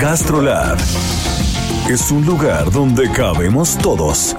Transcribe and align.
GastroLab 0.00 0.78
es 1.90 2.10
un 2.10 2.24
lugar 2.24 2.70
donde 2.70 3.10
cabemos 3.12 3.76
todos. 3.76 4.34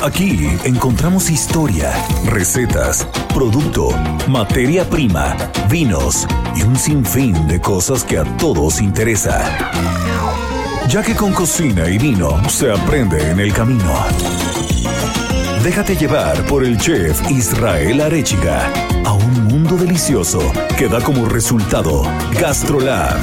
Aquí 0.00 0.48
encontramos 0.62 1.28
historia, 1.28 1.92
recetas, 2.26 3.04
producto, 3.34 3.90
materia 4.28 4.88
prima, 4.88 5.36
vinos 5.68 6.24
y 6.54 6.62
un 6.62 6.76
sinfín 6.76 7.48
de 7.48 7.60
cosas 7.60 8.04
que 8.04 8.18
a 8.18 8.24
todos 8.36 8.80
interesa. 8.80 9.42
Ya 10.88 11.02
que 11.02 11.16
con 11.16 11.32
cocina 11.32 11.88
y 11.88 11.98
vino 11.98 12.40
se 12.48 12.70
aprende 12.70 13.28
en 13.28 13.40
el 13.40 13.52
camino. 13.52 13.92
Déjate 15.62 15.94
llevar 15.94 16.42
por 16.46 16.64
el 16.64 16.78
chef 16.78 17.20
Israel 17.30 18.00
Arechiga 18.00 18.72
a 19.04 19.12
un 19.12 19.44
mundo 19.44 19.76
delicioso 19.76 20.40
que 20.78 20.88
da 20.88 21.02
como 21.02 21.26
resultado 21.26 22.02
GastroLab. 22.40 23.14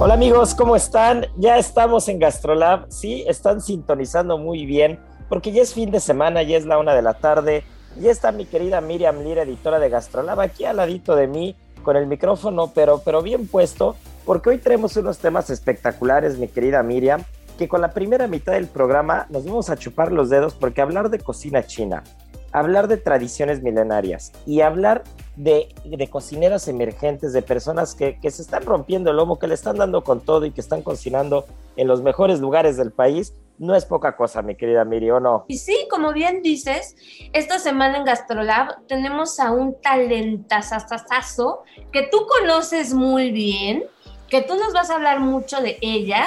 Hola 0.00 0.14
amigos, 0.14 0.56
¿cómo 0.56 0.74
están? 0.74 1.26
Ya 1.36 1.56
estamos 1.56 2.08
en 2.08 2.18
GastroLab. 2.18 2.90
Sí, 2.90 3.24
están 3.28 3.60
sintonizando 3.60 4.38
muy 4.38 4.66
bien 4.66 4.98
porque 5.28 5.52
ya 5.52 5.62
es 5.62 5.72
fin 5.72 5.92
de 5.92 6.00
semana, 6.00 6.42
ya 6.42 6.56
es 6.56 6.66
la 6.66 6.78
una 6.78 6.94
de 6.94 7.02
la 7.02 7.14
tarde. 7.14 7.62
Ya 8.00 8.10
está 8.10 8.32
mi 8.32 8.44
querida 8.44 8.80
Miriam 8.80 9.22
Lira, 9.22 9.42
editora 9.42 9.78
de 9.78 9.88
GastroLab, 9.88 10.40
aquí 10.40 10.64
al 10.64 10.78
ladito 10.78 11.14
de 11.14 11.28
mí 11.28 11.54
con 11.84 11.96
el 11.96 12.08
micrófono, 12.08 12.72
pero, 12.74 13.00
pero 13.04 13.22
bien 13.22 13.46
puesto, 13.46 13.94
porque 14.24 14.50
hoy 14.50 14.58
tenemos 14.58 14.96
unos 14.96 15.18
temas 15.18 15.50
espectaculares, 15.50 16.38
mi 16.38 16.48
querida 16.48 16.82
Miriam, 16.82 17.22
que 17.56 17.68
con 17.68 17.80
la 17.80 17.92
primera 17.92 18.26
mitad 18.26 18.54
del 18.54 18.66
programa 18.66 19.26
nos 19.30 19.44
vamos 19.44 19.70
a 19.70 19.76
chupar 19.76 20.10
los 20.10 20.28
dedos 20.28 20.54
porque 20.54 20.80
hablar 20.80 21.10
de 21.10 21.20
cocina 21.20 21.64
china, 21.64 22.02
hablar 22.50 22.88
de 22.88 22.96
tradiciones 22.96 23.62
milenarias 23.62 24.32
y 24.46 24.60
hablar 24.60 25.04
de, 25.36 25.68
de 25.84 26.08
cocineros 26.08 26.68
emergentes, 26.68 27.32
de 27.32 27.42
personas 27.42 27.94
que, 27.94 28.18
que, 28.20 28.30
se 28.30 28.42
están 28.42 28.64
rompiendo 28.64 29.10
el 29.10 29.16
lomo, 29.16 29.38
que 29.38 29.46
le 29.46 29.54
están 29.54 29.76
dando 29.76 30.02
con 30.02 30.20
todo 30.20 30.46
y 30.46 30.52
que 30.52 30.60
están 30.60 30.82
cocinando 30.82 31.46
en 31.76 31.88
los 31.88 32.02
mejores 32.02 32.40
lugares 32.40 32.76
del 32.76 32.92
país, 32.92 33.34
no 33.58 33.74
es 33.74 33.84
poca 33.84 34.16
cosa, 34.16 34.42
mi 34.42 34.56
querida 34.56 34.84
Miri, 34.84 35.10
¿o 35.10 35.20
no? 35.20 35.44
Y 35.48 35.58
sí, 35.58 35.86
como 35.90 36.12
bien 36.12 36.42
dices, 36.42 36.96
esta 37.32 37.58
semana 37.58 37.98
en 37.98 38.04
Gastrolab 38.04 38.86
tenemos 38.86 39.38
a 39.38 39.52
un 39.52 39.80
talentazazazo 39.80 41.62
que 41.92 42.08
tú 42.10 42.26
conoces 42.26 42.94
muy 42.94 43.30
bien, 43.30 43.84
que 44.28 44.42
tú 44.42 44.56
nos 44.56 44.72
vas 44.72 44.90
a 44.90 44.96
hablar 44.96 45.20
mucho 45.20 45.60
de 45.60 45.78
ella 45.80 46.26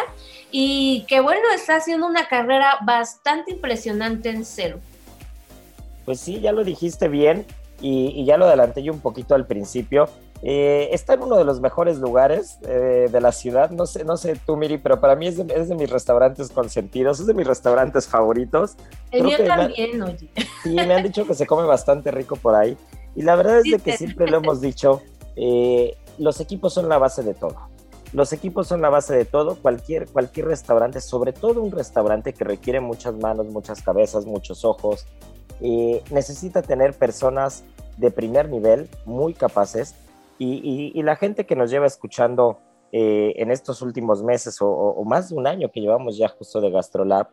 y 0.51 1.05
que 1.07 1.19
bueno, 1.19 1.41
está 1.53 1.75
haciendo 1.75 2.07
una 2.07 2.27
carrera 2.27 2.77
bastante 2.83 3.51
impresionante 3.51 4.29
en 4.29 4.45
cero. 4.45 4.79
Pues 6.05 6.21
sí, 6.21 6.39
ya 6.39 6.53
lo 6.53 6.63
dijiste 6.63 7.09
bien 7.09 7.45
y, 7.81 8.13
y 8.15 8.25
ya 8.25 8.37
lo 8.37 8.45
adelanté 8.45 8.81
yo 8.81 8.93
un 8.93 9.01
poquito 9.01 9.35
al 9.35 9.45
principio. 9.45 10.09
Eh, 10.43 10.89
está 10.91 11.15
en 11.15 11.23
uno 11.23 11.37
de 11.37 11.43
los 11.43 11.61
mejores 11.61 11.97
lugares 11.97 12.59
eh, 12.61 13.07
de 13.11 13.21
la 13.21 13.31
ciudad. 13.31 13.71
No 13.71 13.85
sé, 13.85 14.03
no 14.03 14.17
sé 14.17 14.39
tú, 14.45 14.55
Miri, 14.55 14.77
pero 14.77 14.99
para 14.99 15.15
mí 15.15 15.27
es 15.27 15.37
de, 15.37 15.53
es 15.53 15.69
de, 15.69 15.75
mis 15.75 15.89
restaurantes 15.89 16.51
consentidos, 16.51 17.19
es 17.19 17.27
de 17.27 17.33
mis 17.33 17.47
restaurantes 17.47 18.07
favoritos. 18.07 18.75
El 19.11 19.23
mío 19.23 19.37
también, 19.45 19.99
me, 19.99 20.05
oye. 20.05 20.29
Sí, 20.63 20.75
me 20.75 20.93
han 20.93 21.03
dicho 21.03 21.25
que 21.25 21.33
se 21.33 21.47
come 21.47 21.63
bastante 21.63 22.11
rico 22.11 22.35
por 22.35 22.55
ahí. 22.55 22.77
Y 23.15 23.23
la 23.23 23.35
verdad 23.35 23.59
es 23.59 23.71
de 23.71 23.79
que 23.79 23.97
siempre 23.97 24.27
lo 24.27 24.37
hemos 24.37 24.61
dicho, 24.61 25.01
eh, 25.35 25.97
los 26.19 26.39
equipos 26.39 26.73
son 26.73 26.87
la 26.87 26.99
base 26.99 27.23
de 27.23 27.33
todo. 27.33 27.55
Los 28.13 28.31
equipos 28.31 28.67
son 28.67 28.81
la 28.81 28.89
base 28.89 29.15
de 29.15 29.25
todo. 29.25 29.55
Cualquier, 29.55 30.07
cualquier 30.07 30.47
restaurante, 30.47 31.01
sobre 31.01 31.33
todo 31.33 31.61
un 31.61 31.71
restaurante 31.71 32.33
que 32.33 32.43
requiere 32.43 32.79
muchas 32.79 33.15
manos, 33.15 33.47
muchas 33.47 33.81
cabezas, 33.81 34.25
muchos 34.25 34.63
ojos, 34.63 35.05
eh, 35.61 36.03
necesita 36.11 36.61
tener 36.61 36.93
personas 36.93 37.63
de 37.97 38.11
primer 38.11 38.49
nivel, 38.49 38.87
muy 39.05 39.33
capaces, 39.33 39.95
y, 40.39 41.01
la 41.01 41.15
gente 41.15 41.45
que 41.45 41.55
nos 41.55 41.71
lleva 41.71 41.85
escuchando 41.85 42.59
eh, 42.91 43.33
en 43.37 43.51
estos 43.51 43.81
últimos 43.81 44.23
meses 44.23 44.61
o, 44.61 44.69
o, 44.69 45.03
más 45.05 45.29
de 45.29 45.35
un 45.35 45.47
año 45.47 45.71
que 45.71 45.81
llevamos 45.81 46.17
ya 46.17 46.27
justo 46.29 46.61
de 46.61 46.71
GastroLab, 46.71 47.27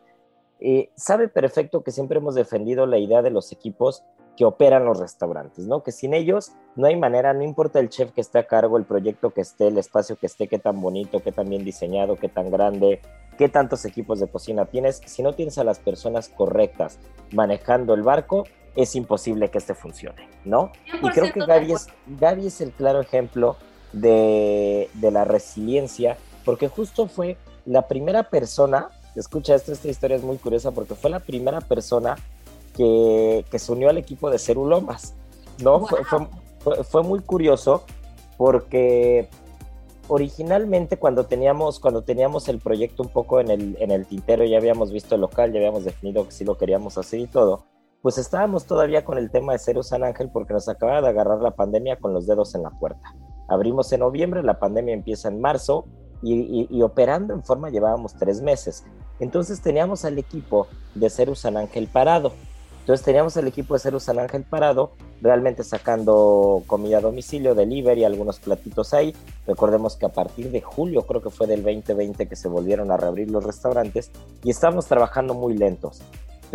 eh, 0.59 0.89
sabe 0.95 1.27
perfecto 1.27 1.83
que 1.83 1.91
siempre 1.91 2.19
hemos 2.19 2.35
defendido 2.35 2.85
la 2.85 2.97
idea 2.97 3.21
de 3.21 3.29
los 3.29 3.51
equipos 3.51 4.03
que 4.37 4.45
operan 4.45 4.85
los 4.85 4.99
restaurantes, 4.99 5.65
¿no? 5.65 5.83
Que 5.83 5.91
sin 5.91 6.13
ellos 6.13 6.51
no 6.75 6.87
hay 6.87 6.95
manera, 6.97 7.33
no 7.33 7.43
importa 7.43 7.79
el 7.79 7.89
chef 7.89 8.11
que 8.11 8.21
esté 8.21 8.39
a 8.39 8.47
cargo, 8.47 8.77
el 8.77 8.85
proyecto 8.85 9.31
que 9.31 9.41
esté, 9.41 9.67
el 9.67 9.77
espacio 9.77 10.17
que 10.17 10.25
esté, 10.25 10.47
qué 10.47 10.59
tan 10.59 10.81
bonito, 10.81 11.21
qué 11.21 11.31
tan 11.31 11.49
bien 11.49 11.63
diseñado, 11.63 12.17
qué 12.17 12.27
tan 12.27 12.51
grande, 12.51 13.01
qué 13.37 13.47
tantos 13.49 13.85
equipos 13.85 14.19
de 14.19 14.27
cocina 14.27 14.65
tienes, 14.65 15.01
si 15.05 15.23
no 15.23 15.33
tienes 15.33 15.57
a 15.57 15.63
las 15.63 15.79
personas 15.79 16.29
correctas 16.29 16.99
manejando 17.31 17.93
el 17.93 18.03
barco, 18.03 18.45
es 18.75 18.95
imposible 18.95 19.49
que 19.49 19.57
este 19.57 19.73
funcione, 19.73 20.29
¿no? 20.43 20.71
Y 21.01 21.09
creo 21.09 21.31
que 21.31 21.45
Gaby 21.45 21.71
es, 21.71 21.87
Gaby 22.07 22.47
es 22.47 22.61
el 22.61 22.71
claro 22.71 23.01
ejemplo 23.01 23.55
de, 23.93 24.89
de, 24.93 25.11
la 25.11 25.23
resiliencia, 25.23 26.17
porque 26.43 26.67
justo 26.67 27.07
fue 27.07 27.37
la 27.65 27.87
primera 27.87 28.29
persona, 28.29 28.89
escucha 29.15 29.55
esto, 29.55 29.71
esta 29.71 29.87
historia 29.87 30.17
es 30.17 30.23
muy 30.23 30.37
curiosa, 30.37 30.71
porque 30.71 30.95
fue 30.95 31.09
la 31.09 31.21
primera 31.21 31.61
persona 31.61 32.15
que, 32.75 33.45
que 33.49 33.59
se 33.59 33.71
unió 33.71 33.89
al 33.89 33.97
equipo 33.97 34.29
de 34.29 34.39
Cerulomas, 34.39 35.13
¿no? 35.63 35.79
Wow. 35.79 35.89
Fue, 36.59 36.83
fue, 36.83 37.03
muy 37.03 37.19
curioso 37.19 37.83
porque 38.37 39.29
originalmente 40.07 40.97
cuando 40.97 41.25
teníamos, 41.25 41.79
cuando 41.79 42.01
teníamos 42.01 42.49
el 42.49 42.59
proyecto 42.59 43.03
un 43.03 43.09
poco 43.09 43.39
en 43.39 43.51
el, 43.51 43.77
en 43.79 43.91
el 43.91 44.05
tintero, 44.05 44.43
ya 44.43 44.57
habíamos 44.57 44.91
visto 44.91 45.15
el 45.15 45.21
local, 45.21 45.53
ya 45.53 45.59
habíamos 45.59 45.85
definido 45.85 46.25
que 46.25 46.31
sí 46.31 46.43
lo 46.43 46.57
queríamos 46.57 46.97
hacer 46.97 47.19
y 47.19 47.27
todo, 47.27 47.63
pues 48.05 48.19
estábamos 48.19 48.65
todavía 48.65 49.03
con 49.03 49.17
el 49.17 49.31
tema 49.31 49.53
de 49.53 49.57
Cero 49.57 49.81
San 49.81 50.03
Ángel 50.03 50.29
porque 50.31 50.53
nos 50.53 50.69
acababa 50.69 51.01
de 51.01 51.07
agarrar 51.07 51.41
la 51.41 51.55
pandemia 51.55 51.95
con 51.95 52.13
los 52.13 52.27
dedos 52.27 52.53
en 52.53 52.61
la 52.61 52.69
puerta. 52.69 53.15
Abrimos 53.47 53.91
en 53.93 54.01
noviembre, 54.01 54.43
la 54.43 54.59
pandemia 54.59 54.93
empieza 54.93 55.27
en 55.27 55.41
marzo 55.41 55.87
y, 56.21 56.83
operando 56.83 57.33
en 57.33 57.43
forma 57.43 57.71
llevábamos 57.71 58.13
tres 58.13 58.43
meses. 58.43 58.85
Entonces 59.19 59.59
teníamos 59.59 60.05
al 60.05 60.19
equipo 60.19 60.67
de 60.93 61.09
Cero 61.09 61.33
San 61.33 61.57
Ángel 61.57 61.87
parado. 61.87 62.33
Entonces 62.81 63.03
teníamos 63.03 63.37
el 63.37 63.47
equipo 63.47 63.73
de 63.73 63.79
Cero 63.79 63.99
San 63.99 64.19
Ángel 64.19 64.43
parado, 64.43 64.91
realmente 65.19 65.63
sacando 65.63 66.61
comida 66.67 66.99
a 66.99 67.01
domicilio, 67.01 67.55
delivery, 67.55 68.03
algunos 68.03 68.39
platitos 68.39 68.93
ahí. 68.93 69.15
Recordemos 69.47 69.95
que 69.95 70.05
a 70.05 70.09
partir 70.09 70.51
de 70.51 70.61
julio, 70.61 71.01
creo 71.07 71.23
que 71.23 71.31
fue 71.31 71.47
del 71.47 71.63
2020 71.63 72.27
que 72.27 72.35
se 72.35 72.49
volvieron 72.49 72.91
a 72.91 72.97
reabrir 72.97 73.31
los 73.31 73.43
restaurantes 73.43 74.11
y 74.43 74.51
estamos 74.51 74.85
trabajando 74.85 75.33
muy 75.33 75.57
lentos. 75.57 76.03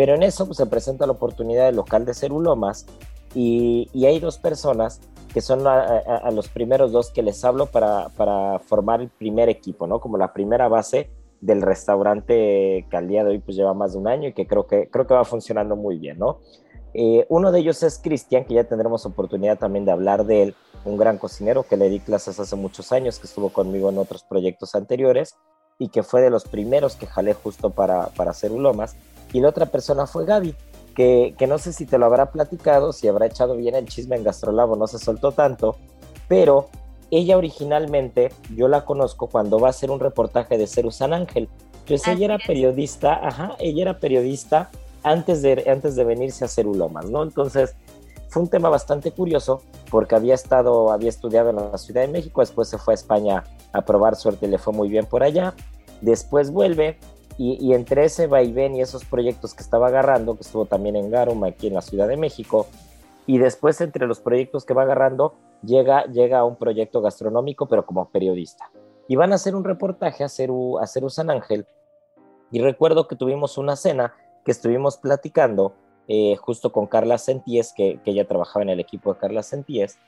Pero 0.01 0.15
en 0.15 0.23
eso 0.23 0.47
pues, 0.47 0.57
se 0.57 0.65
presenta 0.65 1.05
la 1.05 1.13
oportunidad 1.13 1.67
del 1.67 1.77
local 1.77 2.07
de 2.07 2.15
Cerulomas 2.15 2.87
y, 3.35 3.91
y 3.93 4.07
hay 4.07 4.19
dos 4.19 4.39
personas 4.39 4.99
que 5.35 5.43
son 5.43 5.67
a, 5.67 5.75
a, 5.75 6.17
a, 6.23 6.31
los 6.31 6.49
primeros 6.49 6.91
dos 6.91 7.11
que 7.11 7.23
les 7.23 7.45
hablo 7.45 7.67
para, 7.67 8.09
para 8.17 8.61
formar 8.61 9.03
el 9.03 9.11
primer 9.11 9.51
equipo, 9.51 9.87
¿no? 9.87 10.01
Como 10.01 10.17
la 10.17 10.33
primera 10.33 10.69
base 10.69 11.11
del 11.43 11.61
restaurante 11.61 12.87
que 12.91 12.97
al 12.97 13.09
día 13.09 13.25
de 13.25 13.33
hoy 13.33 13.41
pues 13.41 13.59
lleva 13.59 13.75
más 13.75 13.93
de 13.93 13.99
un 13.99 14.09
año 14.09 14.29
y 14.29 14.33
que 14.33 14.47
creo 14.47 14.67
que, 14.67 14.89
creo 14.89 15.07
que 15.07 15.13
va 15.13 15.25
funcionando 15.27 15.77
muy 15.77 15.99
bien, 15.99 16.19
¿no? 16.19 16.39
Eh, 16.95 17.27
uno 17.29 17.53
de 17.53 17.59
ellos 17.61 17.83
es 17.83 17.99
Cristian, 17.99 18.47
que 18.47 18.55
ya 18.55 18.65
tendremos 18.65 19.05
oportunidad 19.05 19.59
también 19.59 19.85
de 19.85 19.93
hablar 19.93 20.25
de 20.25 20.45
él, 20.45 20.55
un 20.87 20.97
gran 20.97 21.19
cocinero 21.19 21.65
que 21.65 21.77
le 21.77 21.91
di 21.91 22.01
clases 22.01 22.41
hace 22.41 22.57
muchos 22.57 22.91
años, 22.91 23.19
que 23.19 23.27
estuvo 23.27 23.51
conmigo 23.51 23.91
en 23.91 23.99
otros 23.99 24.25
proyectos 24.25 24.75
anteriores 24.75 25.37
y 25.79 25.91
que 25.91 26.03
fue 26.03 26.23
de 26.23 26.31
los 26.31 26.45
primeros 26.45 26.97
que 26.97 27.07
jalé 27.07 27.35
justo 27.35 27.69
para, 27.69 28.07
para 28.17 28.31
hacer. 28.31 28.51
Y 29.33 29.41
la 29.41 29.49
otra 29.49 29.67
persona 29.67 30.07
fue 30.07 30.25
Gaby, 30.25 30.55
que, 30.95 31.35
que 31.39 31.47
no 31.47 31.59
sé 31.59 31.73
si 31.73 31.87
te 31.87 31.99
lo 31.99 32.07
habrá 32.07 32.31
platicado, 32.33 32.93
si 32.93 33.09
habrá 33.09 33.27
echado 33.27 33.57
bien 33.57 33.75
el 33.75 33.87
chisme 33.87 34.17
en 34.17 34.25
Gastrolabo, 34.25 34.77
no 34.77 34.87
se 34.87 34.99
soltó 34.99 35.33
tanto, 35.33 35.77
pero 36.29 36.69
ella 37.11 37.37
originalmente, 37.37 38.33
yo 38.55 38.69
la 38.69 38.85
conozco 38.85 39.27
cuando 39.27 39.59
va 39.59 39.69
a 39.69 39.71
hacer 39.71 39.91
un 39.91 40.01
reportaje 40.01 40.59
de 40.59 40.67
Ceru 40.67 40.91
San 40.91 41.13
Ángel. 41.13 41.49
Entonces 41.81 42.07
ella 42.09 42.27
era 42.27 42.39
periodista, 42.39 43.27
ajá, 43.27 43.57
ella 43.59 43.83
era 43.83 43.99
periodista 43.99 44.71
antes 45.03 45.43
de, 45.43 45.65
antes 45.69 45.97
de 45.97 46.05
venirse 46.05 46.45
a 46.45 46.49
Cerulomas, 46.49 47.11
¿no? 47.11 47.23
Entonces 47.23 47.75
fue 48.29 48.43
un 48.43 48.49
tema 48.49 48.69
bastante 48.69 49.11
curioso 49.11 49.63
porque 49.91 50.15
había 50.15 50.35
estado, 50.35 50.93
había 50.93 51.09
estudiado 51.09 51.51
en 51.51 51.57
la 51.57 51.79
Ciudad 51.79 52.03
de 52.03 52.09
México, 52.09 52.43
después 52.43 52.69
se 52.69 52.79
fue 52.79 52.95
a 52.95 52.97
España 52.97 53.45
a 53.73 53.83
probar 53.83 54.15
suerte, 54.15 54.47
le 54.47 54.59
fue 54.59 54.73
muy 54.73 54.89
bien 54.89 55.07
por 55.07 55.25
allá. 55.25 55.55
Después 56.01 56.53
vuelve 56.53 56.99
y, 57.43 57.73
entre 57.73 58.05
ese 58.05 58.27
vaivén 58.27 58.77
y 58.77 58.83
esos 58.83 59.07
proyectos 59.07 59.55
que 59.55 59.63
estaba 59.63 59.87
agarrando, 59.87 60.35
que 60.35 60.43
estuvo 60.43 60.67
también 60.67 60.95
en 60.95 61.11
Garum, 61.11 61.43
aquí 61.45 61.69
en 61.69 61.75
la 61.75 61.81
Ciudad 61.81 62.07
de 62.07 62.19
México, 62.19 62.67
y 63.27 63.39
después 63.39 63.81
entre 63.81 64.07
los 64.07 64.21
proyectos 64.21 64.67
que 64.67 64.75
va 64.75 64.83
agarrando, 64.83 65.33
llega, 65.63 66.05
llega 66.05 66.41
a 66.41 66.45
un 66.45 66.57
proyecto 66.57 67.01
gastronómico, 67.01 67.65
pero 67.65 67.87
como 67.87 68.11
periodista. 68.11 68.71
Y 69.09 69.17
van 69.17 69.33
a 69.33 69.37
hacer 69.37 69.55
un 69.57 69.65
reportaje 69.65 70.23
a 70.23 70.29
Ceru, 70.29 70.79
a 70.81 70.87
San 70.87 71.31
Ángel. 71.31 71.67
Y 72.51 72.61
recuerdo 72.61 73.09
que 73.09 73.17
tuvimos 73.17 73.57
una 73.57 73.75
cena 73.75 74.13
que 74.45 74.51
estuvimos 74.51 74.99
platicando 74.99 75.73
eh, 76.09 76.37
justo 76.37 76.73
con 76.73 76.89
Carla 76.89 77.17
Senties, 77.17 77.73
que, 77.75 78.01
que 78.05 78.11
ella 78.11 78.29
trabajaba 78.29 78.65
en 78.65 78.69
el 78.69 78.81
equipo 78.81 79.15
de 79.15 79.19
Carla 79.19 79.43
Senties. 79.43 79.99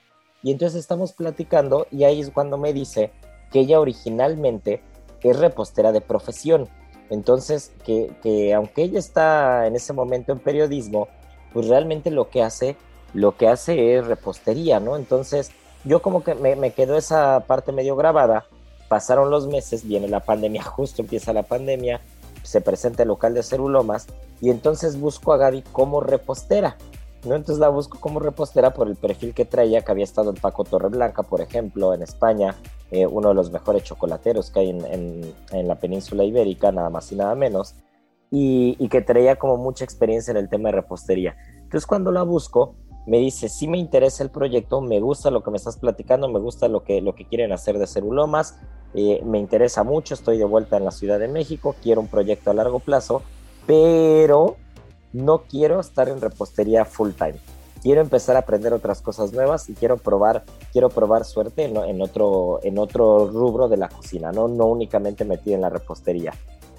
Y 0.43 0.53
entonces 0.53 0.81
estamos 0.81 1.15
platicando 1.15 1.87
y 1.91 2.05
ahí 2.05 2.21
es 2.21 2.31
cuando 2.31 2.59
me 2.59 2.75
dice 2.75 3.11
que 3.51 3.61
ella 3.61 3.81
originalmente 3.81 4.83
es 5.23 5.39
repostera 5.39 5.93
de 5.93 6.03
profesión 6.03 6.69
entonces, 7.13 7.73
que, 7.85 8.55
aunque 8.55 8.85
ella 8.85 8.99
está 8.99 9.67
en 9.67 9.77
ese 9.77 9.93
momento 9.93 10.33
en 10.33 10.39
periodismo, 10.39 11.09
pues 11.53 11.69
realmente 11.69 12.11
lo 12.11 12.31
que 12.31 12.43
hace, 12.43 12.75
lo 13.13 13.37
que 13.37 13.49
hace 13.49 13.97
es 13.97 14.07
repostería, 14.07 14.81
¿no? 14.81 14.97
Entonces, 14.97 15.51
yo 15.85 16.01
como 16.01 16.25
que 16.25 16.35
me, 16.35 16.57
me 16.57 16.73
quedó 16.73 16.97
esa 16.97 17.41
parte 17.47 17.71
medio 17.71 17.97
grabada, 17.97 18.47
pasaron 18.89 19.31
los 19.31 19.47
meses, 19.47 19.87
viene 19.87 20.09
la 20.09 20.21
pandemia, 20.21 20.63
justo 20.65 21.03
empieza 21.03 21.35
la 21.35 21.43
pandemia, 21.43 22.01
se 22.43 22.63
presenta 22.63 23.03
el 23.03 23.09
local 23.09 23.35
de 23.35 23.43
Cerulomas 23.43 24.07
y 24.41 24.49
entonces 24.49 24.99
busco 24.99 25.35
a 25.35 25.37
Gaby 25.37 25.65
como 25.71 26.01
repostera. 26.01 26.79
¿No? 27.25 27.35
Entonces 27.35 27.59
la 27.59 27.69
busco 27.69 27.99
como 28.01 28.21
repostera 28.21 28.73
por 28.73 28.89
el 28.89 28.97
perfil 28.97 29.35
que 29.35 29.45
traía, 29.45 29.83
que 29.83 29.93
había 29.93 30.05
estado 30.05 30.31
en 30.31 30.37
Paco 30.37 30.65
Torreblanca, 30.65 31.23
por 31.23 31.41
ejemplo, 31.41 31.95
en 31.95 32.03
España, 32.03 32.57
eh, 32.91 33.07
uno 33.07 33.29
de 33.29 33.35
los 33.35 33.51
mejores 33.51 33.85
chocolateros 33.85 34.51
que 34.51 34.61
hay 34.61 34.71
en, 34.71 35.35
en, 35.51 35.69
la 35.69 35.77
península 35.77 36.25
ibérica, 36.25 36.73
nada 36.73 36.91
más 36.91 37.11
y 37.13 37.17
nada 37.17 37.35
menos, 37.35 37.75
y, 38.31 38.89
que 38.89 39.03
traía 39.03 39.37
como 39.37 39.57
mucha 39.57 39.85
experiencia 39.85 40.31
en 40.31 40.37
el 40.39 40.49
tema 40.49 40.71
de 40.71 40.77
repostería. 40.77 41.37
Entonces 41.57 41.87
cuando 41.87 42.11
la 42.11 42.23
busco, 42.23 42.75
me 43.07 43.19
dice, 43.19 43.49
sí 43.49 43.69
me 43.69 43.79
interesa 43.79 44.23
el 44.23 44.31
proyecto, 44.31 44.81
me 44.81 45.01
gusta 45.01 45.31
lo 45.31 45.43
que 45.43 45.51
me 45.51 45.57
estás 45.57 45.77
platicando, 45.77 46.29
me 46.29 46.39
gusta 46.39 46.69
lo 46.69 46.83
que, 46.85 47.01
lo 47.01 47.15
que 47.15 47.27
quieren 47.27 47.53
hacer 47.53 47.79
de 47.79 47.87
Cerulomas, 47.87 48.59
eh, 48.95 49.23
me 49.25 49.39
interesa 49.39 49.83
mucho, 49.83 50.15
estoy 50.15 50.39
de 50.39 50.45
vuelta 50.45 50.77
en 50.77 50.85
la 50.85 50.91
Ciudad 50.91 51.19
de 51.19 51.29
México, 51.29 51.75
quiero 51.83 52.01
un 52.01 52.09
proyecto 52.09 52.51
a 52.51 52.55
largo 52.55 52.79
plazo, 52.79 53.23
pero 53.67 54.57
no 55.13 55.43
quiero 55.43 55.81
estar 55.81 56.09
en 56.09 56.21
repostería 56.21 56.85
full 56.85 57.11
time. 57.11 57.37
Quiero 57.83 58.01
empezar 58.01 58.37
a 58.37 58.41
aprender 58.41 58.73
otras 58.73 59.03
cosas 59.03 59.33
nuevas 59.33 59.69
y 59.69 59.75
quiero 59.75 59.97
probar, 59.97 60.45
quiero 60.73 60.89
probar 60.89 61.25
suerte 61.25 61.65
en, 61.65 62.01
otro, 62.01 62.61
en 62.63 62.79
otro 62.79 63.29
rubro 63.29 63.69
de 63.69 63.77
la 63.77 63.89
cocina, 63.89 64.31
¿no? 64.31 64.47
no 64.47 64.67
únicamente 64.67 65.25
metido 65.25 65.57
en 65.57 65.63
la 65.63 65.69
repostería. 65.69 66.33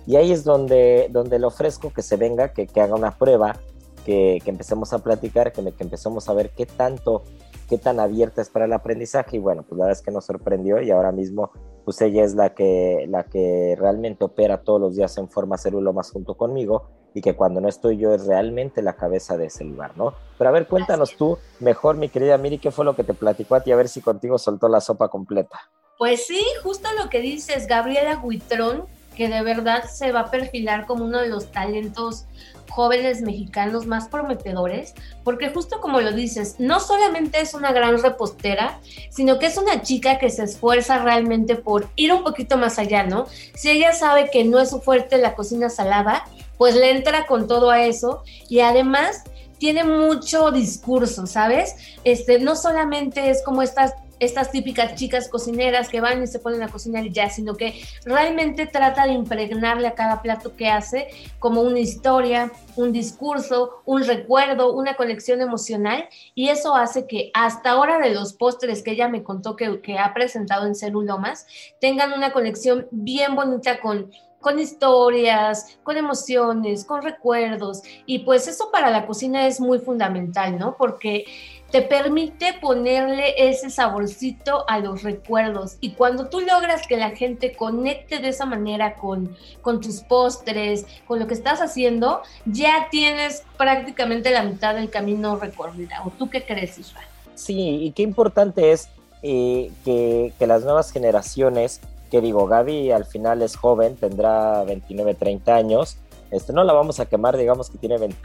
Y 0.07 0.15
ahí 0.15 0.31
es 0.31 0.45
donde, 0.45 1.09
donde 1.11 1.39
le 1.39 1.45
ofrezco 1.45 1.91
que 1.91 2.01
se 2.01 2.15
venga, 2.15 2.53
que, 2.53 2.67
haga 2.79 2.95
una 2.95 3.17
prueba, 3.17 3.57
que, 4.05 4.41
empecemos 4.45 4.93
a 4.93 4.99
platicar, 4.99 5.51
que, 5.51 5.61
que 5.71 5.83
empecemos 5.83 6.29
a 6.29 6.33
ver 6.33 6.51
qué 6.51 6.65
tanto 6.65 7.23
qué 7.73 7.79
tan 7.79 7.99
abierta 7.99 8.39
es 8.39 8.49
para 8.49 8.65
el 8.65 8.73
aprendizaje 8.73 9.37
y 9.37 9.39
bueno, 9.39 9.63
pues 9.63 9.79
la 9.79 9.85
verdad 9.85 9.99
es 9.99 10.05
que 10.05 10.11
nos 10.11 10.25
sorprendió 10.25 10.79
y 10.79 10.91
ahora 10.91 11.11
mismo 11.11 11.51
pues 11.83 11.99
ella 12.01 12.23
es 12.23 12.35
la 12.35 12.53
que, 12.53 13.07
la 13.09 13.23
que 13.23 13.75
realmente 13.79 14.23
opera 14.23 14.61
todos 14.61 14.79
los 14.79 14.95
días 14.95 15.17
en 15.17 15.27
forma 15.27 15.55
más 15.91 16.11
junto 16.11 16.35
conmigo 16.35 16.91
y 17.15 17.21
que 17.21 17.35
cuando 17.35 17.61
no 17.61 17.67
estoy 17.67 17.97
yo 17.97 18.13
es 18.13 18.27
realmente 18.27 18.83
la 18.83 18.93
cabeza 18.93 19.37
de 19.37 19.47
ese 19.47 19.63
lugar, 19.63 19.97
¿no? 19.97 20.13
Pero 20.37 20.51
a 20.51 20.53
ver, 20.53 20.67
cuéntanos 20.67 21.15
tú 21.17 21.39
mejor, 21.59 21.97
mi 21.97 22.09
querida 22.09 22.37
Miri, 22.37 22.59
qué 22.59 22.69
fue 22.69 22.85
lo 22.85 22.95
que 22.95 23.03
te 23.03 23.15
platicó 23.15 23.55
a 23.55 23.61
ti, 23.61 23.71
a 23.71 23.75
ver 23.75 23.89
si 23.89 24.01
contigo 24.01 24.37
soltó 24.37 24.69
la 24.69 24.79
sopa 24.79 25.07
completa. 25.09 25.59
Pues 25.97 26.27
sí, 26.27 26.43
justo 26.61 26.89
lo 27.01 27.09
que 27.09 27.21
dices, 27.21 27.65
Gabriela 27.65 28.21
Huitrón, 28.23 28.85
que 29.15 29.29
de 29.29 29.41
verdad 29.41 29.85
se 29.85 30.11
va 30.11 30.19
a 30.21 30.31
perfilar 30.31 30.85
como 30.85 31.05
uno 31.05 31.19
de 31.19 31.29
los 31.29 31.51
talentos 31.51 32.27
jóvenes 32.69 33.21
mexicanos 33.21 33.85
más 33.85 34.07
prometedores, 34.07 34.93
porque 35.23 35.49
justo 35.49 35.81
como 35.81 36.01
lo 36.01 36.11
dices, 36.11 36.55
no 36.59 36.79
solamente 36.79 37.41
es 37.41 37.53
una 37.53 37.71
gran 37.71 38.01
repostera, 38.01 38.79
sino 39.09 39.39
que 39.39 39.47
es 39.47 39.57
una 39.57 39.81
chica 39.81 40.17
que 40.17 40.29
se 40.29 40.43
esfuerza 40.43 40.99
realmente 40.99 41.55
por 41.55 41.87
ir 41.95 42.13
un 42.13 42.23
poquito 42.23 42.57
más 42.57 42.79
allá, 42.79 43.03
¿no? 43.03 43.27
Si 43.55 43.69
ella 43.69 43.93
sabe 43.93 44.29
que 44.31 44.43
no 44.43 44.59
es 44.59 44.69
su 44.69 44.81
fuerte 44.81 45.17
la 45.17 45.35
cocina 45.35 45.69
salada, 45.69 46.25
pues 46.57 46.75
le 46.75 46.91
entra 46.91 47.25
con 47.25 47.47
todo 47.47 47.71
a 47.71 47.83
eso 47.83 48.23
y 48.49 48.59
además 48.61 49.23
tiene 49.57 49.85
mucho 49.85 50.51
discurso, 50.51 51.25
¿sabes? 51.25 51.75
Este, 52.03 52.39
no 52.39 52.55
solamente 52.55 53.29
es 53.29 53.41
como 53.43 53.61
estas 53.61 53.93
estas 54.19 54.51
típicas 54.51 54.95
chicas 54.95 55.27
cocineras 55.27 55.89
que 55.89 56.01
van 56.01 56.23
y 56.23 56.27
se 56.27 56.39
ponen 56.39 56.63
a 56.63 56.69
cocinar 56.69 57.05
y 57.05 57.11
ya, 57.11 57.29
sino 57.29 57.55
que 57.55 57.81
realmente 58.05 58.65
trata 58.65 59.05
de 59.05 59.13
impregnarle 59.13 59.87
a 59.87 59.95
cada 59.95 60.21
plato 60.21 60.55
que 60.55 60.69
hace 60.69 61.07
como 61.39 61.61
una 61.61 61.79
historia, 61.79 62.51
un 62.75 62.91
discurso, 62.91 63.81
un 63.85 64.03
recuerdo, 64.03 64.73
una 64.73 64.95
conexión 64.95 65.41
emocional 65.41 66.07
y 66.35 66.49
eso 66.49 66.75
hace 66.75 67.07
que 67.07 67.31
hasta 67.33 67.71
ahora 67.71 67.99
de 67.99 68.11
los 68.11 68.33
postres 68.33 68.83
que 68.83 68.91
ella 68.91 69.07
me 69.07 69.23
contó 69.23 69.55
que, 69.55 69.97
ha 69.97 70.13
presentado 70.13 70.65
en 70.65 70.75
Celulomas 70.75 71.45
tengan 71.79 72.13
una 72.13 72.31
conexión 72.31 72.87
bien 72.91 73.35
bonita 73.35 73.79
con 73.79 74.11
con 74.43 74.59
historias, 74.59 75.79
con 75.81 75.97
emociones, 75.97 76.85
con 76.85 77.01
recuerdos. 77.01 77.81
Y 78.05 78.19
pues 78.19 78.47
eso 78.47 78.69
para 78.71 78.91
la 78.91 79.07
cocina 79.07 79.47
es 79.47 79.59
muy 79.59 79.79
fundamental, 79.79 80.59
¿no? 80.59 80.75
Porque 80.77 81.25
te 81.73 81.81
permite 81.81 82.53
ponerle 82.61 83.33
ese 83.35 83.71
saborcito 83.71 84.63
a 84.67 84.77
los 84.77 85.01
recuerdos. 85.01 85.77
Y 85.81 85.93
cuando 85.93 86.27
tú 86.27 86.39
logras 86.39 86.85
que 86.85 86.97
la 86.97 87.09
gente 87.09 87.55
conecte 87.55 88.19
de 88.19 88.27
esa 88.27 88.45
manera 88.45 88.93
con, 88.93 89.35
con 89.63 89.81
tus 89.81 90.01
postres, 90.01 90.85
con 91.07 91.17
lo 91.17 91.25
que 91.25 91.33
estás 91.33 91.61
haciendo, 91.61 92.21
ya 92.45 92.89
tienes 92.91 93.41
prácticamente 93.57 94.29
la 94.29 94.43
mitad 94.43 94.75
del 94.75 94.91
camino 94.91 95.35
recorrido. 95.35 95.89
¿O 96.05 96.11
tú 96.11 96.29
qué 96.29 96.45
crees, 96.45 96.77
Israel? 96.77 97.07
Sí, 97.33 97.79
y 97.81 97.91
qué 97.93 98.03
importante 98.03 98.71
es 98.71 98.89
eh, 99.23 99.71
que, 99.83 100.31
que 100.37 100.45
las 100.45 100.63
nuevas 100.63 100.91
generaciones, 100.91 101.81
que 102.11 102.21
digo, 102.21 102.45
Gaby 102.45 102.91
al 102.91 103.05
final 103.05 103.41
es 103.41 103.55
joven, 103.55 103.95
tendrá 103.95 104.63
29, 104.63 105.15
30 105.15 105.55
años, 105.55 105.97
este, 106.29 106.53
no 106.53 106.63
la 106.63 106.73
vamos 106.73 106.99
a 106.99 107.07
quemar, 107.07 107.35
digamos 107.35 107.71
que 107.71 107.79
tiene 107.79 107.97
20, 107.97 108.15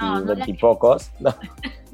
y 0.47 0.53
pocos. 0.53 1.11
No, 1.19 1.35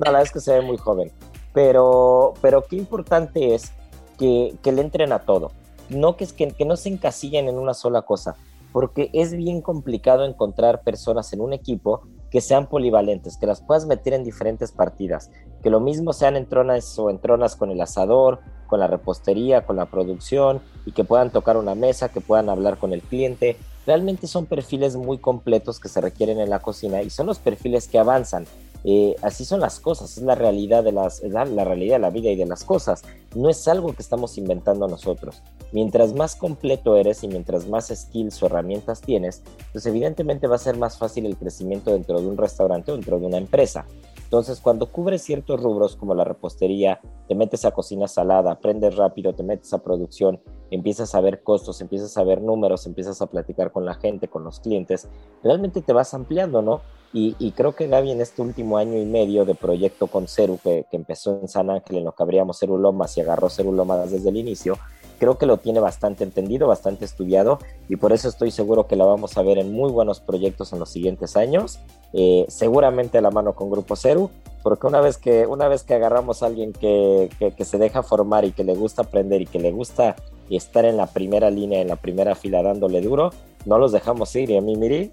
no, 0.05 0.11
la 0.11 0.21
es 0.21 0.33
que 0.33 0.41
se 0.41 0.55
ve 0.55 0.61
muy 0.61 0.79
joven 0.79 1.13
pero, 1.55 2.35
pero 2.43 2.65
qué 2.65 2.77
importante 2.77 3.55
es 3.55 3.73
que, 4.19 4.59
le 4.63 4.81
entren 4.83 5.13
a 5.13 5.21
todo, 5.21 5.53
no 5.89 6.17
que, 6.17 6.27
que, 6.27 6.49
que 6.49 6.65
no 6.67 6.77
se 6.77 6.91
encasillen 6.91 7.49
en 7.49 7.59
una 7.59 7.73
sola 7.73 8.03
cosa, 8.03 8.35
porque 8.73 9.09
es 9.15 9.35
bien 9.35 9.63
complicado 9.63 10.25
encontrar 10.25 10.83
personas 10.83 11.33
en 11.33 11.41
un 11.41 11.53
equipo 11.53 12.03
que 12.31 12.41
sean 12.41 12.67
polivalentes, 12.67 13.37
que 13.37 13.47
las 13.47 13.61
puedas 13.61 13.87
meter 13.87 14.13
en 14.13 14.25
diferentes 14.25 14.73
partidas, 14.73 15.31
que 15.63 15.71
lo 15.71 15.79
mismo 15.79 16.13
sean 16.13 16.37
entronas 16.37 16.99
o 16.99 17.09
entronas 17.09 17.55
con 17.55 17.71
el 17.71 17.81
asador, 17.81 18.41
con 18.67 18.81
la 18.81 18.89
repostería, 18.89 19.65
con 19.65 19.77
la 19.77 19.87
producción, 19.87 20.61
y 20.85 20.91
que 20.91 21.05
puedan 21.05 21.31
tocar 21.31 21.57
una 21.57 21.77
mesa, 21.77 22.09
que 22.09 22.21
puedan 22.21 22.49
hablar 22.49 22.79
con 22.79 22.93
el 22.93 23.03
cliente. 23.03 23.57
Realmente 23.87 24.27
son 24.27 24.47
perfiles 24.47 24.97
muy 24.97 25.19
completos 25.19 25.79
que 25.79 25.89
se 25.89 26.01
requieren 26.01 26.41
en 26.41 26.51
la 26.51 26.59
cocina 26.59 27.03
y 27.03 27.11
son 27.11 27.27
los 27.27 27.39
perfiles 27.39 27.87
que 27.87 28.01
avanzan. 28.01 28.47
Eh, 28.87 29.17
así 29.23 29.47
son 29.47 29.61
las 29.61 29.81
cosas, 29.81 30.19
es 30.19 30.23
la 30.23 30.35
realidad 30.35 30.85
de 30.85 30.93
las, 30.93 31.23
la, 31.23 31.45
realidad 31.45 31.97
de 31.97 32.01
la 32.01 32.11
vida 32.11 32.31
y 32.31 32.37
de 32.37 32.45
las 32.45 32.65
cosas. 32.65 33.03
No 33.35 33.49
es 33.49 33.67
algo 33.67 33.95
que 33.95 34.03
estamos 34.03 34.37
inventando 34.37 34.87
nosotros. 34.87 35.43
Mientras 35.73 36.15
más 36.15 36.37
completo 36.37 36.97
eres 36.97 37.25
y 37.25 37.29
mientras 37.29 37.67
más 37.67 37.89
skills 37.89 38.43
o 38.43 38.47
herramientas 38.47 39.01
tienes, 39.01 39.43
pues 39.73 39.87
evidentemente 39.87 40.47
va 40.47 40.57
a 40.57 40.59
ser 40.59 40.77
más 40.77 40.99
fácil 40.99 41.25
el 41.25 41.37
crecimiento 41.37 41.93
dentro 41.93 42.21
de 42.21 42.27
un 42.27 42.37
restaurante 42.37 42.93
o 42.93 42.95
dentro 42.95 43.19
de 43.19 43.27
una 43.27 43.39
empresa. 43.39 43.87
Entonces, 44.35 44.61
cuando 44.61 44.91
cubres 44.91 45.23
ciertos 45.23 45.63
rubros 45.63 45.95
como 45.95 46.13
la 46.13 46.25
repostería, 46.25 47.01
te 47.29 47.37
metes 47.37 47.65
a 47.65 47.71
cocina 47.71 48.09
salada, 48.09 48.51
aprendes 48.51 48.97
rápido, 48.97 49.33
te 49.33 49.45
metes 49.45 49.73
a 49.73 49.85
producción, 49.85 50.41
empiezas 50.73 51.15
a 51.15 51.21
ver 51.21 51.45
costos, 51.45 51.81
empiezas 51.81 52.17
a 52.19 52.25
ver 52.25 52.43
números, 52.43 52.85
empiezas 52.85 53.23
a 53.23 53.27
platicar 53.27 53.71
con 53.71 53.85
la 53.85 53.95
gente, 53.95 54.27
con 54.27 54.43
los 54.43 54.59
clientes, 54.59 55.07
realmente 55.45 55.83
te 55.83 55.93
vas 55.93 56.15
ampliando, 56.15 56.63
¿no? 56.63 56.81
Y, 57.13 57.53
creo 57.53 57.77
que 57.77 57.87
Gaby 57.87 58.11
en 58.11 58.21
este 58.21 58.43
último 58.43 58.77
año 58.77 58.99
y 58.99 59.05
medio 59.05 59.45
de 59.45 59.55
proyecto 59.55 60.09
con 60.09 60.27
Ceru, 60.27 60.59
que, 60.61 60.85
empezó 60.91 61.39
en 61.41 61.47
San 61.47 61.71
Ángel, 61.71 61.99
en 61.99 62.05
lo 62.05 62.11
que 62.11 62.25
abríamos 62.25 62.59
Ceru 62.59 62.77
Lomas 62.77 63.17
y 63.17 63.21
agarró 63.21 63.49
Ceru 63.49 63.71
Lomas 63.71 64.11
desde 64.11 64.31
el 64.31 64.37
inicio, 64.37 64.79
creo 65.19 65.39
que 65.39 65.47
lo 65.47 65.59
tiene 65.59 65.81
bastante 65.81 66.25
entendido, 66.25 66.69
bastante 66.69 67.05
estudiado 67.05 67.59
y 67.89 67.97
por 67.97 68.13
eso 68.13 68.29
estoy 68.29 68.51
seguro 68.51 68.87
que 68.87 68.97
la 68.97 69.05
vamos 69.05 69.37
a 69.37 69.43
ver 69.43 69.59
en 69.59 69.73
muy 69.73 69.91
buenos 69.91 70.21
proyectos 70.21 70.73
en 70.73 70.79
los 70.79 70.91
siguientes 70.91 71.37
años, 71.37 71.79
eh, 72.13 72.45
seguramente 72.49 73.19
a 73.19 73.21
la 73.21 73.31
mano 73.31 73.55
con 73.55 73.71
Grupo 73.71 73.97
Ceru, 73.97 74.31
porque 74.63 74.87
una 74.87 75.01
vez 75.01 75.19
que, 75.19 75.47
una 75.47 75.69
vez 75.69 75.83
que 75.83 75.95
agarramos 75.95 76.43
a 76.43 76.47
alguien 76.47 76.73
que, 76.73 77.31
que, 77.39 77.65
se 77.65 77.79
deja 77.79 78.03
formar 78.03 78.45
y 78.45 78.53
que 78.53 78.65
le 78.65 78.75
gusta 78.75 79.03
aprender 79.03 79.43
y 79.43 79.47
que 79.47 79.59
le 79.59 79.73
gusta 79.73 80.17
estar 80.51 80.85
en 80.85 80.97
la 80.97 81.07
primera 81.07 81.51
línea, 81.51 81.81
en 81.81 81.89
la 81.89 81.97
primera 81.97 82.35
fila 82.35 82.63
dándole 82.63 83.01
duro, 83.01 83.31
no 83.67 83.79
los 83.79 83.93
dejamos 83.93 84.35
ir 84.37 84.51
y 84.51 84.57
a 84.57 84.61
mí, 84.61 84.77
Miri, 84.77 85.13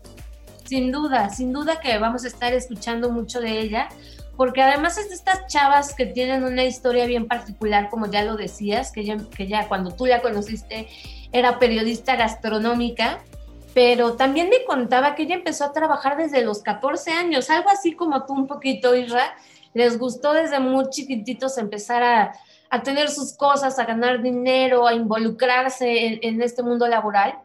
sin 0.72 0.90
duda, 0.90 1.30
sin 1.30 1.52
duda 1.52 1.82
que 1.82 1.98
vamos 1.98 2.24
a 2.24 2.28
estar 2.28 2.54
escuchando 2.54 3.10
mucho 3.10 3.42
de 3.42 3.60
ella, 3.60 3.90
porque 4.42 4.64
además 4.64 4.98
es 4.98 5.10
de 5.10 5.14
estas 5.14 5.46
chavas 5.46 5.94
que 5.94 6.08
tienen 6.08 6.44
una 6.44 6.64
historia 6.64 7.06
bien 7.06 7.28
particular, 7.28 7.92
como 7.92 8.08
ya 8.08 8.24
lo 8.24 8.38
decías, 8.38 8.92
que 8.92 9.06
ya, 9.06 9.18
que 9.38 9.46
ya 9.46 9.68
cuando 9.68 9.92
tú 9.92 10.08
la 10.08 10.24
conociste 10.24 10.88
era 11.32 11.60
periodista 11.60 12.16
gastronómica, 12.16 13.20
pero 13.76 14.14
también 14.14 14.50
me 14.50 14.66
contaba 14.66 15.14
que 15.14 15.22
ella 15.22 15.36
empezó 15.36 15.66
a 15.66 15.74
trabajar 15.74 16.18
desde 16.18 16.42
los 16.42 16.64
14 16.64 17.12
años, 17.12 17.52
algo 17.52 17.70
así 17.70 17.94
como 17.94 18.26
tú 18.26 18.34
un 18.34 18.48
poquito, 18.48 18.96
Isra, 18.96 19.36
les 19.76 20.00
gustó 20.00 20.34
desde 20.34 20.60
muy 20.60 20.90
chiquititos 20.90 21.60
empezar 21.60 22.02
a, 22.02 22.32
a 22.72 22.82
tener 22.82 23.12
sus 23.12 23.38
cosas, 23.38 23.78
a 23.78 23.86
ganar 23.86 24.24
dinero, 24.24 24.88
a 24.88 24.96
involucrarse 24.96 26.20
en, 26.20 26.42
este 26.42 26.64
mundo 26.64 26.88
laboral. 26.88 27.38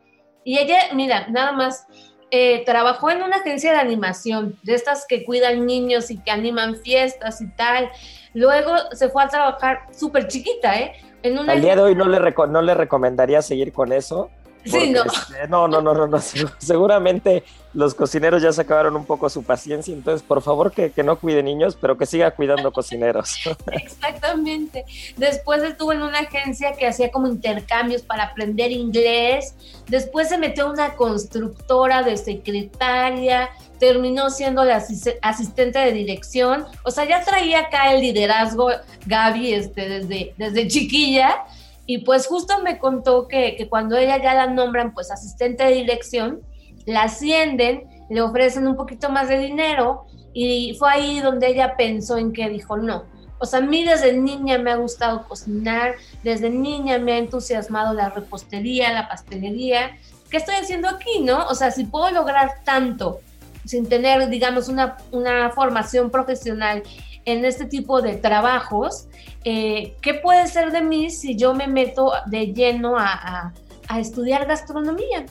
Y 0.44 0.56
ella, 0.56 0.78
mira, 0.94 1.28
nada 1.28 1.52
más, 1.52 1.86
eh, 2.30 2.64
trabajó 2.64 3.10
en 3.10 3.22
una 3.22 3.36
agencia 3.36 3.72
de 3.72 3.78
animación, 3.78 4.58
de 4.62 4.74
estas 4.74 5.06
que 5.06 5.24
cuidan 5.24 5.64
niños 5.64 6.10
y 6.10 6.18
que 6.18 6.30
animan 6.30 6.76
fiestas 6.76 7.40
y 7.40 7.48
tal. 7.48 7.90
Luego 8.34 8.72
se 8.92 9.08
fue 9.08 9.22
a 9.22 9.28
trabajar 9.28 9.80
súper 9.92 10.26
chiquita, 10.26 10.78
¿eh? 10.78 10.92
En 11.22 11.38
una 11.38 11.52
Al 11.52 11.62
día 11.62 11.76
de 11.76 11.82
hoy 11.82 11.94
no 11.94 12.06
le, 12.06 12.18
no 12.48 12.62
le 12.62 12.74
recomendaría 12.74 13.42
seguir 13.42 13.72
con 13.72 13.92
eso, 13.92 14.30
Sí, 14.66 14.90
no. 14.90 15.04
Este, 15.04 15.48
no, 15.48 15.68
no, 15.68 15.80
no, 15.80 15.94
no, 15.94 16.06
no, 16.06 16.18
Seguramente 16.58 17.44
los 17.72 17.94
cocineros 17.94 18.42
ya 18.42 18.52
se 18.52 18.62
acabaron 18.62 18.96
un 18.96 19.04
poco 19.04 19.28
su 19.28 19.42
paciencia, 19.42 19.92
entonces 19.92 20.26
por 20.26 20.40
favor 20.40 20.72
que, 20.72 20.92
que 20.92 21.02
no 21.02 21.18
cuide 21.18 21.42
niños, 21.42 21.76
pero 21.78 21.98
que 21.98 22.06
siga 22.06 22.30
cuidando 22.30 22.72
cocineros. 22.72 23.38
Exactamente. 23.72 24.84
Después 25.16 25.62
estuvo 25.62 25.92
en 25.92 26.02
una 26.02 26.20
agencia 26.20 26.72
que 26.72 26.86
hacía 26.86 27.10
como 27.10 27.28
intercambios 27.28 28.02
para 28.02 28.24
aprender 28.24 28.72
inglés. 28.72 29.54
Después 29.88 30.28
se 30.28 30.38
metió 30.38 30.66
a 30.66 30.70
una 30.70 30.94
constructora 30.94 32.02
de 32.02 32.16
secretaria. 32.16 33.50
Terminó 33.78 34.30
siendo 34.30 34.64
la 34.64 34.82
asistente 35.20 35.78
de 35.78 35.92
dirección. 35.92 36.64
O 36.82 36.90
sea, 36.90 37.04
ya 37.04 37.22
traía 37.22 37.60
acá 37.60 37.92
el 37.92 38.00
liderazgo 38.00 38.70
Gaby 39.04 39.52
este, 39.52 39.86
desde, 39.86 40.34
desde 40.38 40.66
chiquilla 40.66 41.44
y 41.86 41.98
pues 41.98 42.26
justo 42.26 42.60
me 42.62 42.78
contó 42.78 43.28
que, 43.28 43.66
cuando 43.70 43.96
ella 43.96 44.20
ya 44.20 44.34
la 44.34 44.48
nombran 44.48 44.92
pues 44.92 45.10
asistente 45.10 45.64
de 45.64 45.74
dirección, 45.74 46.40
la 46.84 47.02
ascienden, 47.02 47.84
le 48.10 48.20
ofrecen 48.20 48.66
un 48.66 48.76
poquito 48.76 49.08
más 49.08 49.28
de 49.28 49.38
dinero 49.38 50.06
y 50.32 50.76
fue 50.78 50.90
ahí 50.90 51.20
donde 51.20 51.48
ella 51.48 51.76
pensó 51.76 52.18
en 52.18 52.32
que 52.32 52.48
dijo 52.48 52.76
no. 52.76 53.04
O 53.38 53.46
sea, 53.46 53.60
a 53.60 53.62
mí 53.62 53.84
desde 53.84 54.14
niña 54.14 54.58
me 54.58 54.72
ha 54.72 54.76
gustado 54.76 55.28
cocinar, 55.28 55.94
desde 56.22 56.50
niña 56.50 56.98
me 56.98 57.12
ha 57.12 57.18
entusiasmado 57.18 57.92
la 57.94 58.08
repostería, 58.08 58.92
la 58.92 59.08
pastelería. 59.08 59.96
¿Qué 60.30 60.38
estoy 60.38 60.56
haciendo 60.56 60.88
aquí, 60.88 61.20
no? 61.20 61.46
O 61.46 61.54
sea, 61.54 61.70
si 61.70 61.84
puedo 61.84 62.10
lograr 62.10 62.62
tanto 62.64 63.20
sin 63.64 63.88
tener, 63.88 64.28
digamos, 64.28 64.68
una, 64.68 64.96
una 65.12 65.50
formación 65.50 66.10
profesional 66.10 66.82
en 67.26 67.44
este 67.44 67.66
tipo 67.66 68.00
de 68.00 68.14
trabajos, 68.14 69.08
eh, 69.44 69.96
¿qué 70.00 70.14
puede 70.14 70.46
ser 70.46 70.72
de 70.72 70.80
mí 70.80 71.10
si 71.10 71.36
yo 71.36 71.54
me 71.54 71.66
meto 71.66 72.12
de 72.26 72.54
lleno 72.54 72.96
a, 72.96 73.52
estudiar 73.98 74.46
gastronomía? 74.46 75.26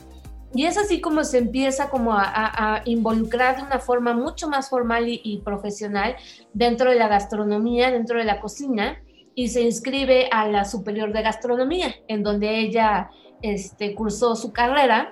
Y 0.54 0.66
es 0.66 0.78
así 0.78 1.02
como 1.02 1.24
se 1.24 1.40
empieza 1.40 1.90
como 1.90 2.14
a, 2.14 2.82
involucrar 2.86 3.58
de 3.58 3.64
una 3.64 3.80
forma 3.80 4.14
mucho 4.14 4.48
más 4.48 4.70
formal 4.70 5.06
y, 5.08 5.42
profesional 5.44 6.16
dentro 6.54 6.92
de 6.92 6.98
la 6.98 7.08
gastronomía, 7.08 7.92
dentro 7.92 8.20
de 8.20 8.26
la 8.26 8.40
cocina, 8.40 9.02
y 9.34 9.50
se 9.50 9.62
inscribe 9.62 10.30
a 10.32 10.48
la 10.48 10.64
Superior 10.64 11.12
de 11.12 11.22
Gastronomía, 11.22 11.94
en 12.08 12.24
donde 12.24 12.60
ella 12.60 13.10
este, 13.42 13.94
cursó 13.94 14.36
su 14.38 14.54
carrera 14.54 15.12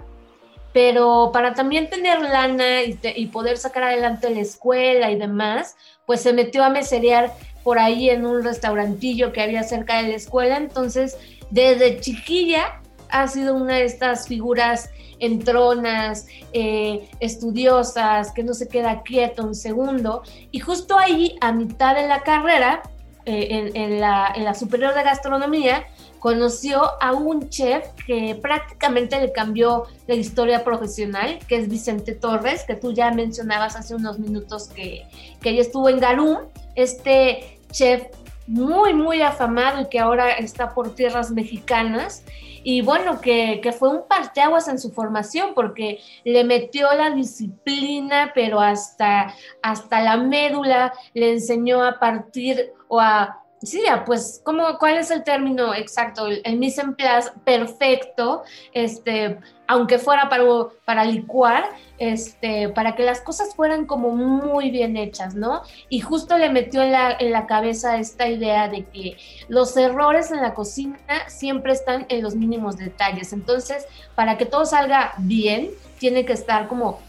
pero 0.73 1.29
para 1.31 1.53
también 1.53 1.89
tener 1.89 2.19
lana 2.19 2.81
y, 2.81 3.27
poder 3.27 3.57
sacar 3.57 3.83
adelante 3.83 4.31
la 4.31 4.41
escuela 4.41 5.11
y 5.11 5.17
demás, 5.17 5.77
pues 6.05 6.21
se 6.21 6.33
metió 6.33 6.63
a 6.63 6.69
meserear 6.69 7.33
por 7.63 7.79
ahí 7.79 8.09
en 8.09 8.25
un 8.25 8.43
restaurantillo 8.43 9.31
que 9.31 9.41
había 9.41 9.63
cerca 9.63 10.01
de 10.01 10.09
la 10.09 10.15
escuela, 10.15 10.57
entonces 10.57 11.17
desde 11.49 11.99
chiquilla 11.99 12.81
ha 13.09 13.27
sido 13.27 13.55
una 13.55 13.75
de 13.75 13.85
estas 13.85 14.27
figuras 14.27 14.89
entronas, 15.19 16.27
eh, 16.51 17.07
estudiosas, 17.19 18.31
que 18.31 18.43
no 18.43 18.53
se 18.53 18.67
queda 18.67 19.03
quieto 19.03 19.45
un 19.45 19.55
segundo, 19.55 20.23
y 20.51 20.59
justo 20.59 20.97
ahí, 20.97 21.37
a 21.39 21.51
mitad 21.53 21.95
de 21.95 22.07
la 22.07 22.23
carrera, 22.23 22.81
eh, 23.25 23.71
en, 23.73 24.01
la, 24.01 24.33
en 24.35 24.43
la 24.43 24.53
superior 24.53 24.93
de 24.93 25.03
gastronomía, 25.03 25.85
conoció 26.23 26.83
a 27.01 27.11
un 27.11 27.49
chef 27.49 27.85
que 28.07 28.39
prácticamente 28.41 29.19
le 29.19 29.33
cambió 29.33 29.87
la 30.07 30.15
historia 30.15 30.63
profesional, 30.63 31.37
que 31.49 31.57
es 31.57 31.67
Vicente 31.67 32.15
Torres, 32.15 32.63
que 32.65 32.75
tú 32.75 32.93
ya 32.93 33.11
mencionabas 33.11 33.75
hace 33.75 33.93
unos 33.93 34.19
minutos 34.19 34.69
que, 34.69 35.05
que 35.41 35.49
ella 35.49 35.59
estuvo 35.59 35.89
en 35.89 35.99
Garum, 35.99 36.37
este 36.75 37.59
chef 37.73 38.03
muy, 38.47 38.93
muy 38.93 39.21
afamado 39.21 39.81
y 39.81 39.89
que 39.89 39.99
ahora 39.99 40.31
está 40.31 40.73
por 40.73 40.95
tierras 40.95 41.29
mexicanas. 41.29 42.23
Y 42.63 42.79
bueno, 42.79 43.19
que, 43.19 43.59
que, 43.61 43.73
fue 43.73 43.89
un 43.89 44.07
parteaguas 44.07 44.69
en 44.69 44.79
su 44.79 44.91
formación 44.91 45.53
porque 45.53 45.99
le 46.23 46.45
metió 46.45 46.87
la 46.93 47.09
disciplina, 47.09 48.31
pero 48.33 48.61
hasta, 48.61 49.35
hasta 49.61 49.99
la 49.99 50.15
médula, 50.15 50.93
le 51.13 51.33
enseñó 51.33 51.83
a 51.83 51.99
partir 51.99 52.71
o 52.87 53.01
a 53.01 53.42
Sí, 53.63 53.81
pues, 54.05 54.41
¿cómo, 54.43 54.77
¿cuál 54.77 54.97
es 54.97 55.09
el 55.09 55.23
término 55.23 55.73
exacto? 55.73 56.27
El, 56.27 56.57
mise 56.57 56.81
en 56.81 56.95
place 56.95 57.29
perfecto, 57.45 58.43
este, 58.73 59.39
aunque 59.67 59.99
fuera 59.99 60.27
para, 60.27 60.43
para 60.83 61.05
licuar, 61.05 61.63
este, 61.97 62.67
para 62.69 62.93
que 62.93 63.03
las 63.03 63.21
cosas 63.21 63.55
fueran 63.55 63.85
como 63.85 64.09
muy 64.09 64.69
bien 64.69 64.97
hechas, 64.97 65.35
¿no? 65.35 65.61
Y 65.87 66.01
justo 66.01 66.37
le 66.37 66.49
metió 66.49 66.81
en 66.81 66.91
la, 66.91 67.15
en 67.17 67.31
la 67.31 67.47
cabeza 67.47 67.97
esta 67.97 68.27
idea 68.27 68.67
de 68.67 68.83
que 68.83 69.17
los 69.47 69.77
errores 69.77 70.31
en 70.31 70.41
la 70.41 70.53
cocina 70.53 70.97
siempre 71.27 71.71
están 71.71 72.05
en 72.09 72.21
los 72.21 72.35
mínimos 72.35 72.75
detalles. 72.75 73.31
Entonces, 73.31 73.87
para 74.15 74.37
que 74.37 74.45
todo 74.45 74.65
salga 74.65 75.13
bien, 75.19 75.69
tiene 75.99 76.25
que 76.25 76.33
estar 76.33 76.67
como 76.67 76.99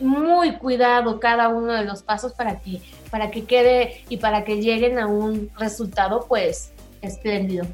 muy 0.00 0.56
cuidado 0.56 1.20
cada 1.20 1.48
uno 1.48 1.72
de 1.72 1.84
los 1.84 2.02
pasos 2.02 2.32
para 2.32 2.60
que, 2.60 2.80
para 3.10 3.30
que 3.30 3.44
quede 3.44 4.02
y 4.08 4.18
para 4.18 4.44
que 4.44 4.60
lleguen 4.60 4.98
a 4.98 5.06
un 5.06 5.50
resultado 5.58 6.26
pues 6.28 6.72
espléndido. 7.02 7.66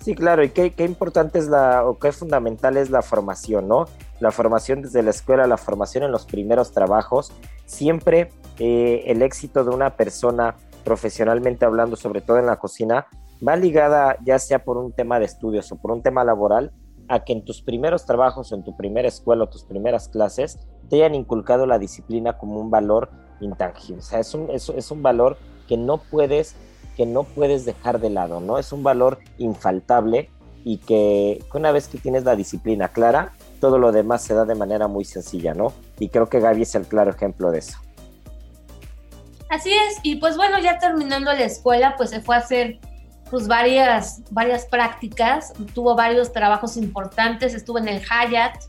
Sí, 0.00 0.14
claro, 0.14 0.44
y 0.44 0.50
qué, 0.50 0.72
qué 0.72 0.84
importante 0.84 1.38
es 1.38 1.46
la, 1.48 1.86
o 1.86 1.98
qué 1.98 2.12
fundamental 2.12 2.76
es 2.76 2.90
la 2.90 3.00
formación, 3.00 3.68
¿no? 3.68 3.86
La 4.20 4.30
formación 4.32 4.82
desde 4.82 5.02
la 5.02 5.10
escuela, 5.10 5.46
la 5.46 5.56
formación 5.56 6.04
en 6.04 6.12
los 6.12 6.26
primeros 6.26 6.72
trabajos. 6.72 7.32
Siempre 7.64 8.30
eh, 8.58 9.04
el 9.06 9.22
éxito 9.22 9.64
de 9.64 9.70
una 9.70 9.96
persona 9.96 10.56
profesionalmente 10.84 11.64
hablando, 11.64 11.96
sobre 11.96 12.20
todo 12.20 12.38
en 12.38 12.46
la 12.46 12.56
cocina, 12.56 13.06
va 13.46 13.56
ligada 13.56 14.16
ya 14.22 14.38
sea 14.38 14.62
por 14.62 14.76
un 14.76 14.92
tema 14.92 15.18
de 15.18 15.24
estudios 15.24 15.72
o 15.72 15.76
por 15.76 15.90
un 15.90 16.02
tema 16.02 16.22
laboral, 16.22 16.72
a 17.08 17.24
que 17.24 17.32
en 17.32 17.44
tus 17.44 17.62
primeros 17.62 18.06
trabajos 18.06 18.52
o 18.52 18.54
en 18.54 18.64
tu 18.64 18.76
primera 18.76 19.08
escuela 19.08 19.46
tus 19.46 19.64
primeras 19.64 20.08
clases 20.08 20.58
te 20.88 20.96
hayan 20.96 21.14
inculcado 21.14 21.66
la 21.66 21.78
disciplina 21.78 22.38
como 22.38 22.60
un 22.60 22.70
valor 22.70 23.10
intangible. 23.40 24.00
O 24.00 24.02
sea, 24.02 24.20
es 24.20 24.34
un, 24.34 24.50
es, 24.50 24.90
un 24.90 25.02
valor 25.02 25.36
que 25.68 25.76
no 25.76 25.98
puedes 25.98 26.56
que 26.96 27.06
no 27.06 27.24
puedes 27.24 27.64
dejar 27.64 27.98
de 27.98 28.08
lado, 28.08 28.40
¿no? 28.40 28.56
Es 28.56 28.72
un 28.72 28.84
valor 28.84 29.18
infaltable 29.38 30.30
y 30.64 30.78
que, 30.78 31.44
una 31.52 31.72
vez 31.72 31.88
que 31.88 31.98
tienes 31.98 32.22
la 32.22 32.36
disciplina 32.36 32.86
clara, 32.86 33.32
todo 33.60 33.78
lo 33.78 33.90
demás 33.90 34.22
se 34.22 34.32
da 34.32 34.44
de 34.44 34.54
manera 34.54 34.86
muy 34.86 35.04
sencilla, 35.04 35.54
¿no? 35.54 35.72
Y 35.98 36.08
creo 36.08 36.28
que 36.28 36.38
Gaby 36.38 36.62
es 36.62 36.74
el 36.76 36.86
claro 36.86 37.10
ejemplo 37.10 37.50
de 37.50 37.58
eso. 37.58 37.78
Así 39.50 39.72
es, 39.72 39.98
y 40.04 40.16
pues 40.16 40.36
bueno, 40.36 40.60
ya 40.60 40.78
terminando 40.78 41.32
la 41.32 41.44
escuela, 41.44 41.94
pues 41.96 42.10
se 42.10 42.20
fue 42.20 42.36
a 42.36 42.38
hacer 42.38 42.78
pues 43.30 43.48
varias, 43.48 44.22
varias 44.30 44.66
prácticas, 44.66 45.52
tuvo 45.74 45.94
varios 45.94 46.32
trabajos 46.32 46.76
importantes, 46.76 47.54
estuvo 47.54 47.78
en 47.78 47.88
el 47.88 48.00
Hyatt 48.00 48.64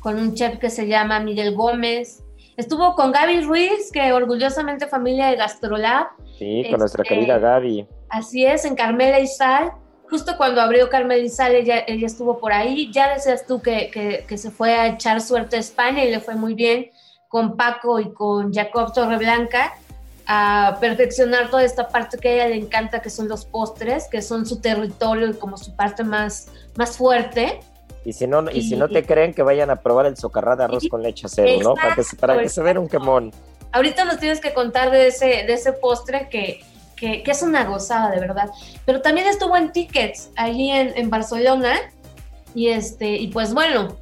con 0.00 0.18
un 0.18 0.34
chef 0.34 0.58
que 0.58 0.70
se 0.70 0.86
llama 0.86 1.20
Miguel 1.20 1.54
Gómez, 1.54 2.22
estuvo 2.56 2.94
con 2.94 3.12
Gaby 3.12 3.42
Ruiz, 3.42 3.90
que 3.92 4.12
orgullosamente 4.12 4.86
familia 4.86 5.28
de 5.28 5.36
Gastrolab. 5.36 6.08
Sí, 6.38 6.66
con 6.70 6.80
nuestra 6.80 7.02
este, 7.02 7.14
querida 7.14 7.38
Gaby. 7.38 7.86
Así 8.08 8.44
es, 8.44 8.64
en 8.64 8.74
Carmela 8.74 9.20
y 9.20 9.26
Sal, 9.26 9.72
justo 10.10 10.36
cuando 10.36 10.60
abrió 10.60 10.90
Carmela 10.90 11.22
y 11.22 11.28
Sal, 11.28 11.54
ella, 11.54 11.84
ella 11.86 12.06
estuvo 12.06 12.38
por 12.38 12.52
ahí, 12.52 12.90
ya 12.92 13.14
decías 13.14 13.46
tú 13.46 13.62
que, 13.62 13.90
que, 13.90 14.24
que 14.26 14.36
se 14.36 14.50
fue 14.50 14.74
a 14.74 14.88
echar 14.88 15.20
suerte 15.20 15.56
a 15.56 15.60
España 15.60 16.04
y 16.04 16.10
le 16.10 16.20
fue 16.20 16.34
muy 16.34 16.54
bien 16.54 16.90
con 17.28 17.56
Paco 17.56 17.98
y 17.98 18.12
con 18.12 18.52
Jacob 18.52 18.92
Torreblanca 18.92 19.72
a 20.34 20.78
perfeccionar 20.80 21.50
toda 21.50 21.62
esta 21.62 21.88
parte 21.88 22.16
que 22.16 22.28
a 22.28 22.32
ella 22.32 22.48
le 22.48 22.56
encanta, 22.56 23.02
que 23.02 23.10
son 23.10 23.28
los 23.28 23.44
postres, 23.44 24.08
que 24.08 24.22
son 24.22 24.46
su 24.46 24.60
territorio 24.60 25.28
y 25.28 25.34
como 25.34 25.58
su 25.58 25.76
parte 25.76 26.04
más, 26.04 26.48
más 26.74 26.96
fuerte. 26.96 27.60
Y 28.06 28.14
si 28.14 28.26
no, 28.26 28.50
y, 28.50 28.62
si 28.62 28.76
no 28.76 28.88
te 28.88 29.04
creen 29.04 29.34
que 29.34 29.42
vayan 29.42 29.68
a 29.68 29.76
probar 29.76 30.06
el 30.06 30.16
socarrá 30.16 30.56
de 30.56 30.64
arroz 30.64 30.88
con 30.88 31.02
leche 31.02 31.28
cero, 31.28 31.52
¿no? 31.62 31.74
Para 31.74 31.94
que, 31.94 32.02
para 32.18 32.40
que 32.40 32.48
se 32.48 32.62
vea 32.62 32.80
un 32.80 32.88
quemón. 32.88 33.30
Ahorita 33.72 34.06
nos 34.06 34.18
tienes 34.18 34.40
que 34.40 34.54
contar 34.54 34.90
de 34.90 35.08
ese, 35.08 35.26
de 35.26 35.52
ese 35.52 35.74
postre 35.74 36.28
que, 36.30 36.64
que, 36.96 37.22
es 37.26 37.42
una 37.42 37.64
gozada, 37.66 38.10
de 38.10 38.18
verdad. 38.18 38.48
Pero 38.86 39.02
también 39.02 39.26
estuvo 39.26 39.54
en 39.54 39.70
Tickets, 39.70 40.30
allí 40.36 40.70
en, 40.70 40.96
en 40.96 41.10
Barcelona. 41.10 41.74
Y 42.54 42.68
este, 42.68 43.16
y 43.16 43.28
pues 43.28 43.52
bueno, 43.52 43.96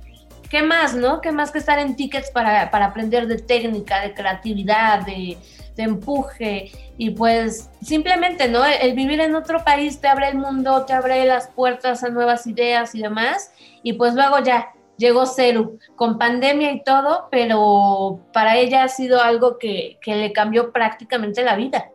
¿qué 0.49 0.63
más, 0.63 0.95
no? 0.95 1.21
¿Qué 1.21 1.33
más 1.33 1.51
que 1.51 1.59
estar 1.59 1.81
en 1.81 1.97
Tickets 1.97 2.31
para, 2.31 2.71
para 2.71 2.87
aprender 2.87 3.27
de 3.27 3.39
técnica, 3.39 4.01
de 4.01 4.15
creatividad, 4.15 5.05
de, 5.05 5.37
empuje 5.83 6.71
y 6.97 7.11
pues 7.11 7.71
simplemente, 7.83 8.49
¿no? 8.49 8.65
El 8.65 8.95
vivir 8.95 9.21
en 9.21 9.35
otro 9.35 9.65
país 9.65 10.01
te 10.01 10.09
abre 10.09 10.29
el 10.29 10.39
mundo, 10.39 10.85
te 10.87 10.93
abre 10.93 11.25
las 11.25 11.49
puertas 11.49 12.05
a 12.05 12.09
nuevas 12.09 12.47
ideas 12.47 12.95
y 12.95 13.03
demás 13.03 13.53
y 13.83 13.95
pues 13.95 14.15
luego 14.15 14.39
ya 14.41 14.73
llegó 15.01 15.27
Ceru 15.27 15.79
con 15.97 16.19
pandemia 16.19 16.73
y 16.73 16.85
todo, 16.85 17.29
pero 17.31 18.21
para 18.33 18.59
ella 18.59 18.85
ha 18.85 18.89
sido 18.89 19.21
algo 19.21 19.59
que, 19.59 19.99
que 20.03 20.15
le 20.15 20.33
cambió 20.33 20.73
prácticamente 20.73 21.43
la 21.43 21.57
vida. 21.57 21.91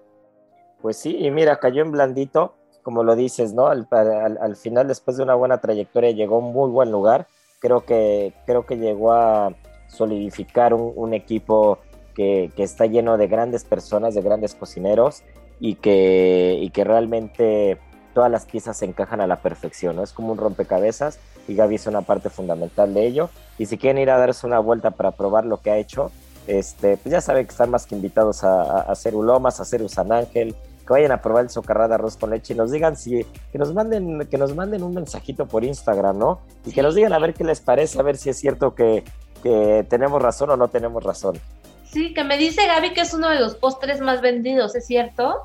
Pues 0.81 0.97
sí, 0.97 1.15
y 1.17 1.31
mira, 1.31 1.59
cayó 1.59 1.83
en 1.83 1.91
blandito, 1.91 2.55
como 2.83 3.03
lo 3.03 3.15
dices, 3.15 3.53
¿no? 3.53 3.67
Al, 3.67 3.87
al, 3.89 4.55
final, 4.55 4.87
después 4.87 5.17
de 5.17 5.23
una 5.23 5.35
buena 5.35 5.59
trayectoria, 5.59 6.11
llegó 6.11 6.35
a 6.35 6.39
un 6.39 6.53
muy 6.53 6.69
buen 6.69 6.91
lugar. 6.91 7.27
Creo 7.59 7.85
que, 7.85 8.33
creo 8.45 8.65
que 8.65 8.77
llegó 8.77 9.13
a 9.13 9.55
solidificar 9.87 10.73
un 10.73 11.13
equipo 11.13 11.79
que, 12.15 12.51
que, 12.55 12.63
está 12.63 12.85
lleno 12.85 13.17
de 13.17 13.27
grandes 13.27 13.63
personas, 13.63 14.15
de 14.15 14.21
grandes 14.21 14.55
cocineros 14.55 15.23
y 15.59 15.75
que, 15.75 16.57
y 16.61 16.69
que 16.71 16.83
realmente 16.83 17.77
todas 18.13 18.31
las 18.31 18.45
piezas 18.45 18.77
se 18.77 18.85
encajan 18.85 19.21
a 19.21 19.27
la 19.27 19.41
perfección, 19.41 19.97
¿no? 19.97 20.03
Es 20.03 20.13
como 20.13 20.31
un 20.31 20.37
rompecabezas 20.37 21.19
y 21.47 21.55
Gaby 21.55 21.75
es 21.75 21.85
una 21.85 22.01
parte 22.01 22.29
fundamental 22.29 22.93
de 22.93 23.05
ello. 23.05 23.29
Y 23.57 23.67
si 23.67 23.77
quieren 23.77 24.01
ir 24.01 24.09
a 24.09 24.17
darse 24.17 24.47
una 24.47 24.59
vuelta 24.59 24.91
para 24.91 25.11
probar 25.11 25.45
lo 25.45 25.57
que 25.57 25.69
ha 25.69 25.77
hecho, 25.77 26.11
este, 26.47 26.97
pues 26.97 27.11
ya 27.11 27.21
saben 27.21 27.45
que 27.45 27.51
están 27.51 27.69
más 27.69 27.85
que 27.85 27.95
invitados 27.95 28.43
a, 28.43 28.81
hacer 28.81 29.15
Ulomas, 29.15 29.59
a 29.59 29.63
hacer 29.63 29.87
San 29.89 30.11
Ángel, 30.11 30.55
que 30.85 30.93
vayan 30.93 31.11
a 31.11 31.21
probar 31.21 31.43
el 31.43 31.49
socarrado 31.49 31.89
de 31.89 31.95
arroz 31.95 32.17
con 32.17 32.29
leche 32.29 32.53
y 32.53 32.57
nos 32.57 32.71
digan 32.71 32.95
si, 32.95 33.25
que 33.51 33.57
nos 33.57 33.73
manden, 33.73 34.27
que 34.27 34.37
nos 34.37 34.55
manden 34.55 34.83
un 34.83 34.93
mensajito 34.93 35.47
por 35.47 35.63
Instagram, 35.63 36.17
¿no? 36.17 36.39
Y 36.65 36.71
que 36.71 36.81
nos 36.81 36.95
digan 36.95 37.13
a 37.13 37.19
ver 37.19 37.33
qué 37.33 37.43
les 37.43 37.59
parece, 37.59 37.99
a 37.99 38.03
ver 38.03 38.17
si 38.17 38.29
es 38.29 38.37
cierto 38.37 38.75
que, 38.75 39.03
que 39.41 39.85
tenemos 39.89 40.21
razón 40.21 40.51
o 40.51 40.57
no 40.57 40.67
tenemos 40.67 41.03
razón. 41.03 41.37
Sí, 41.85 42.13
que 42.13 42.23
me 42.23 42.37
dice 42.37 42.65
Gaby 42.67 42.93
que 42.93 43.01
es 43.01 43.13
uno 43.13 43.29
de 43.29 43.39
los 43.39 43.55
postres 43.55 44.01
más 44.01 44.21
vendidos, 44.21 44.75
¿es 44.75 44.85
cierto? 44.85 45.43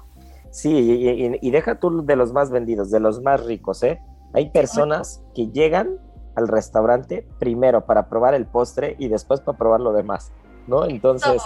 Sí, 0.51 1.39
y, 1.41 1.51
deja 1.51 1.79
tú 1.79 2.05
de 2.05 2.17
los 2.17 2.33
más 2.33 2.51
vendidos, 2.51 2.91
de 2.91 2.99
los 2.99 3.23
más 3.23 3.45
ricos, 3.45 3.83
¿eh? 3.85 4.01
Hay 4.33 4.51
personas 4.51 5.23
que 5.35 5.47
llegan 5.49 5.99
al 6.35 6.49
restaurante 6.49 7.27
primero 7.39 7.87
para 7.87 8.09
probar 8.09 8.35
el 8.35 8.47
postre 8.47 8.97
y 8.99 9.09
después 9.09 9.41
para 9.41 9.57
probar 9.57 9.81
lo 9.81 9.93
demás, 9.93 10.33
¿no? 10.67 10.87
Entonces, 10.87 11.43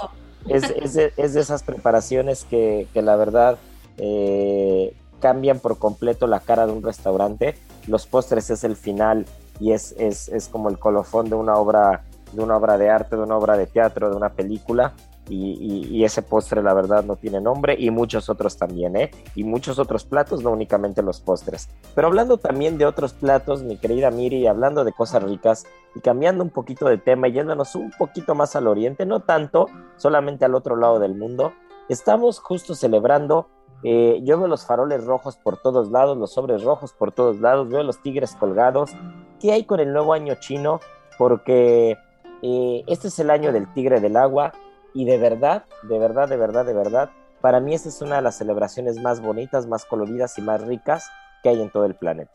es, 0.49 0.95
de, 0.95 1.13
esas 1.17 1.63
preparaciones 1.63 2.45
que, 2.45 2.89
la 2.95 3.17
verdad 3.17 3.59
eh, 3.99 4.97
cambian 5.21 5.59
por 5.59 5.79
completo 5.79 6.27
la 6.27 6.41
cara 6.41 6.67
de 6.67 6.73
un 6.73 6.83
restaurante. 6.83 7.57
Los 7.87 8.07
postres 8.07 8.49
es 8.51 8.65
el 8.65 8.77
final 8.77 9.27
y 9.61 9.73
es, 9.73 9.95
es, 9.99 10.29
es 10.29 10.49
como 10.49 10.71
el 10.71 10.79
colofón 10.79 11.29
de 11.29 11.37
una 11.37 11.57
obra 11.57 12.05
de 12.35 12.43
una 12.43 12.57
obra 12.57 12.79
de 12.79 12.91
arte, 12.91 13.17
de 13.17 13.23
una 13.23 13.37
obra 13.37 13.57
de 13.57 13.67
teatro, 13.67 14.11
de 14.11 14.17
una 14.17 14.31
película 14.31 14.95
y, 15.29 16.05
ese 16.05 16.21
postre 16.21 16.63
la 16.63 16.75
verdad 16.75 17.03
no 17.03 17.17
tiene 17.17 17.41
nombre 17.41 17.77
y 17.79 17.91
muchos 17.91 18.29
otros 18.29 18.59
también, 18.59 18.95
¿eh? 18.97 19.11
Y 19.35 19.45
muchos 19.45 19.79
otros 19.79 20.05
platos, 20.05 20.43
no 20.43 20.51
únicamente 20.51 21.03
los 21.03 21.21
postres. 21.21 21.71
Pero 21.95 22.09
hablando 22.09 22.37
también 22.37 22.77
de 22.77 22.85
otros 22.85 23.15
platos, 23.15 23.63
mi 23.63 23.79
querida 23.79 24.11
Miri, 24.11 24.47
hablando 24.47 24.85
de 24.85 24.93
cosas 24.93 25.23
ricas 25.23 25.65
y 25.95 26.01
cambiando 26.01 26.45
un 26.45 26.51
poquito 26.51 26.87
de 26.89 26.99
tema 26.99 27.29
y 27.29 27.33
yéndonos 27.33 27.75
un 27.75 27.91
poquito 27.93 28.35
más 28.35 28.55
al 28.55 28.67
oriente, 28.67 29.07
no 29.07 29.21
tanto, 29.21 29.69
solamente 29.97 30.45
al 30.45 30.55
otro 30.55 30.77
lado 30.77 30.99
del 30.99 31.15
mundo, 31.15 31.55
estamos 31.89 32.39
justo 32.39 32.75
celebrando 32.75 33.49
eh, 33.87 34.21
yo 34.25 34.39
veo 34.39 34.49
los 34.49 34.65
faroles 34.65 35.05
rojos 35.05 35.37
por 35.37 35.59
todos 35.59 35.91
lados, 35.91 36.17
los 36.17 36.33
sobres 36.33 36.65
rojos 36.65 36.95
por 36.95 37.13
todos 37.13 37.41
lados, 37.41 37.69
veo 37.69 37.83
los 37.83 38.01
tigres 38.03 38.35
colgados. 38.35 38.93
¿Qué 39.39 39.53
hay 39.53 39.65
con 39.65 39.79
el 39.79 39.93
nuevo 39.93 40.15
año 40.15 40.37
chino? 40.41 40.81
Porque 41.19 41.99
eh, 42.47 42.85
este 42.87 43.09
es 43.09 43.19
el 43.19 43.31
año 43.31 43.53
del 43.53 43.73
tigre 43.73 44.01
del 44.01 44.19
agua, 44.19 44.53
y 44.93 45.07
de 45.07 45.17
verdad, 45.17 45.65
de 45.83 45.99
verdad, 45.99 46.29
de 46.29 46.37
verdad, 46.37 46.67
de 46.67 46.75
verdad, 46.75 47.11
para 47.41 47.59
mí 47.59 47.75
esta 47.75 47.89
es 47.89 48.03
una 48.03 48.17
de 48.17 48.23
las 48.23 48.37
celebraciones 48.37 49.01
más 49.01 49.21
bonitas, 49.21 49.67
más 49.67 49.87
coloridas 49.87 50.37
y 50.37 50.43
más 50.43 50.61
ricas 50.61 51.11
que 51.43 51.49
hay 51.49 51.63
en 51.63 51.71
todo 51.71 51.87
el 51.87 51.95
planeta. 51.95 52.33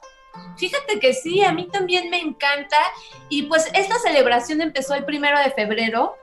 Fíjate 0.57 0.99
que 0.99 1.13
sí, 1.13 1.43
a 1.43 1.53
mí 1.53 1.67
también 1.67 2.09
me 2.09 2.19
encanta. 2.19 2.77
Y 3.29 3.43
pues 3.43 3.69
esta 3.73 3.97
celebración 3.99 4.61
empezó 4.61 4.95
el 4.95 5.05
primero 5.05 5.39
de 5.39 5.51
febrero 5.51 6.15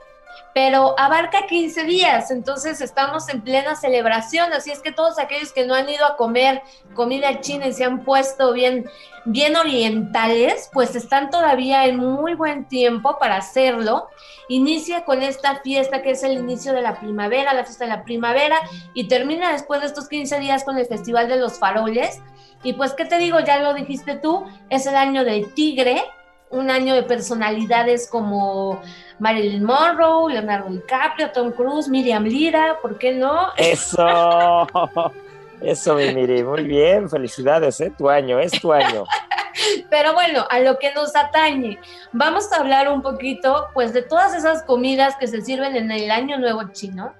pero 0.54 0.98
abarca 0.98 1.46
15 1.46 1.84
días, 1.84 2.30
entonces 2.30 2.80
estamos 2.80 3.28
en 3.28 3.42
plena 3.42 3.76
celebración, 3.76 4.52
así 4.52 4.70
es 4.70 4.80
que 4.80 4.92
todos 4.92 5.18
aquellos 5.18 5.52
que 5.52 5.66
no 5.66 5.74
han 5.74 5.88
ido 5.88 6.06
a 6.06 6.16
comer 6.16 6.62
comida 6.94 7.40
china 7.40 7.66
y 7.66 7.72
se 7.72 7.84
han 7.84 8.04
puesto 8.04 8.52
bien, 8.52 8.88
bien 9.26 9.56
orientales, 9.56 10.70
pues 10.72 10.96
están 10.96 11.30
todavía 11.30 11.86
en 11.86 11.98
muy 11.98 12.34
buen 12.34 12.68
tiempo 12.68 13.18
para 13.18 13.36
hacerlo. 13.36 14.08
Inicia 14.48 15.04
con 15.04 15.22
esta 15.22 15.60
fiesta 15.60 16.02
que 16.02 16.12
es 16.12 16.22
el 16.22 16.32
inicio 16.32 16.72
de 16.72 16.80
la 16.80 16.98
primavera, 17.00 17.52
la 17.52 17.64
fiesta 17.64 17.84
de 17.84 17.90
la 17.90 18.04
primavera, 18.04 18.56
y 18.94 19.08
termina 19.08 19.52
después 19.52 19.80
de 19.80 19.88
estos 19.88 20.08
15 20.08 20.38
días 20.38 20.64
con 20.64 20.78
el 20.78 20.86
Festival 20.86 21.28
de 21.28 21.36
los 21.36 21.58
Faroles. 21.58 22.20
Y 22.62 22.72
pues, 22.72 22.94
¿qué 22.94 23.04
te 23.04 23.18
digo? 23.18 23.40
Ya 23.40 23.58
lo 23.58 23.74
dijiste 23.74 24.16
tú, 24.16 24.44
es 24.70 24.86
el 24.86 24.96
año 24.96 25.24
del 25.24 25.52
tigre, 25.54 26.02
un 26.50 26.70
año 26.70 26.94
de 26.94 27.02
personalidades 27.02 28.08
como 28.08 28.80
Marilyn 29.18 29.64
Monroe, 29.64 30.32
Leonardo 30.32 30.70
DiCaprio, 30.70 31.30
Tom 31.32 31.52
Cruise, 31.52 31.88
Miriam 31.88 32.24
Lira, 32.24 32.78
¿por 32.80 32.98
qué 32.98 33.12
no? 33.12 33.48
Eso, 33.56 34.66
eso, 35.60 35.94
mi 35.94 36.14
Miri, 36.14 36.42
muy 36.42 36.64
bien, 36.64 37.08
felicidades, 37.08 37.80
¿eh? 37.80 37.92
tu 37.96 38.10
año, 38.10 38.38
es 38.38 38.52
tu 38.52 38.72
año. 38.72 39.04
Pero 39.90 40.12
bueno, 40.12 40.44
a 40.50 40.60
lo 40.60 40.78
que 40.78 40.92
nos 40.92 41.16
atañe, 41.16 41.78
vamos 42.12 42.52
a 42.52 42.56
hablar 42.56 42.90
un 42.90 43.00
poquito, 43.00 43.68
pues, 43.72 43.92
de 43.92 44.02
todas 44.02 44.34
esas 44.34 44.62
comidas 44.62 45.16
que 45.18 45.26
se 45.26 45.40
sirven 45.40 45.76
en 45.76 45.90
el 45.90 46.10
Año 46.10 46.38
Nuevo 46.38 46.62
Chino, 46.72 47.14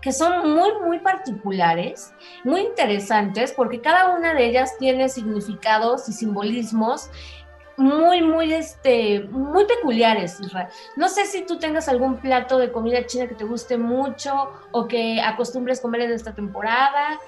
que 0.00 0.12
son 0.12 0.52
muy, 0.52 0.70
muy 0.84 0.98
particulares, 0.98 2.12
muy 2.44 2.60
interesantes, 2.60 3.52
porque 3.52 3.80
cada 3.80 4.08
una 4.08 4.34
de 4.34 4.46
ellas 4.46 4.76
tiene 4.78 5.08
significados 5.08 6.08
y 6.08 6.12
simbolismos 6.12 7.08
muy, 7.76 8.22
muy, 8.22 8.52
este, 8.52 9.20
muy 9.30 9.64
peculiares, 9.64 10.38
No 10.96 11.08
sé 11.08 11.26
si 11.26 11.42
tú 11.42 11.58
tengas 11.58 11.88
algún 11.88 12.16
plato 12.18 12.58
de 12.58 12.70
comida 12.70 13.06
china 13.06 13.26
que 13.26 13.34
te 13.34 13.44
guste 13.44 13.78
mucho 13.78 14.50
o 14.70 14.86
que 14.86 15.20
acostumbres 15.20 15.80
comer 15.80 16.02
en 16.02 16.12
esta 16.12 16.34
temporada. 16.34 17.18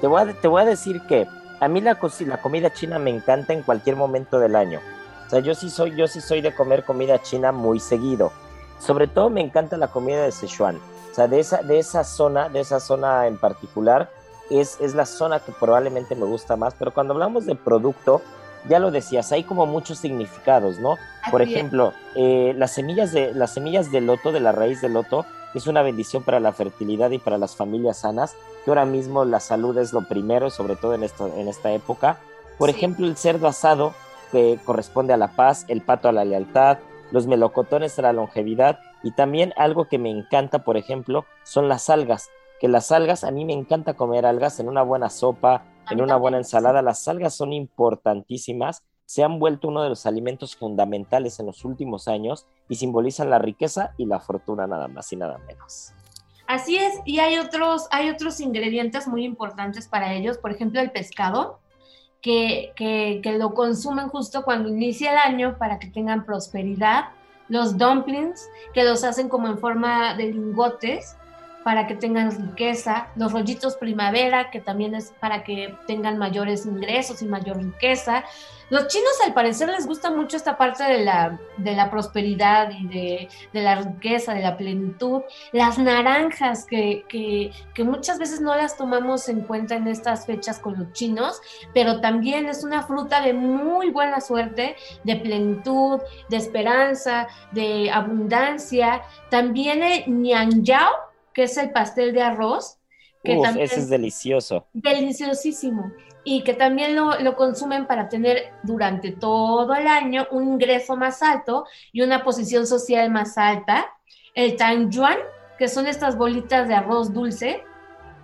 Te 0.00 0.06
voy 0.06 0.22
a, 0.22 0.32
te 0.32 0.48
voy 0.48 0.62
a 0.62 0.64
decir 0.64 1.00
que 1.02 1.26
a 1.60 1.68
mí 1.68 1.80
la, 1.80 1.98
la 2.26 2.40
comida 2.40 2.72
china 2.72 2.98
me 2.98 3.10
encanta 3.10 3.52
en 3.52 3.62
cualquier 3.62 3.96
momento 3.96 4.38
del 4.38 4.56
año. 4.56 4.80
O 5.26 5.30
sea, 5.30 5.40
yo 5.40 5.54
sí 5.54 5.70
soy, 5.70 5.94
yo 5.94 6.08
sí 6.08 6.20
soy 6.20 6.40
de 6.40 6.54
comer 6.54 6.84
comida 6.84 7.22
china 7.22 7.52
muy 7.52 7.78
seguido. 7.78 8.32
Sobre 8.78 9.06
todo 9.06 9.30
me 9.30 9.42
encanta 9.42 9.76
la 9.76 9.88
comida 9.88 10.24
de 10.24 10.32
Sichuan. 10.32 10.76
O 10.76 11.14
sea, 11.14 11.28
de 11.28 11.38
esa, 11.38 11.62
de 11.62 11.78
esa 11.78 12.02
zona, 12.02 12.48
de 12.48 12.60
esa 12.60 12.80
zona 12.80 13.26
en 13.26 13.36
particular, 13.36 14.10
es, 14.48 14.80
es 14.80 14.94
la 14.94 15.06
zona 15.06 15.38
que 15.38 15.52
probablemente 15.52 16.16
me 16.16 16.24
gusta 16.24 16.56
más. 16.56 16.74
Pero 16.78 16.92
cuando 16.92 17.12
hablamos 17.12 17.46
de 17.46 17.54
producto, 17.54 18.22
ya 18.68 18.78
lo 18.78 18.90
decías, 18.90 19.32
hay 19.32 19.44
como 19.44 19.66
muchos 19.66 19.98
significados, 19.98 20.78
¿no? 20.78 20.96
Por 21.30 21.42
ejemplo, 21.42 21.92
eh, 22.14 22.54
las, 22.56 22.72
semillas 22.72 23.12
de, 23.12 23.32
las 23.34 23.54
semillas 23.54 23.90
de 23.90 24.00
loto, 24.00 24.32
de 24.32 24.40
la 24.40 24.52
raíz 24.52 24.80
de 24.80 24.88
loto, 24.88 25.26
es 25.54 25.66
una 25.66 25.82
bendición 25.82 26.22
para 26.22 26.40
la 26.40 26.52
fertilidad 26.52 27.10
y 27.10 27.18
para 27.18 27.38
las 27.38 27.56
familias 27.56 27.98
sanas, 27.98 28.34
que 28.64 28.70
ahora 28.70 28.84
mismo 28.84 29.24
la 29.24 29.40
salud 29.40 29.76
es 29.78 29.92
lo 29.92 30.06
primero, 30.06 30.50
sobre 30.50 30.76
todo 30.76 30.94
en 30.94 31.02
esta, 31.02 31.26
en 31.26 31.48
esta 31.48 31.72
época. 31.72 32.18
Por 32.58 32.70
ejemplo, 32.70 33.06
el 33.06 33.16
cerdo 33.16 33.48
asado, 33.48 33.94
que 34.30 34.58
corresponde 34.64 35.12
a 35.12 35.16
la 35.16 35.28
paz, 35.28 35.64
el 35.68 35.80
pato 35.80 36.08
a 36.08 36.12
la 36.12 36.24
lealtad, 36.24 36.78
los 37.10 37.26
melocotones 37.26 37.98
a 37.98 38.02
la 38.02 38.12
longevidad, 38.12 38.78
y 39.02 39.12
también 39.12 39.52
algo 39.56 39.86
que 39.86 39.98
me 39.98 40.10
encanta, 40.10 40.60
por 40.60 40.76
ejemplo, 40.76 41.24
son 41.42 41.68
las 41.68 41.90
algas, 41.90 42.28
que 42.60 42.68
las 42.68 42.92
algas, 42.92 43.24
a 43.24 43.30
mí 43.30 43.44
me 43.44 43.54
encanta 43.54 43.94
comer 43.94 44.26
algas 44.26 44.60
en 44.60 44.68
una 44.68 44.82
buena 44.82 45.08
sopa, 45.08 45.64
en 45.90 46.00
una 46.00 46.16
buena 46.16 46.38
ensalada. 46.38 46.82
Las 46.82 47.06
algas 47.08 47.34
son 47.34 47.52
importantísimas, 47.52 48.84
se 49.04 49.24
han 49.24 49.38
vuelto 49.38 49.68
uno 49.68 49.82
de 49.82 49.88
los 49.88 50.06
alimentos 50.06 50.56
fundamentales 50.56 51.40
en 51.40 51.46
los 51.46 51.64
últimos 51.64 52.08
años 52.08 52.46
y 52.68 52.76
simbolizan 52.76 53.30
la 53.30 53.38
riqueza 53.38 53.92
y 53.96 54.06
la 54.06 54.20
fortuna 54.20 54.66
nada 54.66 54.88
más 54.88 55.12
y 55.12 55.16
nada 55.16 55.38
menos. 55.38 55.92
Así 56.46 56.76
es, 56.76 56.94
y 57.04 57.20
hay 57.20 57.38
otros, 57.38 57.86
hay 57.92 58.10
otros 58.10 58.40
ingredientes 58.40 59.06
muy 59.06 59.24
importantes 59.24 59.86
para 59.86 60.14
ellos, 60.14 60.38
por 60.38 60.50
ejemplo 60.50 60.80
el 60.80 60.90
pescado, 60.90 61.60
que, 62.20 62.72
que, 62.76 63.20
que 63.22 63.38
lo 63.38 63.54
consumen 63.54 64.08
justo 64.08 64.44
cuando 64.44 64.68
inicia 64.68 65.12
el 65.12 65.18
año 65.18 65.58
para 65.58 65.78
que 65.78 65.86
tengan 65.86 66.24
prosperidad, 66.24 67.10
los 67.48 67.78
dumplings, 67.78 68.48
que 68.74 68.84
los 68.84 69.04
hacen 69.04 69.28
como 69.28 69.48
en 69.48 69.58
forma 69.58 70.14
de 70.14 70.32
lingotes, 70.32 71.16
para 71.64 71.86
que 71.86 71.94
tengan 71.94 72.30
riqueza, 72.30 73.08
los 73.16 73.32
rollitos 73.32 73.76
primavera, 73.76 74.50
que 74.50 74.60
también 74.60 74.94
es 74.94 75.12
para 75.20 75.44
que 75.44 75.74
tengan 75.86 76.18
mayores 76.18 76.66
ingresos 76.66 77.22
y 77.22 77.26
mayor 77.26 77.58
riqueza. 77.58 78.24
Los 78.70 78.86
chinos 78.86 79.12
al 79.26 79.34
parecer 79.34 79.68
les 79.68 79.84
gusta 79.84 80.10
mucho 80.12 80.36
esta 80.36 80.56
parte 80.56 80.84
de 80.84 81.04
la, 81.04 81.40
de 81.56 81.74
la 81.74 81.90
prosperidad 81.90 82.70
y 82.70 82.86
de, 82.86 83.28
de, 83.52 83.62
la 83.62 83.74
riqueza, 83.74 84.32
de 84.32 84.42
la 84.42 84.56
plenitud. 84.56 85.22
Las 85.50 85.76
naranjas, 85.76 86.66
que, 86.66 87.04
que, 87.08 87.50
que 87.74 87.82
muchas 87.82 88.20
veces 88.20 88.40
no 88.40 88.54
las 88.54 88.76
tomamos 88.76 89.28
en 89.28 89.40
cuenta 89.40 89.74
en 89.74 89.88
estas 89.88 90.24
fechas 90.24 90.60
con 90.60 90.78
los 90.78 90.92
chinos, 90.92 91.40
pero 91.74 92.00
también 92.00 92.46
es 92.46 92.62
una 92.62 92.84
fruta 92.84 93.20
de 93.20 93.32
muy 93.32 93.90
buena 93.90 94.20
suerte, 94.20 94.76
de 95.02 95.16
plenitud, 95.16 96.00
de 96.28 96.36
esperanza, 96.36 97.26
de 97.50 97.90
abundancia. 97.90 99.02
También 99.30 99.82
el 99.82 100.04
ñanyao, 100.06 101.09
que 101.34 101.44
es 101.44 101.56
el 101.56 101.70
pastel 101.70 102.12
de 102.12 102.22
arroz. 102.22 102.78
Que 103.22 103.36
Uf, 103.36 103.44
también 103.44 103.66
ese 103.66 103.80
es 103.80 103.90
delicioso. 103.90 104.66
deliciosísimo 104.72 105.92
y 106.24 106.42
que 106.42 106.54
también 106.54 106.96
lo, 106.96 107.18
lo 107.20 107.36
consumen 107.36 107.86
para 107.86 108.08
tener 108.08 108.52
durante 108.62 109.10
todo 109.12 109.74
el 109.74 109.86
año 109.86 110.26
un 110.30 110.48
ingreso 110.48 110.96
más 110.96 111.22
alto 111.22 111.66
y 111.92 112.02
una 112.02 112.24
posición 112.24 112.66
social 112.66 113.10
más 113.10 113.38
alta. 113.38 113.86
El 114.34 114.56
tanjuan, 114.56 115.18
que 115.58 115.68
son 115.68 115.86
estas 115.86 116.16
bolitas 116.16 116.68
de 116.68 116.74
arroz 116.74 117.12
dulce, 117.12 117.64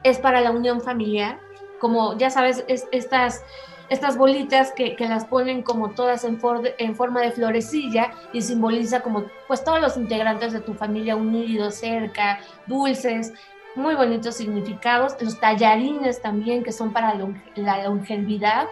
es 0.03 0.19
para 0.19 0.41
la 0.41 0.51
unión 0.51 0.81
familiar, 0.81 1.41
como 1.81 2.17
ya 2.17 2.31
sabes, 2.31 2.65
es, 2.69 2.87
estas, 2.93 3.43
estas 3.89 4.17
bolitas 4.17 4.73
que, 4.73 4.97
que 4.97 5.09
las 5.09 5.25
ponen 5.27 5.63
como 5.63 5.91
todas 5.91 6.25
en, 6.25 6.39
for- 6.41 6.75
en 6.79 6.97
forma 6.97 7.21
de 7.23 7.31
florecilla 7.33 8.13
y 8.33 8.43
simboliza 8.43 9.01
como 9.01 9.25
pues 9.47 9.63
todos 9.65 9.81
los 9.81 9.97
integrantes 9.97 10.53
de 10.53 10.61
tu 10.61 10.75
familia 10.75 11.17
unidos 11.17 11.75
cerca, 11.77 12.41
dulces, 12.67 13.33
muy 13.75 13.95
bonitos 13.95 14.35
significados, 14.37 15.17
los 15.21 15.39
tallarines 15.39 16.23
también 16.23 16.63
que 16.65 16.73
son 16.73 16.93
para 16.93 17.15
longe- 17.15 17.43
la 17.57 17.85
longevidad 17.85 18.67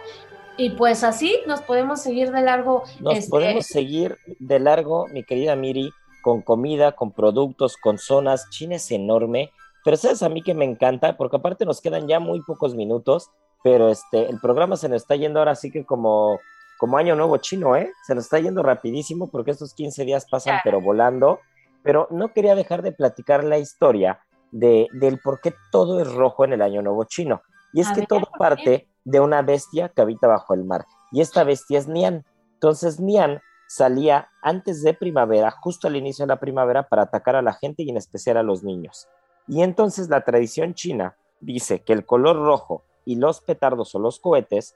y 0.57 0.71
pues 0.71 1.03
así 1.03 1.35
nos 1.47 1.61
podemos 1.61 2.01
seguir 2.01 2.31
de 2.31 2.41
largo. 2.41 2.83
Nos 3.01 3.15
este, 3.15 3.29
podemos 3.29 3.65
seguir 3.65 4.17
de 4.39 4.59
largo, 4.59 5.07
mi 5.07 5.23
querida 5.23 5.55
Miri, 5.55 5.91
con 6.23 6.41
comida, 6.41 6.93
con 6.93 7.11
productos, 7.11 7.77
con 7.77 7.97
zonas. 7.97 8.49
China 8.49 8.75
es 8.77 8.89
enorme, 8.89 9.51
pero 9.83 9.97
sabes 9.97 10.23
a 10.23 10.29
mí 10.29 10.41
que 10.41 10.53
me 10.55 10.65
encanta, 10.65 11.17
porque 11.17 11.35
aparte 11.35 11.65
nos 11.65 11.81
quedan 11.81 12.07
ya 12.07 12.19
muy 12.19 12.41
pocos 12.41 12.73
minutos, 12.73 13.29
pero 13.65 13.89
este, 13.89 14.29
el 14.29 14.39
programa 14.39 14.75
se 14.75 14.87
nos 14.87 15.01
está 15.01 15.15
yendo 15.15 15.39
ahora 15.39 15.55
sí 15.55 15.71
que 15.71 15.85
como, 15.85 16.39
como 16.77 16.99
año 16.99 17.15
nuevo 17.15 17.37
chino, 17.37 17.75
¿eh? 17.75 17.91
Se 18.05 18.13
nos 18.13 18.25
está 18.25 18.37
yendo 18.37 18.61
rapidísimo 18.61 19.27
porque 19.27 19.49
estos 19.49 19.73
15 19.73 20.05
días 20.05 20.27
pasan 20.29 20.59
pero 20.63 20.79
volando, 20.79 21.39
pero 21.81 22.07
no 22.11 22.31
quería 22.31 22.53
dejar 22.53 22.83
de 22.83 22.91
platicar 22.91 23.43
la 23.43 23.57
historia 23.57 24.19
de, 24.51 24.87
del 24.93 25.17
por 25.17 25.41
qué 25.41 25.55
todo 25.71 25.99
es 25.99 26.13
rojo 26.13 26.45
en 26.45 26.53
el 26.53 26.61
año 26.61 26.83
nuevo 26.83 27.05
chino. 27.05 27.41
Y 27.73 27.81
es 27.81 27.87
A 27.87 27.93
que 27.95 28.01
ver, 28.01 28.07
todo 28.07 28.29
parte 28.37 28.87
de 29.03 29.19
una 29.19 29.41
bestia 29.41 29.89
que 29.89 30.03
habita 30.03 30.27
bajo 30.27 30.53
el 30.53 30.63
mar. 30.63 30.85
Y 31.11 31.21
esta 31.21 31.43
bestia 31.43 31.79
es 31.79 31.87
Nian. 31.87 32.23
Entonces 32.53 32.99
Nian 32.99 33.41
salía 33.67 34.29
antes 34.43 34.83
de 34.83 34.93
primavera, 34.93 35.49
justo 35.49 35.87
al 35.87 35.95
inicio 35.95 36.27
de 36.27 36.33
la 36.33 36.39
primavera, 36.39 36.87
para 36.87 37.01
atacar 37.01 37.35
a 37.35 37.41
la 37.41 37.53
gente 37.53 37.81
y 37.81 37.89
en 37.89 37.97
especial 37.97 38.37
a 38.37 38.43
los 38.43 38.63
niños. 38.63 39.07
Y 39.47 39.63
entonces 39.63 40.07
la 40.07 40.21
tradición 40.21 40.75
china 40.75 41.17
dice 41.39 41.79
que 41.79 41.93
el 41.93 42.05
color 42.05 42.35
rojo 42.35 42.83
y 43.05 43.15
los 43.15 43.41
petardos 43.41 43.95
o 43.95 43.99
los 43.99 44.19
cohetes 44.19 44.75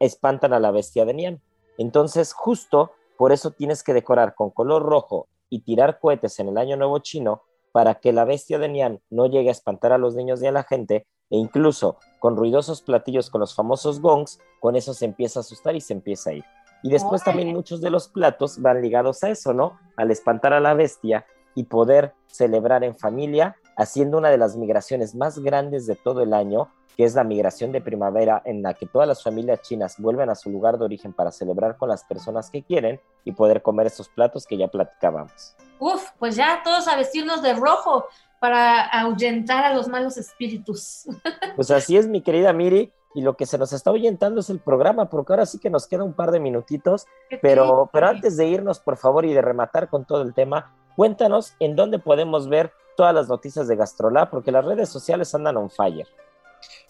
espantan 0.00 0.52
a 0.52 0.60
la 0.60 0.70
bestia 0.70 1.04
de 1.04 1.14
Nian. 1.14 1.42
Entonces 1.76 2.32
justo 2.32 2.92
por 3.18 3.32
eso 3.32 3.50
tienes 3.50 3.82
que 3.82 3.94
decorar 3.94 4.34
con 4.34 4.50
color 4.50 4.82
rojo 4.82 5.28
y 5.50 5.60
tirar 5.60 5.98
cohetes 5.98 6.38
en 6.40 6.48
el 6.48 6.58
año 6.58 6.76
nuevo 6.76 6.98
chino 7.00 7.42
para 7.72 7.96
que 7.96 8.12
la 8.12 8.24
bestia 8.24 8.58
de 8.58 8.68
Nian 8.68 9.00
no 9.10 9.26
llegue 9.26 9.48
a 9.48 9.52
espantar 9.52 9.92
a 9.92 9.98
los 9.98 10.14
niños 10.14 10.40
ni 10.40 10.46
a 10.46 10.52
la 10.52 10.62
gente 10.62 11.06
e 11.30 11.36
incluso 11.36 11.98
con 12.20 12.36
ruidosos 12.36 12.82
platillos 12.82 13.30
con 13.30 13.40
los 13.40 13.54
famosos 13.54 14.00
gongs, 14.00 14.38
con 14.60 14.76
eso 14.76 14.94
se 14.94 15.04
empieza 15.04 15.40
a 15.40 15.42
asustar 15.42 15.74
y 15.74 15.80
se 15.80 15.92
empieza 15.92 16.30
a 16.30 16.34
ir. 16.34 16.44
Y 16.82 16.90
después 16.90 17.24
también 17.24 17.48
muchos 17.48 17.80
de 17.80 17.90
los 17.90 18.08
platos 18.08 18.60
van 18.60 18.82
ligados 18.82 19.24
a 19.24 19.30
eso, 19.30 19.54
¿no? 19.54 19.78
Al 19.96 20.10
espantar 20.10 20.52
a 20.52 20.60
la 20.60 20.74
bestia 20.74 21.24
y 21.54 21.64
poder 21.64 22.12
celebrar 22.26 22.84
en 22.84 22.94
familia, 22.94 23.56
haciendo 23.76 24.18
una 24.18 24.28
de 24.28 24.38
las 24.38 24.56
migraciones 24.56 25.14
más 25.14 25.38
grandes 25.38 25.86
de 25.86 25.96
todo 25.96 26.22
el 26.22 26.34
año, 26.34 26.68
que 26.96 27.04
es 27.04 27.14
la 27.14 27.24
migración 27.24 27.72
de 27.72 27.80
primavera, 27.80 28.42
en 28.44 28.62
la 28.62 28.74
que 28.74 28.86
todas 28.86 29.08
las 29.08 29.22
familias 29.22 29.62
chinas 29.62 29.96
vuelven 29.98 30.30
a 30.30 30.34
su 30.34 30.50
lugar 30.50 30.78
de 30.78 30.84
origen 30.84 31.12
para 31.12 31.32
celebrar 31.32 31.76
con 31.76 31.88
las 31.88 32.04
personas 32.04 32.50
que 32.50 32.62
quieren 32.62 33.00
y 33.24 33.32
poder 33.32 33.62
comer 33.62 33.86
estos 33.86 34.08
platos 34.08 34.46
que 34.46 34.56
ya 34.56 34.68
platicábamos. 34.68 35.56
Uf, 35.78 36.10
pues 36.18 36.36
ya 36.36 36.62
todos 36.62 36.86
a 36.88 36.96
vestirnos 36.96 37.42
de 37.42 37.54
rojo 37.54 38.06
para 38.40 38.82
ahuyentar 38.86 39.64
a 39.64 39.74
los 39.74 39.88
malos 39.88 40.16
espíritus. 40.16 41.06
Pues 41.56 41.70
así 41.70 41.96
es, 41.96 42.08
mi 42.08 42.20
querida 42.20 42.52
Miri, 42.52 42.92
y 43.14 43.22
lo 43.22 43.36
que 43.36 43.46
se 43.46 43.58
nos 43.58 43.72
está 43.72 43.90
ahuyentando 43.90 44.40
es 44.40 44.50
el 44.50 44.58
programa, 44.58 45.08
porque 45.08 45.32
ahora 45.32 45.46
sí 45.46 45.60
que 45.60 45.70
nos 45.70 45.86
queda 45.86 46.02
un 46.02 46.14
par 46.14 46.32
de 46.32 46.40
minutitos, 46.40 47.06
pero, 47.40 47.88
pero 47.92 48.08
antes 48.08 48.36
de 48.36 48.48
irnos, 48.48 48.80
por 48.80 48.96
favor, 48.96 49.24
y 49.24 49.32
de 49.32 49.40
rematar 49.40 49.88
con 49.88 50.04
todo 50.04 50.22
el 50.22 50.34
tema, 50.34 50.74
cuéntanos 50.96 51.54
en 51.60 51.76
dónde 51.76 52.00
podemos 52.00 52.48
ver 52.48 52.72
todas 52.96 53.14
las 53.14 53.28
noticias 53.28 53.68
de 53.68 53.76
Gastrolab, 53.76 54.30
porque 54.30 54.50
las 54.50 54.64
redes 54.64 54.88
sociales 54.88 55.32
andan 55.32 55.56
on 55.56 55.70
fire. 55.70 56.08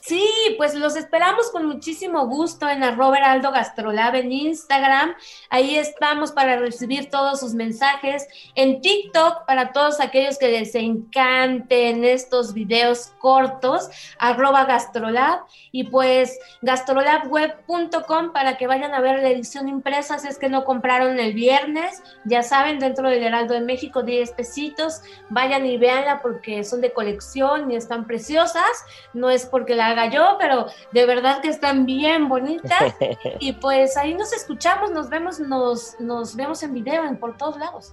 Sí, 0.06 0.28
pues 0.58 0.74
los 0.74 0.96
esperamos 0.96 1.50
con 1.50 1.64
muchísimo 1.64 2.26
gusto 2.26 2.68
en 2.68 2.84
arroba 2.84 3.16
Heraldo 3.16 3.50
Gastrolab 3.50 4.16
en 4.16 4.32
Instagram. 4.32 5.14
Ahí 5.48 5.76
estamos 5.78 6.30
para 6.30 6.58
recibir 6.58 7.08
todos 7.08 7.40
sus 7.40 7.54
mensajes. 7.54 8.28
En 8.54 8.82
TikTok, 8.82 9.46
para 9.46 9.72
todos 9.72 10.00
aquellos 10.00 10.36
que 10.36 10.48
les 10.48 10.74
encanten 10.74 12.04
estos 12.04 12.52
videos 12.52 13.14
cortos, 13.18 13.88
arroba 14.18 14.66
Gastrolab. 14.66 15.46
Y 15.72 15.84
pues 15.84 16.38
gastrolabweb.com 16.60 18.34
para 18.34 18.58
que 18.58 18.66
vayan 18.66 18.92
a 18.92 19.00
ver 19.00 19.22
la 19.22 19.30
edición 19.30 19.68
impresa. 19.68 20.18
Si 20.18 20.28
es 20.28 20.38
que 20.38 20.50
no 20.50 20.66
compraron 20.66 21.18
el 21.18 21.32
viernes, 21.32 22.02
ya 22.26 22.42
saben, 22.42 22.78
dentro 22.78 23.08
del 23.08 23.22
Heraldo 23.22 23.54
de 23.54 23.62
México, 23.62 24.02
10 24.02 24.32
pesitos. 24.32 25.00
Vayan 25.30 25.64
y 25.64 25.78
véanla 25.78 26.20
porque 26.20 26.62
son 26.62 26.82
de 26.82 26.92
colección 26.92 27.70
y 27.72 27.76
están 27.76 28.06
preciosas. 28.06 28.84
No 29.14 29.30
es 29.30 29.46
porque 29.46 29.74
la 29.74 29.93
haga 29.94 30.10
yo, 30.10 30.36
pero 30.38 30.66
de 30.92 31.06
verdad 31.06 31.40
que 31.40 31.48
están 31.48 31.86
bien 31.86 32.28
bonitas. 32.28 32.94
y 33.40 33.52
pues 33.54 33.96
ahí 33.96 34.14
nos 34.14 34.32
escuchamos, 34.32 34.90
nos 34.90 35.08
vemos, 35.08 35.40
nos, 35.40 35.98
nos 36.00 36.36
vemos 36.36 36.62
en 36.62 36.74
video 36.74 37.04
en 37.04 37.16
por 37.16 37.36
todos 37.36 37.56
lados. 37.56 37.92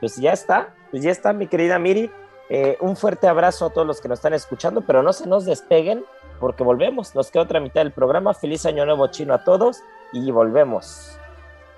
Pues 0.00 0.16
ya 0.16 0.32
está, 0.32 0.74
pues 0.90 1.02
ya 1.02 1.10
está, 1.10 1.32
mi 1.32 1.46
querida 1.46 1.78
Miri. 1.78 2.10
Eh, 2.50 2.78
un 2.80 2.96
fuerte 2.96 3.28
abrazo 3.28 3.66
a 3.66 3.70
todos 3.70 3.86
los 3.86 4.00
que 4.00 4.08
nos 4.08 4.18
están 4.18 4.32
escuchando, 4.32 4.80
pero 4.80 5.02
no 5.02 5.12
se 5.12 5.26
nos 5.26 5.44
despeguen 5.44 6.04
porque 6.40 6.62
volvemos. 6.62 7.14
Nos 7.14 7.30
queda 7.30 7.42
otra 7.42 7.60
mitad 7.60 7.82
del 7.82 7.92
programa. 7.92 8.32
Feliz 8.34 8.64
Año 8.66 8.86
Nuevo 8.86 9.06
Chino 9.08 9.34
a 9.34 9.44
todos 9.44 9.82
y 10.12 10.30
volvemos. 10.30 11.17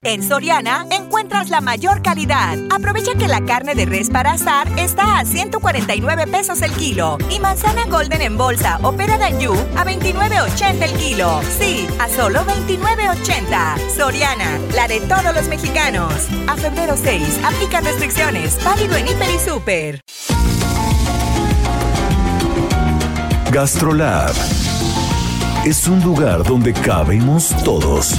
En 0.02 0.22
Soriana 0.22 0.86
encuentras 0.90 1.50
la 1.50 1.60
mayor 1.60 2.00
calidad. 2.00 2.56
Aprovecha 2.70 3.12
que 3.18 3.28
la 3.28 3.44
carne 3.44 3.74
de 3.74 3.84
res 3.84 4.08
para 4.08 4.32
asar 4.32 4.66
está 4.78 5.18
a 5.18 5.26
149 5.26 6.26
pesos 6.26 6.62
el 6.62 6.72
kilo 6.72 7.18
y 7.28 7.38
manzana 7.38 7.84
golden 7.84 8.22
en 8.22 8.38
bolsa 8.38 8.78
o 8.82 8.92
pera 8.92 9.18
d'Anjou 9.18 9.54
a 9.76 9.84
29.80 9.84 10.82
el 10.82 10.92
kilo. 10.94 11.42
Sí, 11.58 11.86
a 11.98 12.08
solo 12.08 12.40
29.80. 12.46 13.90
Soriana, 13.94 14.58
la 14.74 14.88
de 14.88 15.00
todos 15.00 15.34
los 15.34 15.48
mexicanos. 15.48 16.14
A 16.46 16.56
febrero 16.56 16.96
6, 16.96 17.40
aplica 17.44 17.82
restricciones. 17.82 18.58
Válido 18.64 18.96
en 18.96 19.06
Hiper 19.06 19.30
y 19.34 19.38
Super. 19.38 20.00
Gastrolab 23.52 24.32
es 25.66 25.86
un 25.88 26.00
lugar 26.02 26.42
donde 26.42 26.72
cabemos 26.72 27.54
todos. 27.64 28.18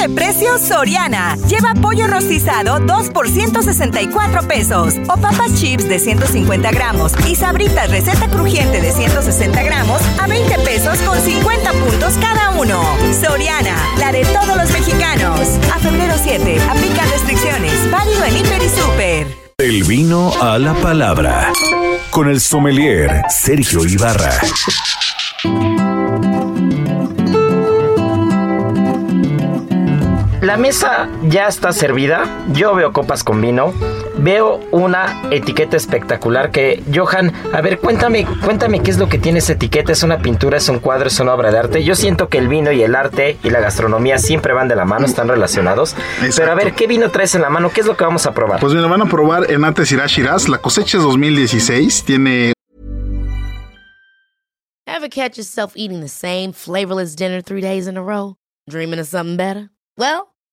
De 0.00 0.08
precios 0.08 0.62
Soriana. 0.62 1.36
Lleva 1.48 1.74
pollo 1.74 2.06
rostizado 2.06 2.80
2 2.80 3.10
por 3.10 3.28
164 3.28 4.42
pesos. 4.48 4.94
O 5.08 5.16
papas 5.16 5.54
chips 5.60 5.88
de 5.88 5.98
150 5.98 6.70
gramos 6.70 7.12
y 7.28 7.34
sabritas 7.34 7.90
receta 7.90 8.28
crujiente 8.28 8.80
de 8.80 8.92
160 8.92 9.62
gramos 9.62 10.00
a 10.18 10.26
20 10.26 10.58
pesos 10.60 10.98
con 11.00 11.20
50 11.20 11.72
puntos 11.72 12.14
cada 12.18 12.50
uno. 12.50 12.82
Soriana, 13.20 13.76
la 13.98 14.12
de 14.12 14.24
todos 14.24 14.56
los 14.56 14.70
mexicanos. 14.70 15.40
A 15.74 15.78
febrero 15.78 16.14
7, 16.22 16.60
aplica 16.68 17.04
restricciones. 17.06 17.90
Válido 17.90 18.24
en 18.24 18.36
Hiper 18.38 18.62
y 18.62 18.68
Super. 18.68 19.26
El 19.58 19.84
vino 19.84 20.32
a 20.40 20.58
la 20.58 20.72
palabra. 20.74 21.52
Con 22.10 22.28
el 22.28 22.40
sommelier 22.40 23.22
Sergio 23.28 23.84
Ibarra. 23.84 24.32
La 30.50 30.56
mesa 30.56 31.08
ya 31.28 31.46
está 31.46 31.70
servida. 31.70 32.24
Yo 32.52 32.74
veo 32.74 32.92
copas 32.92 33.22
con 33.22 33.40
vino. 33.40 33.72
Veo 34.18 34.58
una 34.72 35.22
etiqueta 35.30 35.76
espectacular 35.76 36.50
que, 36.50 36.82
Johan, 36.92 37.32
a 37.52 37.60
ver, 37.60 37.78
cuéntame, 37.78 38.26
cuéntame 38.44 38.82
qué 38.82 38.90
es 38.90 38.98
lo 38.98 39.08
que 39.08 39.16
tiene 39.16 39.38
esa 39.38 39.52
etiqueta. 39.52 39.92
¿Es 39.92 40.02
una 40.02 40.18
pintura, 40.18 40.56
es 40.56 40.68
un 40.68 40.80
cuadro, 40.80 41.06
es 41.06 41.20
una 41.20 41.34
obra 41.34 41.52
de 41.52 41.58
arte? 41.60 41.84
Yo 41.84 41.94
siento 41.94 42.28
que 42.28 42.38
el 42.38 42.48
vino 42.48 42.72
y 42.72 42.82
el 42.82 42.96
arte 42.96 43.38
y 43.44 43.50
la 43.50 43.60
gastronomía 43.60 44.18
siempre 44.18 44.52
van 44.52 44.66
de 44.66 44.74
la 44.74 44.84
mano, 44.84 45.06
están 45.06 45.28
relacionados. 45.28 45.94
Pero 46.36 46.50
a 46.50 46.56
ver, 46.56 46.72
¿qué 46.72 46.88
vino 46.88 47.12
traes 47.12 47.36
en 47.36 47.42
la 47.42 47.48
mano? 47.48 47.70
¿Qué 47.70 47.82
es 47.82 47.86
lo 47.86 47.96
que 47.96 48.02
vamos 48.02 48.26
a 48.26 48.34
probar? 48.34 48.58
Pues 48.58 48.74
mira, 48.74 48.88
van 48.88 49.02
a 49.02 49.06
probar 49.06 49.48
Enate 49.52 49.84
Shiraz 49.84 50.10
Shiraz. 50.10 50.48
La 50.48 50.58
cosecha 50.58 50.98
es 50.98 51.04
2016. 51.04 52.02
Tiene 52.02 52.54
Ever 54.84 55.08
catch 55.08 55.36
yourself 55.36 55.74
eating 55.76 56.00
the 56.00 56.08
same 56.08 56.52
flavorless 56.52 57.14
dinner 57.14 57.40
three 57.40 57.60
days 57.60 57.86
in 57.86 57.96
a 57.96 58.02
row? 58.02 58.34
Dreaming 58.68 58.98
of 58.98 59.06
something 59.06 59.36
better? 59.36 59.70
Well, 59.96 60.29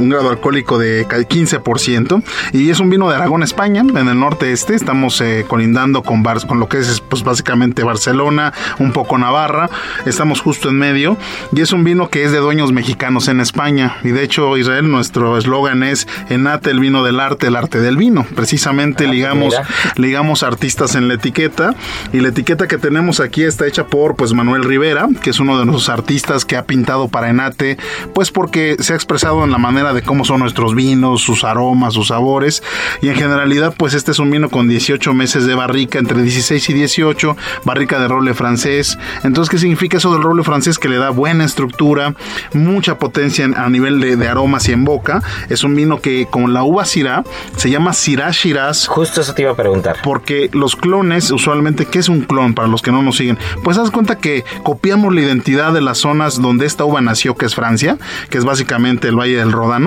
Un 0.00 0.08
grado 0.08 0.30
alcohólico 0.30 0.78
de 0.78 1.06
15% 1.06 2.22
y 2.52 2.70
es 2.70 2.80
un 2.80 2.90
vino 2.90 3.08
de 3.08 3.16
Aragón, 3.16 3.42
España, 3.42 3.82
en 3.82 4.08
el 4.08 4.18
norte 4.18 4.52
este. 4.52 4.74
Estamos 4.74 5.20
eh, 5.20 5.44
colindando 5.46 6.02
con, 6.02 6.22
Bar 6.22 6.46
con 6.46 6.58
lo 6.58 6.68
que 6.68 6.78
es 6.78 7.00
pues 7.00 7.22
básicamente 7.22 7.82
Barcelona, 7.82 8.52
un 8.78 8.92
poco 8.92 9.18
Navarra. 9.18 9.68
Estamos 10.06 10.40
justo 10.40 10.68
en 10.68 10.76
medio 10.76 11.16
y 11.52 11.60
es 11.60 11.72
un 11.72 11.84
vino 11.84 12.08
que 12.08 12.24
es 12.24 12.32
de 12.32 12.38
dueños 12.38 12.72
mexicanos 12.72 13.28
en 13.28 13.40
España. 13.40 13.96
Y 14.02 14.08
de 14.08 14.22
hecho, 14.22 14.56
Israel, 14.56 14.90
nuestro 14.90 15.36
eslogan 15.36 15.82
es 15.82 16.08
Enate 16.28 16.70
el 16.70 16.80
vino 16.80 17.04
del 17.04 17.20
arte, 17.20 17.48
el 17.48 17.56
arte 17.56 17.80
del 17.80 17.96
vino. 17.96 18.24
Precisamente 18.34 19.06
ah, 19.06 19.10
ligamos, 19.10 19.54
ligamos 19.96 20.42
artistas 20.42 20.94
en 20.94 21.08
la 21.08 21.14
etiqueta 21.14 21.74
y 22.12 22.20
la 22.20 22.28
etiqueta 22.28 22.66
que 22.68 22.78
tenemos 22.78 23.20
aquí 23.20 23.44
está 23.44 23.66
hecha 23.66 23.86
por 23.86 24.16
pues 24.16 24.32
Manuel 24.32 24.64
Rivera, 24.64 25.08
que 25.22 25.30
es 25.30 25.40
uno 25.40 25.58
de 25.58 25.66
nuestros 25.66 25.88
artistas 25.88 26.44
que 26.44 26.56
ha 26.56 26.64
pintado 26.64 27.08
para 27.08 27.28
Enate, 27.28 27.76
pues 28.14 28.30
porque 28.30 28.76
se 28.80 28.92
ha 28.92 28.96
expresado 28.96 29.44
en 29.44 29.50
la 29.50 29.58
manera 29.58 29.89
de 29.92 30.02
cómo 30.02 30.24
son 30.24 30.40
nuestros 30.40 30.74
vinos, 30.74 31.22
sus 31.22 31.44
aromas, 31.44 31.94
sus 31.94 32.08
sabores. 32.08 32.62
Y 33.02 33.08
en 33.08 33.14
generalidad, 33.14 33.74
pues 33.76 33.94
este 33.94 34.10
es 34.12 34.18
un 34.18 34.30
vino 34.30 34.48
con 34.48 34.68
18 34.68 35.14
meses 35.14 35.46
de 35.46 35.54
barrica, 35.54 35.98
entre 35.98 36.22
16 36.22 36.70
y 36.70 36.72
18, 36.72 37.36
barrica 37.64 37.98
de 37.98 38.08
roble 38.08 38.34
francés. 38.34 38.98
Entonces, 39.24 39.50
¿qué 39.50 39.58
significa 39.58 39.98
eso 39.98 40.12
del 40.12 40.22
roble 40.22 40.44
francés? 40.44 40.78
Que 40.78 40.88
le 40.88 40.96
da 40.96 41.10
buena 41.10 41.44
estructura, 41.44 42.14
mucha 42.52 42.98
potencia 42.98 43.44
a 43.44 43.68
nivel 43.68 44.00
de, 44.00 44.28
aromas 44.28 44.68
y 44.68 44.72
en 44.72 44.84
boca. 44.84 45.22
Es 45.48 45.64
un 45.64 45.74
vino 45.74 46.00
que 46.00 46.26
con 46.30 46.52
la 46.52 46.62
uva 46.62 46.84
Syrah 46.84 47.24
se 47.56 47.70
llama 47.70 47.92
Syrah 47.92 48.30
Shiraz. 48.30 48.86
Justo 48.86 49.20
eso 49.20 49.34
te 49.34 49.42
iba 49.42 49.52
a 49.52 49.56
preguntar. 49.56 49.96
Porque 50.02 50.50
los 50.52 50.76
clones, 50.76 51.30
usualmente, 51.30 51.86
¿qué 51.86 51.98
es 51.98 52.08
un 52.08 52.22
clon 52.22 52.54
para 52.54 52.68
los 52.68 52.82
que 52.82 52.92
no 52.92 53.02
nos 53.02 53.16
siguen? 53.16 53.38
Pues 53.64 53.78
haz 53.78 53.90
cuenta 53.90 54.18
que 54.18 54.44
copiamos 54.62 55.14
la 55.14 55.20
identidad 55.20 55.72
de 55.72 55.80
las 55.80 55.98
zonas 55.98 56.40
donde 56.40 56.66
esta 56.66 56.84
uva 56.84 57.00
nació, 57.00 57.36
que 57.36 57.46
es 57.46 57.54
Francia, 57.54 57.98
que 58.28 58.38
es 58.38 58.44
básicamente 58.44 59.08
el 59.08 59.18
Valle 59.18 59.36
del 59.36 59.52
Rodán 59.52 59.79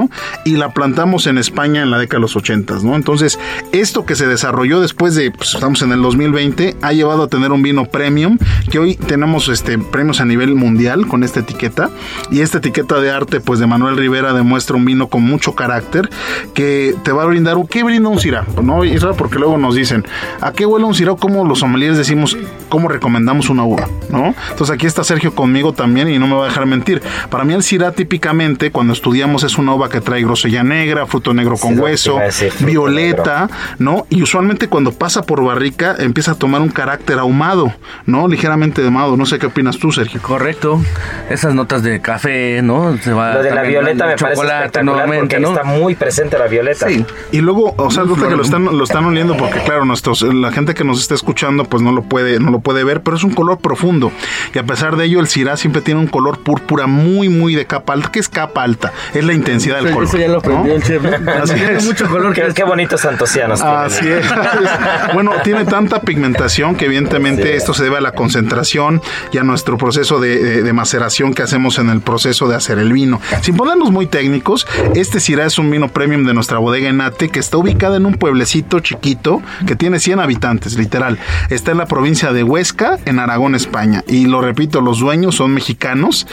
y 0.46 0.58
la 0.58 0.74
plantamos 0.74 1.28
en 1.28 1.38
España 1.38 1.82
en 1.82 1.92
la 1.92 1.98
década 1.98 2.18
de 2.18 2.22
los 2.22 2.36
80, 2.36 2.80
¿no? 2.84 2.96
Entonces, 2.96 3.40
esto 3.72 4.06
que 4.06 4.16
se 4.16 4.28
desarrolló 4.28 4.82
después 4.82 5.16
de, 5.16 5.32
pues, 5.32 5.54
estamos 5.54 5.82
en 5.82 5.92
el 5.92 6.02
2020, 6.02 6.78
ha 6.82 6.94
llevado 6.94 7.24
a 7.24 7.28
tener 7.28 7.52
un 7.52 7.62
vino 7.62 7.86
premium, 7.86 8.38
que 8.70 8.80
hoy 8.80 8.96
tenemos 8.96 9.50
este, 9.50 9.78
premios 9.78 10.22
a 10.22 10.26
nivel 10.26 10.56
mundial 10.56 11.08
con 11.08 11.24
esta 11.24 11.42
etiqueta, 11.42 11.90
y 12.32 12.42
esta 12.42 12.58
etiqueta 12.60 13.00
de 13.00 13.12
arte, 13.12 13.40
pues 13.40 13.60
de 13.60 13.68
Manuel 13.68 13.98
Rivera, 13.98 14.34
demuestra 14.34 14.76
un 14.76 14.86
vino 14.86 15.08
con 15.08 15.24
mucho 15.24 15.56
carácter, 15.56 16.10
que 16.54 16.96
te 17.04 17.12
va 17.12 17.24
a 17.24 17.26
brindar, 17.26 17.58
¿qué 17.70 17.84
brinda 17.84 18.10
un 18.10 18.20
Syrah? 18.20 18.46
¿No? 18.62 18.84
Y 18.84 18.92
eso 18.92 19.14
porque 19.16 19.40
luego 19.40 19.58
nos 19.58 19.76
dicen, 19.76 20.06
¿a 20.42 20.52
qué 20.52 20.66
huele 20.66 20.86
un 20.86 20.96
Syrah? 20.96 21.16
Como 21.16 21.46
los 21.46 21.60
sommeliers 21.60 21.98
decimos, 21.98 22.38
¿cómo 22.70 22.88
recomendamos 22.88 23.50
una 23.50 23.64
uva? 23.64 23.88
¿No? 24.10 24.34
Entonces 24.50 24.72
aquí 24.72 24.86
está 24.86 25.04
Sergio 25.04 25.34
conmigo 25.36 25.74
también 25.74 26.10
y 26.10 26.20
no 26.20 26.28
me 26.28 26.36
va 26.36 26.46
a 26.46 26.48
dejar 26.48 26.66
mentir. 26.66 27.02
Para 27.30 27.44
mí 27.44 27.54
el 27.54 27.64
Syrah 27.64 27.92
típicamente, 27.92 28.72
cuando 28.72 28.94
estudiamos, 28.94 29.44
es 29.44 29.58
una 29.58 29.73
que 29.90 30.02
trae 30.02 30.22
grosella 30.22 30.64
negra, 30.64 31.06
fruto 31.06 31.34
negro 31.34 31.58
con 31.58 31.80
hueso, 31.80 32.20
violeta, 32.60 33.50
¿no? 33.80 34.06
Y 34.10 34.22
usualmente 34.22 34.68
cuando 34.68 34.92
pasa 34.92 35.24
por 35.24 35.44
barrica 35.44 35.96
empieza 36.00 36.32
a 36.32 36.36
tomar 36.36 36.62
un 36.62 36.70
carácter 36.70 37.20
ahumado, 37.20 37.74
¿no? 38.06 38.28
Ligeramente 38.28 38.84
ahumado. 38.84 39.18
No 39.18 39.26
sé 39.26 39.40
qué 39.40 39.48
opinas 39.48 39.78
tú, 39.78 39.92
Sergio. 39.92 40.22
Correcto. 40.22 40.82
Esas 41.30 41.54
notas 41.54 41.84
de 41.84 42.02
café, 42.02 42.62
¿no? 42.62 42.98
Se 42.98 43.14
va 43.14 43.34
Lo 43.34 43.44
de 43.44 43.52
la 43.52 43.64
violeta 43.64 44.06
me 44.08 44.16
parece 44.16 44.42
espectacular 44.42 45.20
porque 45.20 45.40
¿no? 45.40 45.50
está 45.50 45.64
muy 45.64 45.96
presente 45.96 46.38
la 46.38 46.48
violeta. 46.48 46.88
Sí. 46.88 47.06
Y 47.32 47.42
luego, 47.42 47.74
o 47.78 47.92
sea, 47.92 48.04
que 48.04 48.36
lo 48.36 48.42
están, 48.42 48.66
lo 48.66 48.84
están 48.84 49.06
oliendo 49.06 49.36
porque, 49.38 49.60
claro, 49.60 49.86
nuestros, 49.86 50.22
la 50.22 50.52
gente 50.52 50.74
que 50.74 50.84
nos 50.84 51.00
está 51.00 51.16
escuchando, 51.16 51.66
pues 51.66 51.82
no 51.82 51.92
lo 51.92 52.04
puede, 52.04 52.40
no 52.40 52.52
lo 52.52 52.60
puede 52.60 52.84
ver, 52.84 53.02
pero 53.02 53.18
es 53.18 53.24
un 53.24 53.34
color 53.34 53.60
profundo. 53.60 54.12
Y 54.54 54.60
a 54.60 54.64
pesar 54.64 54.98
de 54.98 55.06
ello, 55.06 55.20
el 55.20 55.28
Syrah 55.28 55.58
siempre 55.58 55.82
tiene 55.82 56.00
un 56.00 56.08
color 56.08 56.40
púrpura 56.40 56.88
muy, 56.88 57.30
muy 57.30 57.56
de 57.56 57.66
capa 57.66 57.94
alta. 57.94 58.12
¿Qué 58.12 58.20
es 58.20 58.30
capa 58.30 58.64
alta? 58.64 58.94
Es 59.14 59.24
la 59.24 59.34
intensidad 59.34 59.63
del 59.70 59.92
color. 59.92 60.04
Eso 60.04 60.18
ya 60.18 60.28
lo 60.28 60.38
aprendió 60.40 60.76
el 60.76 60.84
chef. 60.84 61.04
Así 61.06 61.56
es. 61.56 61.86
mucho 61.86 62.08
color. 62.10 62.34
Qué, 62.34 62.52
qué 62.54 62.64
bonitos 62.64 63.06
antocianos. 63.06 63.62
Así 63.62 64.08
es. 64.08 64.26
bueno, 65.14 65.32
tiene 65.44 65.66
tanta 65.66 66.02
pigmentación 66.02 66.76
que 66.76 66.86
evidentemente 66.86 67.56
esto 67.56 67.74
se 67.74 67.84
debe 67.84 67.98
a 67.98 68.02
la 68.02 68.14
concentración 68.14 69.02
y 69.32 69.38
a 69.38 69.44
nuestro 69.44 69.78
proceso 69.78 70.20
de, 70.20 70.72
maceración 70.74 71.36
que 71.36 71.44
hacemos 71.44 71.78
en 71.78 71.90
el 71.90 72.02
proceso 72.02 72.48
de 72.48 72.56
hacer 72.56 72.80
el 72.80 72.92
vino. 72.92 73.22
Sin 73.42 73.56
ponernos 73.56 73.92
muy 73.92 74.08
técnicos, 74.08 74.66
este 74.96 75.20
Syrah 75.20 75.46
es 75.46 75.60
un 75.60 75.70
vino 75.70 75.88
premium 75.88 76.26
de 76.26 76.34
nuestra 76.34 76.58
bodega 76.58 76.90
Enate 76.90 77.30
que 77.30 77.40
está 77.40 77.58
ubicada 77.58 77.98
en 77.98 78.08
un 78.08 78.16
pueblecito 78.16 78.80
chiquito 78.80 79.42
que 79.68 79.76
tiene 79.76 80.00
100 80.00 80.20
habitantes, 80.20 80.78
literal. 80.78 81.20
Está 81.50 81.72
en 81.72 81.78
la 81.78 81.86
provincia 81.86 82.34
de 82.34 82.44
Huesca, 82.44 82.98
en 83.06 83.20
Aragón, 83.20 83.54
España. 83.54 84.04
Y 84.08 84.26
lo 84.26 84.42
repito, 84.42 84.82
los 84.82 85.00
dueños 85.00 85.36
son 85.36 85.54
mexicanos. 85.54 86.26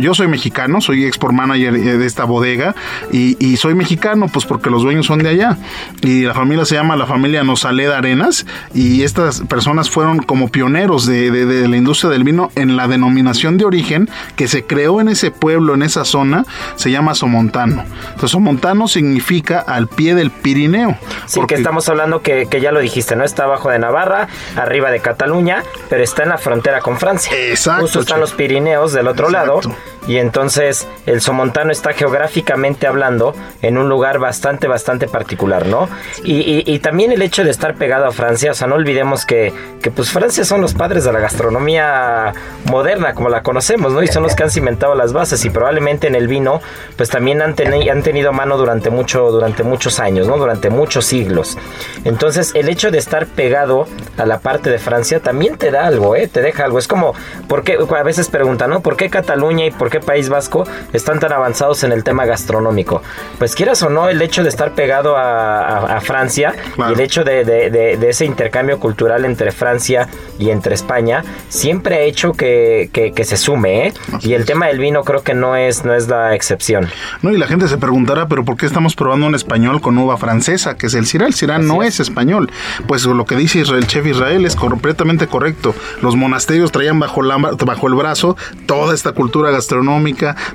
yo 0.00 0.14
soy 0.14 0.28
mexicano, 0.28 0.80
soy 0.80 1.04
export 1.04 1.34
manager 1.34 1.72
de 1.74 2.06
esta 2.06 2.24
bodega 2.24 2.63
y, 3.12 3.56
soy 3.56 3.74
mexicano, 3.74 4.28
pues 4.32 4.44
porque 4.44 4.70
los 4.70 4.82
dueños 4.82 5.06
son 5.06 5.20
de 5.20 5.28
allá. 5.30 5.58
Y 6.00 6.22
la 6.22 6.34
familia 6.34 6.64
se 6.64 6.74
llama 6.74 6.96
la 6.96 7.06
familia 7.06 7.44
Nosaleda 7.44 7.98
Arenas 7.98 8.46
y 8.74 9.02
estas 9.02 9.40
personas 9.42 9.90
fueron 9.90 10.18
como 10.18 10.48
pioneros 10.48 11.06
de, 11.06 11.68
la 11.68 11.76
industria 11.76 12.10
del 12.10 12.24
vino 12.24 12.50
en 12.56 12.76
la 12.76 12.88
denominación 12.88 13.58
de 13.58 13.64
origen 13.64 14.08
que 14.36 14.48
se 14.48 14.64
creó 14.64 15.00
en 15.00 15.08
ese 15.08 15.30
pueblo, 15.30 15.74
en 15.74 15.82
esa 15.82 16.04
zona, 16.04 16.44
se 16.76 16.90
llama 16.90 17.14
Somontano. 17.14 17.84
Entonces 18.06 18.30
Somontano 18.30 18.88
significa 18.88 19.60
al 19.60 19.88
pie 19.88 20.14
del 20.14 20.30
Pirineo. 20.30 20.96
Sí, 21.26 21.40
porque 21.40 21.54
estamos 21.54 21.88
hablando 21.88 22.22
que, 22.22 22.48
ya 22.60 22.72
lo 22.72 22.80
dijiste, 22.80 23.16
¿no? 23.16 23.24
Está 23.24 23.44
abajo 23.44 23.70
de 23.70 23.78
Navarra, 23.78 24.28
arriba 24.56 24.90
de 24.90 25.00
Cataluña, 25.00 25.62
pero 25.88 26.02
está 26.02 26.22
en 26.22 26.30
la 26.30 26.38
frontera 26.38 26.80
con 26.80 26.98
Francia. 26.98 27.32
Exacto. 27.36 27.82
Justo 27.82 28.00
están 28.00 28.20
los 28.20 28.32
Pirineos 28.32 28.92
del 28.92 29.08
otro 29.08 29.30
lado 29.30 29.60
y 30.06 30.18
entonces 30.18 30.86
el 31.06 31.20
Somontano 31.20 31.72
está 31.72 31.92
geográficamente 31.92 32.86
hablando 32.86 33.34
en 33.62 33.78
un 33.78 33.88
lugar 33.88 34.18
bastante, 34.18 34.66
bastante 34.66 35.08
particular, 35.08 35.66
¿no? 35.66 35.88
Y, 36.22 36.78
también 36.80 37.12
el 37.12 37.22
hecho 37.22 37.44
de 37.44 37.50
estar 37.50 37.76
pegado 37.76 38.04
a 38.04 38.10
Francia, 38.10 38.50
o 38.50 38.54
sea, 38.54 38.66
no 38.66 38.74
olvidemos 38.74 39.24
que, 39.24 39.52
que, 39.80 39.90
pues 39.90 40.10
Francia 40.10 40.44
son 40.44 40.60
los 40.60 40.74
padres 40.74 41.04
de 41.04 41.12
la 41.12 41.20
gastronomía 41.20 42.34
moderna, 42.66 43.14
como 43.14 43.30
la 43.30 43.42
conocemos, 43.42 43.92
¿no? 43.92 44.02
Y 44.02 44.08
son 44.08 44.22
los 44.22 44.34
que 44.34 44.42
han 44.42 44.50
cimentado 44.50 44.94
las 44.94 45.12
bases 45.12 45.44
y 45.44 45.50
probablemente 45.50 46.08
en 46.08 46.14
el 46.14 46.28
vino, 46.28 46.60
pues 46.96 47.08
también 47.08 47.40
han, 47.40 47.54
han 47.58 48.02
tenido 48.02 48.32
mano 48.32 48.58
durante, 48.58 48.90
mucho, 48.90 49.30
durante 49.30 49.62
muchos 49.62 50.00
años, 50.00 50.26
¿no? 50.26 50.36
Durante 50.36 50.68
muchos 50.68 51.06
siglos. 51.06 51.56
Entonces, 52.04 52.52
el 52.54 52.68
hecho 52.68 52.90
de 52.90 52.98
estar 52.98 53.26
pegado 53.26 53.86
a 54.18 54.26
la 54.26 54.40
parte 54.40 54.68
de 54.68 54.78
Francia 54.78 55.20
también 55.20 55.56
te 55.56 55.70
da 55.70 55.86
algo, 55.86 56.16
¿eh? 56.16 56.28
Te 56.28 56.42
deja 56.42 56.64
algo. 56.64 56.78
Es 56.78 56.88
como, 56.88 57.14
¿por 57.48 57.64
qué? 57.64 57.78
A 57.96 58.02
veces 58.02 58.28
preguntan, 58.28 58.70
¿no? 58.70 58.80
¿Por 58.80 58.96
qué 58.96 59.08
Cataluña 59.08 59.66
y 59.66 59.70
por 59.70 59.90
qué 59.90 59.93
País 60.00 60.28
Vasco 60.28 60.64
están 60.92 61.20
tan 61.20 61.32
avanzados 61.32 61.84
en 61.84 61.92
el 61.92 62.04
tema 62.04 62.24
gastronómico? 62.26 63.02
Pues 63.38 63.54
quieras 63.54 63.82
o 63.82 63.90
no, 63.90 64.08
el 64.08 64.20
hecho 64.22 64.42
de 64.42 64.48
estar 64.48 64.74
pegado 64.74 65.16
a, 65.16 66.00
Francia 66.00 66.54
y 66.76 66.92
el 66.92 67.00
hecho 67.00 67.24
de, 67.24 67.98
ese 68.08 68.24
intercambio 68.24 68.78
cultural 68.78 69.24
entre 69.24 69.52
Francia 69.52 70.08
y 70.38 70.50
entre 70.50 70.74
España 70.74 71.24
siempre 71.48 71.96
ha 71.96 72.00
hecho 72.00 72.32
que, 72.32 72.90
se 73.24 73.36
sume, 73.36 73.86
¿eh? 73.86 73.94
Y 74.20 74.34
el 74.34 74.44
tema 74.44 74.66
del 74.66 74.78
vino 74.78 75.02
creo 75.02 75.22
que 75.22 75.34
no 75.34 75.56
es, 75.56 75.84
no 75.84 75.94
es 75.94 76.08
la 76.08 76.34
excepción. 76.34 76.88
No, 77.22 77.32
y 77.32 77.38
la 77.38 77.46
gente 77.46 77.68
se 77.68 77.78
preguntará, 77.78 78.28
pero 78.28 78.44
¿por 78.44 78.56
qué 78.56 78.66
estamos 78.66 78.94
probando 78.94 79.26
un 79.26 79.34
español 79.34 79.80
con 79.80 79.96
uva 79.96 80.16
francesa, 80.18 80.76
que 80.76 80.86
es 80.86 80.94
el 80.94 81.06
Syrah? 81.06 81.26
El 81.26 81.34
Syrah 81.34 81.58
no 81.58 81.82
es. 81.82 82.00
español. 82.00 82.50
Pues 82.86 83.04
lo 83.06 83.24
que 83.24 83.36
dice 83.36 83.60
el 83.60 83.86
chef 83.86 84.06
Israel 84.06 84.44
es 84.44 84.56
completamente 84.56 85.26
correcto. 85.26 85.74
Los 86.02 86.16
monasterios 86.16 86.72
traían 86.72 86.98
bajo, 86.98 87.22
la, 87.22 87.36
bajo 87.36 87.88
el 87.88 87.94
brazo 87.94 88.36
toda 88.66 88.94
esta 88.94 89.12
cultura 89.12 89.50
gastronómica, 89.50 89.83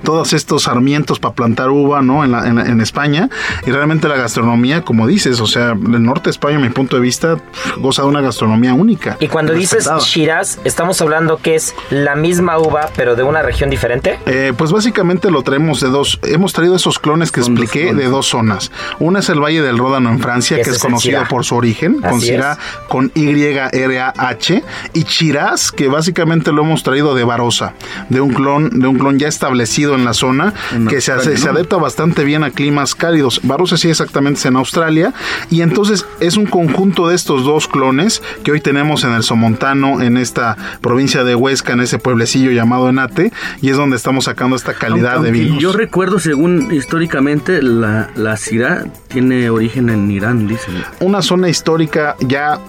todos 0.04 0.34
estos 0.34 0.64
sarmientos 0.64 1.20
para 1.20 1.34
plantar 1.34 1.70
uva, 1.70 2.02
¿no? 2.02 2.24
En, 2.24 2.60
en, 2.60 2.82
España. 2.82 3.30
Y 3.66 3.72
realmente 3.72 4.08
la 4.08 4.16
gastronomía, 4.16 4.84
como 4.84 5.08
dices, 5.08 5.40
o 5.42 5.48
sea, 5.48 5.72
el 5.72 6.04
norte 6.04 6.26
de 6.26 6.32
España, 6.32 6.58
a 6.58 6.60
mi 6.60 6.70
punto 6.70 6.96
de 6.96 7.02
vista, 7.02 7.38
goza 7.78 8.04
de 8.04 8.08
una 8.08 8.22
gastronomía 8.22 8.74
única. 8.74 9.18
Y 9.20 9.28
cuando 9.28 9.54
dices 9.54 9.90
Shiraz, 10.02 10.60
¿estamos 10.64 11.02
hablando 11.02 11.38
que 11.38 11.56
es 11.56 11.76
la 11.90 12.16
misma 12.16 12.58
uva, 12.58 12.90
pero 12.96 13.16
de 13.16 13.24
una 13.24 13.42
región 13.42 13.70
diferente? 13.70 14.20
Eh, 14.26 14.54
pues 14.58 14.72
básicamente 14.72 15.30
lo 15.30 15.44
traemos 15.44 15.82
de 15.82 15.90
dos. 15.90 16.20
Hemos 16.24 16.54
traído 16.54 16.76
esos 16.76 17.00
clones 17.00 17.32
que 17.32 17.42
expliqué 17.42 17.94
de 17.94 18.06
dos 18.06 18.28
zonas. 18.28 18.72
Una 19.00 19.20
es 19.20 19.30
el 19.30 19.40
Valle 19.40 19.62
del 19.62 19.78
Ródano 19.78 20.10
en 20.10 20.20
Francia, 20.20 20.62
que 20.62 20.70
es, 20.70 20.80
conocido 20.80 21.24
por 21.30 21.46
su 21.46 21.56
origen, 21.56 22.02
con 22.02 22.22
Syrah 22.22 22.58
con 22.88 23.12
Y-R-A-H, 23.14 24.64
y 24.94 25.04
Shiraz, 25.04 25.72
que 25.72 25.88
básicamente 25.88 26.52
lo 26.52 26.64
hemos 26.64 26.84
traído 26.84 27.14
de 27.16 27.24
Barossa, 27.24 27.74
de 28.10 28.22
un 28.22 28.34
clon, 28.34 28.80
de 28.80 28.88
un 28.88 28.98
clon 28.98 29.19
ya 29.20 29.28
establecido 29.28 29.94
en 29.94 30.06
la 30.06 30.14
zona, 30.14 30.54
En 30.74 30.88
que 30.88 31.02
se, 31.02 31.12
Australia, 31.12 31.38
se 31.40 31.46
¿no? 31.46 31.52
adapta 31.52 31.78
bastante 31.78 32.24
bien 32.24 32.44
a 32.44 32.52
climas 32.52 32.96
cálidos. 32.96 33.42
Barossa 33.44 33.78
sí 33.78 33.90
exactamente 33.90 34.40
es 34.40 34.46
en 34.46 34.56
Australia 34.56 35.14
y 35.52 35.62
entonces 35.62 36.06
es 36.20 36.38
un 36.38 36.46
conjunto 36.48 37.08
de 37.08 37.16
estos 37.16 37.44
dos 37.44 37.68
clones 37.68 38.22
que 38.44 38.52
hoy 38.52 38.62
tenemos 38.62 39.04
en 39.04 39.14
el 39.14 39.24
Somontano, 39.24 40.02
en 40.02 40.18
esta 40.18 40.58
provincia 40.82 41.24
de 41.24 41.36
Huesca, 41.36 41.74
en 41.74 41.82
ese 41.82 42.00
pueblecillo 42.00 42.52
llamado 42.52 42.90
Enate, 42.90 43.32
y 43.62 43.70
es 43.70 43.78
donde 43.78 43.96
estamos 43.96 44.26
sacando 44.26 44.56
esta 44.56 44.74
calidad 44.74 45.16
Aunque 45.16 45.32
de 45.32 45.40
vinos. 45.40 45.62
Yo 45.62 45.72
recuerdo, 45.74 46.20
según 46.20 46.74
históricamente, 46.74 47.62
la, 47.62 48.10
la 48.16 48.38
Syrah 48.38 48.86
tiene 49.10 49.50
origen 49.50 49.90
en 49.90 50.10
Irán, 50.10 50.48
dicen. 50.48 50.74
una 51.00 51.22
zona 51.22 51.50
histórica 51.50 52.16
ya 52.22 52.60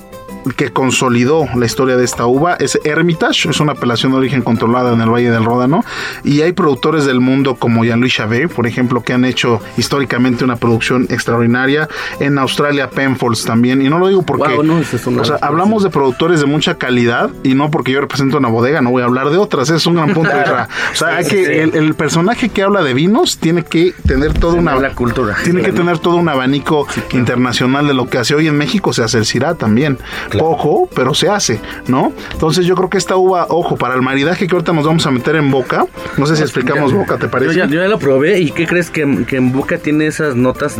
que 0.57 0.71
consolidó 0.73 1.47
la 1.55 1.67
historia 1.67 1.97
de 1.97 2.05
esta 2.05 2.27
uva 2.27 2.55
es 2.55 2.79
Hermitage, 2.85 3.51
es 3.51 3.61
una 3.61 3.73
apelación 3.73 4.13
de 4.13 4.19
origen 4.19 4.43
controlada 4.43 4.93
en 4.93 5.01
el 5.01 5.11
Valle 5.11 5.31
del 5.31 5.45
Ródano 5.45 5.85
y 6.25 6.43
hay 6.43 6.53
productores 6.53 7.05
del 7.05 7.21
mundo 7.21 7.57
como 7.57 7.85
Jean-Louis 7.85 8.15
Chavet, 8.15 8.53
por 8.53 8.67
ejemplo, 8.67 9.03
que 9.03 9.13
han 9.13 9.25
hecho 9.25 9.61
históricamente 9.77 10.45
una 10.45 10.57
producción 10.57 11.07
extraordinaria, 11.11 11.89
en 12.21 12.39
Australia 12.39 12.91
Penfolds 12.91 13.45
también, 13.45 13.83
y 13.83 13.89
no 13.89 13.99
lo 13.99 14.09
digo 14.09 14.23
porque 14.23 14.55
Guau, 14.55 14.63
no, 14.63 14.79
es 14.79 15.07
o 15.07 15.25
sea, 15.25 15.37
hablamos 15.41 15.83
de 15.83 15.91
productores 15.91 16.41
de 16.41 16.47
mucha 16.47 16.77
calidad 16.77 17.31
y 17.43 17.55
no 17.55 17.71
porque 17.71 17.93
yo 17.93 18.01
represento 18.01 18.39
una 18.39 18.49
bodega, 18.49 18.81
no 18.81 18.91
voy 18.91 19.03
a 19.03 19.07
hablar 19.07 19.31
de 19.31 19.39
otras, 19.39 19.71
es 19.71 19.87
un 19.87 19.95
gran 19.95 20.13
punto. 20.15 20.31
Isra. 20.31 20.69
O 20.93 20.97
sea, 20.97 21.17
hay 21.17 21.25
que, 21.25 21.63
El, 21.63 21.75
el 21.75 21.95
personaje 21.95 22.49
que 22.49 22.63
habla 22.63 22.83
de 22.83 22.95
vinos 22.95 23.39
tiene 23.39 23.63
que 23.65 23.95
tener 24.07 24.35
toda 24.35 24.55
una 24.55 24.75
la 24.77 24.95
cultura. 24.95 25.37
tiene 25.45 25.63
que 25.63 25.73
tener 25.73 25.99
todo 25.99 26.17
un 26.17 26.29
abanico 26.29 26.87
internacional 27.13 27.87
de 27.87 27.95
lo 27.95 28.09
que 28.09 28.19
hace 28.19 28.35
hoy 28.35 28.49
en 28.49 28.57
México, 28.57 28.93
se 28.93 29.03
hace 29.03 29.19
el 29.19 29.27
también. 29.59 29.99
Poco, 30.39 30.89
pero 30.95 31.15
se 31.15 31.29
hace, 31.29 31.61
¿no? 31.87 32.13
Entonces 32.33 32.67
yo 32.67 32.75
creo 32.75 32.89
que 32.91 32.99
esta 32.99 33.17
uva, 33.17 33.47
ojo, 33.49 33.77
para 33.77 33.95
el 33.95 34.03
maridaje 34.03 34.47
que 34.47 34.55
ahorita 34.55 34.73
nos 34.73 34.85
vamos 34.87 35.07
a 35.07 35.11
meter 35.11 35.37
en 35.37 35.51
boca, 35.51 35.87
no 36.17 36.27
sé 36.27 36.37
si 36.37 36.43
explicamos 36.43 36.93
boca, 36.93 37.17
¿te 37.17 37.25
Yo 37.25 37.31
parece? 37.31 37.55
ya, 37.57 37.67
yo 37.67 37.81
ya 37.81 37.89
lo 37.89 37.99
probé 37.99 38.41
y 38.41 38.51
¿qué 38.51 38.67
crees 38.67 38.91
que, 38.91 39.25
que 39.27 39.37
en 39.37 39.53
boca 39.53 39.79
tiene 39.79 40.07
esas 40.07 40.37
notas? 40.37 40.77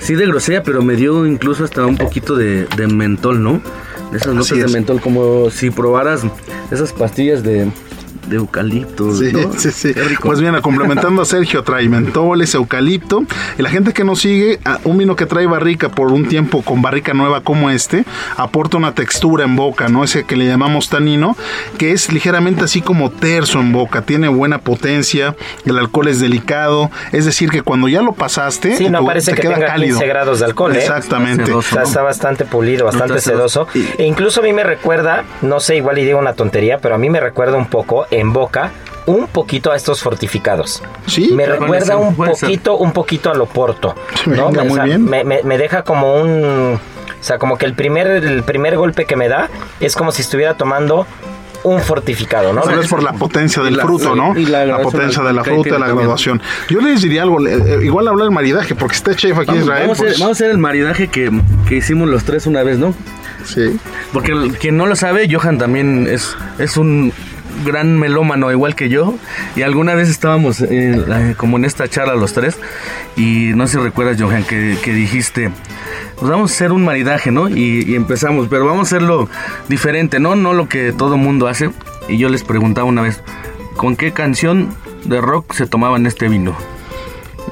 Sí 0.00 0.14
de 0.14 0.26
grosella, 0.26 0.62
pero 0.62 0.82
me 0.82 0.96
dio 0.96 1.26
incluso 1.26 1.64
hasta 1.64 1.84
un 1.86 1.96
poquito 1.96 2.34
de, 2.36 2.66
de 2.76 2.86
mentol, 2.88 3.42
¿no? 3.42 3.60
Esas 4.12 4.28
notas 4.34 4.52
Así 4.52 4.58
de 4.60 4.66
es. 4.66 4.72
mentol, 4.72 5.00
como 5.00 5.50
si 5.50 5.70
probaras 5.70 6.22
esas 6.70 6.92
pastillas 6.92 7.42
de, 7.42 7.70
de 8.28 8.36
eucalipto. 8.36 9.14
Sí, 9.14 9.32
¿no? 9.32 9.52
sí, 9.58 9.70
sí. 9.70 9.92
Pues 10.22 10.40
bien, 10.40 10.60
complementando 10.60 11.22
a 11.22 11.24
Sergio, 11.24 11.62
trae 11.62 11.88
mentoles, 11.88 12.54
eucalipto. 12.54 13.24
Y 13.58 13.62
la 13.62 13.70
gente 13.70 13.92
que 13.92 14.04
nos 14.04 14.20
sigue, 14.20 14.58
a- 14.64 14.78
un 14.84 14.98
vino 14.98 15.16
que 15.16 15.26
trae 15.26 15.46
barrica 15.46 15.88
por 15.88 16.12
un 16.12 16.28
tiempo 16.28 16.62
con 16.62 16.82
barrica 16.82 17.14
nueva 17.14 17.40
como 17.42 17.70
este, 17.70 18.04
aporta 18.36 18.76
una 18.76 18.92
textura 18.94 19.44
en 19.44 19.56
boca, 19.56 19.88
¿no? 19.88 20.04
Ese 20.04 20.24
que 20.24 20.36
le 20.36 20.46
llamamos 20.46 20.88
tanino, 20.88 21.36
que 21.78 21.92
es 21.92 22.12
ligeramente 22.12 22.64
así 22.64 22.80
como 22.80 23.10
terso 23.10 23.60
en 23.60 23.72
boca. 23.72 24.02
Tiene 24.02 24.28
buena 24.28 24.58
potencia, 24.58 25.34
el 25.64 25.78
alcohol 25.78 26.08
es 26.08 26.20
delicado. 26.20 26.90
Es 27.12 27.24
decir, 27.24 27.50
que 27.50 27.62
cuando 27.62 27.88
ya 27.88 28.02
lo 28.02 28.12
pasaste, 28.12 28.76
Sí, 28.76 28.88
no 28.88 29.00
tu- 29.00 29.06
parece 29.06 29.30
te 29.30 29.36
que 29.36 29.42
queda 29.42 29.54
tenga 29.54 29.66
cálido. 29.68 29.96
15 29.98 30.06
grados 30.06 30.38
de 30.40 30.44
alcohol, 30.46 30.74
¿eh? 30.74 30.78
Exactamente. 30.78 31.46
Sedoso. 31.46 31.68
O 31.70 31.72
sea, 31.74 31.82
está 31.82 32.02
bastante 32.02 32.44
pulido, 32.44 32.84
bastante 32.84 33.20
sedoso. 33.20 33.66
E 33.98 34.04
incluso 34.04 34.40
a 34.40 34.42
mí 34.42 34.52
me 34.52 34.64
recuerda, 34.64 35.24
no 35.42 35.60
sé, 35.60 35.76
igual 35.76 35.98
y 35.98 36.04
digo 36.04 36.18
una 36.18 36.34
tontería, 36.34 36.78
pero 36.78 36.94
a 36.94 36.98
mí 36.98 37.10
me 37.10 37.20
recuerda 37.20 37.56
un 37.56 37.66
poco 37.66 38.06
en 38.18 38.32
boca, 38.32 38.72
un 39.06 39.26
poquito 39.26 39.72
a 39.72 39.76
estos 39.76 40.02
fortificados. 40.02 40.82
Sí, 41.06 41.30
me 41.32 41.46
recuerda 41.46 41.96
un 41.96 42.14
poquito, 42.14 42.76
un 42.76 42.92
poquito 42.92 43.30
a 43.30 43.34
lo 43.34 43.46
porto. 43.46 43.94
¿no? 44.26 44.46
Venga, 44.48 44.62
O 44.62 44.64
muy 44.66 44.74
sea, 44.74 44.84
bien. 44.84 45.04
Me, 45.04 45.24
me- 45.24 45.42
me 45.42 45.56
deja 45.58 45.82
como 45.82 46.20
un, 46.20 46.74
o 46.74 46.78
sea, 47.22 47.38
como 47.38 47.56
que 47.56 47.64
el 47.66 47.74
primer, 47.74 48.06
el 48.08 48.42
primer 48.42 48.76
golpe 48.76 49.06
que 49.06 49.16
me 49.16 49.28
da 49.28 49.48
es 49.80 49.96
como 49.96 50.12
si 50.12 50.22
estuviera 50.22 50.54
tomando 50.54 51.06
un 51.64 51.80
fortificado, 51.80 52.52
¿no? 52.52 52.62
Es 52.70 52.86
por 52.88 53.02
la 53.02 53.12
potencia 53.14 53.62
del 53.62 53.76
la- 53.78 53.82
fruto, 53.82 54.14
¿no? 54.14 54.38
y 54.38 54.46
la 54.46 54.64
La, 54.64 54.78
potencia 54.78 55.22
de 55.24 55.32
la 55.32 55.42
fruta 55.42 55.70
la 55.70 55.78
también. 55.78 55.96
graduación. 55.96 56.40
Yo 56.68 56.80
les 56.80 57.02
diría 57.02 57.22
algo, 57.22 57.44
eh, 57.46 57.80
igual 57.82 58.06
hablar 58.06 58.26
del 58.26 58.34
maridaje, 58.34 58.74
porque 58.76 58.94
está 58.94 59.14
chef 59.16 59.36
aquí 59.38 59.50
en 59.50 59.62
Israel. 59.62 59.82
vamos 59.82 59.98
a 59.98 60.02
pues, 60.02 60.12
hacer, 60.12 60.20
vamos 60.22 60.36
a 60.40 60.44
hacer 60.44 60.50
el 60.52 60.58
maridaje 60.58 61.08
que, 61.08 61.30
que 61.68 61.76
hicimos 61.76 62.08
los 62.08 62.22
tres 62.24 62.46
una 62.46 62.62
vez, 62.62 62.78
¿no? 62.78 62.94
sí. 63.44 63.76
Porque 64.12 64.32
el- 64.32 64.56
quien 64.58 64.76
no 64.76 64.86
lo 64.86 64.94
sabe, 64.94 65.26
Johan 65.32 65.58
también 65.58 66.06
es, 66.08 66.36
es 66.58 66.76
un 66.76 67.12
gran 67.64 67.98
melómano 67.98 68.50
igual 68.50 68.74
que 68.74 68.88
yo 68.88 69.14
y 69.56 69.62
alguna 69.62 69.94
vez 69.94 70.08
estábamos 70.08 70.60
eh, 70.60 70.68
eh, 70.70 71.34
como 71.36 71.56
en 71.56 71.64
esta 71.64 71.88
charla 71.88 72.14
los 72.14 72.32
tres 72.32 72.58
y 73.16 73.52
no 73.54 73.66
sé 73.66 73.78
si 73.78 73.82
recuerdas 73.82 74.20
Johan 74.20 74.44
que, 74.44 74.76
dijiste 74.84 75.50
pues 76.18 76.30
vamos 76.30 76.50
a 76.50 76.54
hacer 76.54 76.72
un 76.72 76.84
maridaje 76.84 77.30
no 77.30 77.48
y, 77.48 77.84
y 77.86 77.94
empezamos 77.94 78.48
pero 78.48 78.66
vamos 78.66 78.92
a 78.92 78.96
hacerlo 78.96 79.28
diferente 79.68 80.20
no 80.20 80.34
no 80.36 80.54
lo 80.54 80.68
que 80.68 80.92
todo 80.92 81.16
mundo 81.16 81.48
hace. 81.48 81.70
Y 82.08 82.16
yo 82.16 82.28
les 82.28 82.42
preguntaba 82.42 82.86
una 82.86 83.02
vez 83.02 83.22
con 83.76 83.96
qué 83.96 84.12
canción 84.12 84.74
de 85.04 85.20
rock 85.20 85.52
se 85.52 85.66
tomaban 85.66 86.06
este 86.06 86.28
vino 86.28 86.56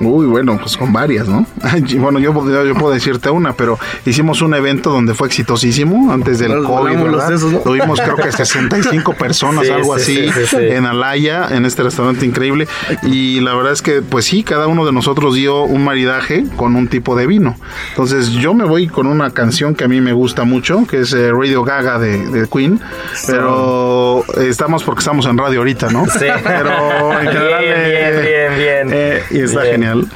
Uy, 0.00 0.26
bueno, 0.26 0.58
pues 0.58 0.76
con 0.76 0.92
varias, 0.92 1.28
¿no? 1.28 1.46
bueno, 1.98 2.18
yo, 2.18 2.32
yo, 2.64 2.74
puedo 2.74 2.92
decirte 2.92 3.30
una, 3.30 3.52
pero 3.54 3.78
hicimos 4.04 4.42
un 4.42 4.54
evento 4.54 4.90
donde 4.90 5.14
fue 5.14 5.28
exitosísimo 5.28 6.12
antes 6.12 6.38
del 6.38 6.54
Nos 6.54 6.66
COVID, 6.66 6.96
¿verdad? 6.96 7.28
sesos, 7.28 7.52
¿no? 7.52 7.58
Tuvimos 7.60 8.00
creo 8.00 8.16
que 8.16 8.30
65 8.30 9.14
personas, 9.18 9.66
Sí, 9.66 9.72
algo 9.72 9.98
sí, 9.98 10.02
así, 10.02 10.32
sí, 10.32 10.46
sí, 10.46 10.56
sí. 10.56 10.56
en 10.56 10.86
Alaya, 10.86 11.48
en 11.50 11.64
este 11.64 11.82
restaurante 11.82 12.26
increíble. 12.26 12.68
Y 13.02 13.40
la 13.40 13.54
verdad 13.54 13.72
es 13.72 13.82
que, 13.82 14.02
pues 14.02 14.24
sí, 14.26 14.42
cada 14.42 14.66
uno 14.66 14.84
de 14.84 14.92
nosotros 14.92 15.34
dio 15.34 15.62
un 15.62 15.84
maridaje 15.84 16.44
con 16.56 16.76
un 16.76 16.88
tipo 16.88 17.16
de 17.16 17.26
vino. 17.26 17.56
Entonces 17.90 18.30
yo 18.30 18.54
me 18.54 18.64
voy 18.64 18.88
con 18.88 19.06
una 19.06 19.30
canción 19.30 19.74
que 19.74 19.84
a 19.84 19.88
mí 19.88 20.00
me 20.00 20.12
gusta 20.12 20.44
mucho, 20.44 20.86
que 20.86 21.00
es 21.00 21.12
eh, 21.12 21.30
Radio 21.32 21.62
Gaga 21.62 21.98
de, 21.98 22.18
de 22.26 22.48
Queen, 22.48 22.80
pero 23.26 24.24
estamos 24.38 24.84
porque 24.84 25.00
estamos 25.00 25.26
en 25.26 25.38
radio 25.38 25.60
ahorita, 25.60 25.88
¿no? 25.90 26.06
Sí. 26.06 26.26
Pero 26.44 27.12
en 27.20 27.28
general... 27.32 27.60
Bien, 27.60 27.74
eh, 27.76 27.90
bien, 27.90 28.24
bien, 28.24 28.88
bien. 28.88 28.88
eh, 28.92 29.22
y 29.30 29.40
está 29.40 29.62
Bien. 29.62 29.85
Genial. 29.86 30.06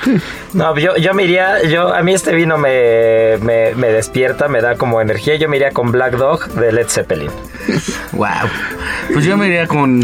No, 0.55 0.77
yo, 0.79 0.97
yo 0.97 1.15
me 1.15 1.25
iría, 1.25 1.63
yo, 1.65 1.95
a 1.95 2.03
mí 2.03 2.13
este 2.15 2.35
vino 2.35 2.59
me, 2.59 3.37
me, 3.43 3.75
me 3.75 3.89
despierta, 3.89 4.49
me 4.49 4.61
da 4.61 4.77
como 4.77 5.01
energía. 5.01 5.37
Yo 5.37 5.49
me 5.49 5.57
iría 5.57 5.71
con 5.71 5.93
Black 5.93 6.15
Dog 6.17 6.47
de 6.55 6.73
Led 6.73 6.89
Zeppelin. 6.89 7.31
wow 8.13 8.29
pues 9.13 9.25
yo 9.25 9.37
me 9.37 9.47
iría 9.47 9.67
con 9.67 10.01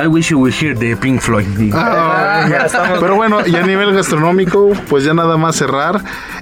I 0.00 0.06
Wish 0.06 0.28
You 0.30 0.40
Were 0.40 0.54
Here 0.54 0.74
de 0.74 0.96
Pink 0.96 1.20
Floyd 1.20 1.46
Ah, 1.74 2.46
ya 2.48 2.66
estamos- 2.66 2.98
Pero 3.00 3.16
bueno, 3.16 3.44
y 3.46 3.54
a 3.56 3.62
nivel 3.62 3.92
gastronómico, 3.94 4.70
pues 4.88 5.04
ya 5.04 5.12
nada 5.14 5.36
más 5.36 5.56
cerrar. 5.56 6.00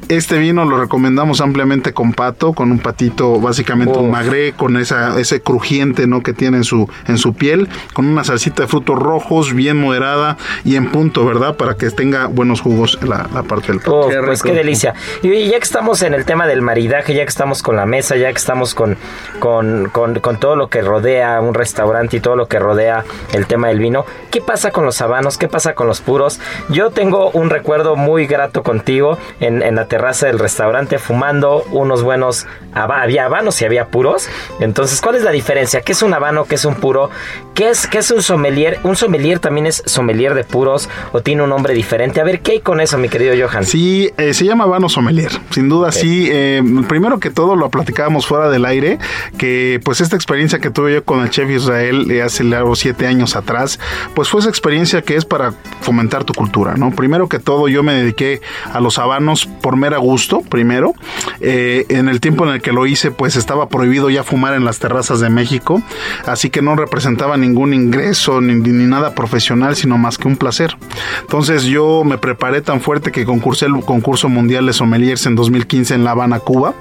Este 0.09 0.39
vino 0.39 0.65
lo 0.65 0.79
recomendamos 0.79 1.41
ampliamente 1.41 1.93
con 1.93 2.13
pato, 2.13 2.53
con 2.53 2.71
un 2.71 2.79
patito, 2.79 3.41
básicamente 3.41 3.99
un 3.99 4.07
Uf. 4.07 4.13
magré, 4.13 4.53
con 4.53 4.77
esa, 4.77 5.19
ese 5.19 5.41
crujiente 5.43 6.07
¿no? 6.07 6.23
que 6.23 6.33
tiene 6.33 6.59
en 6.59 6.65
su, 6.65 6.89
en 7.09 7.19
su 7.19 7.35
piel, 7.35 7.69
con 7.93 8.07
una 8.07 8.23
salsita 8.23 8.63
de 8.63 8.69
frutos 8.69 8.97
rojos, 8.97 9.53
bien 9.53 9.81
moderada 9.81 10.37
y 10.65 10.77
en 10.77 10.93
punto, 10.93 11.27
¿verdad? 11.27 11.57
Para 11.57 11.75
que 11.75 11.91
tenga 11.91 12.27
buenos 12.27 12.61
jugos 12.61 13.01
la, 13.03 13.29
la 13.35 13.43
parte 13.43 13.73
del 13.73 13.81
pato. 13.81 14.09
Qué 14.09 14.19
pues 14.25 14.45
qué 14.45 14.53
delicia. 14.53 14.95
Y 15.23 15.49
ya 15.49 15.59
que 15.59 15.65
estamos 15.65 16.01
en 16.03 16.15
el 16.15 16.25
tema 16.25 16.47
del 16.47 16.63
maridaje, 16.63 17.13
ya 17.13 17.25
que 17.25 17.29
estamos 17.29 17.65
con 17.65 17.75
la 17.75 17.85
mesa, 17.85 18.15
ya 18.15 18.31
que 18.31 18.39
estamos 18.39 18.77
con, 18.77 18.97
con, 19.41 19.89
con, 19.91 20.21
con 20.21 20.39
todo 20.39 20.55
lo 20.55 20.69
que 20.69 20.83
rodea 20.83 21.41
un 21.41 21.55
restaurante 21.55 22.19
y 22.19 22.21
todo 22.21 22.37
lo 22.37 22.47
que 22.47 22.61
rodea 22.61 23.05
el 23.33 23.47
tema 23.47 23.69
del 23.69 23.81
vino, 23.81 24.05
¿qué 24.31 24.41
pasa 24.41 24.71
con 24.71 24.85
los 24.85 25.01
habanos? 25.01 25.37
¿Qué 25.37 25.49
pasa 25.49 25.75
con 25.75 25.89
los 25.89 26.01
puros? 26.01 26.39
Yo 26.69 26.91
tengo 26.91 27.31
un 27.31 27.51
recuerdo 27.51 27.97
muy 27.97 28.27
grato 28.27 28.63
contigo 28.63 29.19
en, 29.41 29.63
en 29.63 29.75
la 29.75 29.87
terraza 29.97 30.27
del 30.27 30.39
restaurante 30.39 30.99
fumando 30.99 31.65
unos 31.73 32.03
buenos... 32.03 32.47
haba- 32.75 33.01
Había 33.01 33.25
habanos 33.25 33.63
y 33.63 33.65
había 33.65 33.87
puros. 33.87 34.29
Entonces, 34.61 35.01
¿cuál 35.01 35.15
es 35.17 35.23
la 35.23 35.31
diferencia? 35.31 35.81
¿Qué 35.81 35.93
es 35.93 36.03
un 36.03 36.13
habano? 36.13 36.45
¿Qué 36.45 36.57
es 36.57 36.65
un 36.67 36.75
puro? 36.75 37.09
¿Qué 37.55 37.71
es, 37.71 37.87
qué 37.87 37.99
es 37.99 38.11
un 38.11 38.23
sommelier? 38.23 38.79
¿Un 38.83 38.95
sommelier 38.97 39.39
también 39.39 39.65
es 39.67 39.83
sommelier 39.87 40.35
de 40.35 40.45
puros 40.45 40.91
o 41.13 41.23
tiene 41.23 41.43
un 41.43 41.49
nombre 41.49 41.73
diferente? 41.73 42.21
A 42.21 42.25
ver, 42.25 42.41
¿qué 42.41 42.53
hay 42.53 42.61
con 42.61 42.81
eso, 42.81 42.99
mi 42.99 43.09
querido 43.09 43.35
Johan? 43.49 43.65
Sí, 43.65 44.11
eh, 44.19 44.35
se 44.35 44.45
llama 44.45 44.67
Vano 44.67 44.91
Sommelier. 44.91 45.31
Sin 45.51 45.71
duda, 45.71 45.91
sí. 45.93 46.29
eh, 46.31 46.63
primero 46.87 47.19
que 47.19 47.31
todo, 47.31 47.57
lo 47.57 47.71
platicábamos 47.71 48.27
fuera 48.27 48.51
del 48.51 48.67
aire, 48.67 48.99
que 49.39 49.81
pues 49.83 50.03
esta 50.03 50.15
experiencia 50.17 50.59
que 50.59 50.69
tuve 50.69 50.93
yo 50.93 51.05
con 51.05 51.21
el 51.23 51.31
chef 51.31 51.49
Israel 51.49 52.11
eh, 52.11 52.21
hace 52.21 52.45
largo 52.45 52.77
siete 52.77 53.07
años 53.07 53.35
atrás, 53.37 53.81
pues 54.15 54.29
fue 54.29 54.41
esa 54.41 54.51
experiencia 54.51 55.01
que 55.01 55.17
es 55.17 55.25
para 55.25 55.55
fomentar 55.81 56.25
tu 56.25 56.35
cultura, 56.35 56.75
¿no? 56.77 56.91
Primero 56.91 57.29
que 57.31 57.39
todo, 57.39 57.69
yo 57.69 57.83
me 57.83 57.95
dediqué 57.95 58.43
a 58.75 58.81
los 58.81 58.99
habanos 58.99 59.47
por 59.47 59.77
mera 59.87 59.99
gusto, 59.99 60.41
primero. 60.41 60.95
Eh, 61.41 61.87
en 61.91 62.09
el 62.09 62.21
tiempo 62.21 62.45
en 62.45 62.55
el 62.55 62.61
que 62.61 62.73
lo 62.73 62.87
hice, 62.87 63.13
pues 63.13 63.37
estaba 63.37 63.69
prohibido 63.69 64.11
ya 64.11 64.25
fumar 64.25 64.55
en 64.55 64.65
las 64.65 64.81
terrazas 64.81 65.21
de 65.21 65.31
México, 65.31 65.81
así 66.27 66.51
que 66.51 66.61
no 66.61 66.75
representaba 66.75 67.37
ningún 67.37 67.73
ingreso 67.73 68.41
ni, 68.41 68.55
ni 68.55 68.87
nada 68.87 69.15
profesional, 69.15 69.77
sino 69.77 69.97
más 69.97 70.19
que 70.19 70.27
un 70.27 70.37
placer. 70.37 70.77
Entonces 71.21 71.65
yo 71.65 72.03
me 72.05 72.19
preparé 72.19 72.63
tan 72.63 72.81
fuerte 72.81 73.13
que 73.13 73.25
concursé 73.25 73.67
el 73.67 73.75
concurso 73.85 74.29
mundial 74.29 74.67
de 74.67 74.73
sommeliers 74.73 75.25
en 75.27 75.37
2015 75.37 75.95
en 75.95 76.03
La 76.03 76.11
Habana, 76.11 76.41
Cuba, 76.41 76.75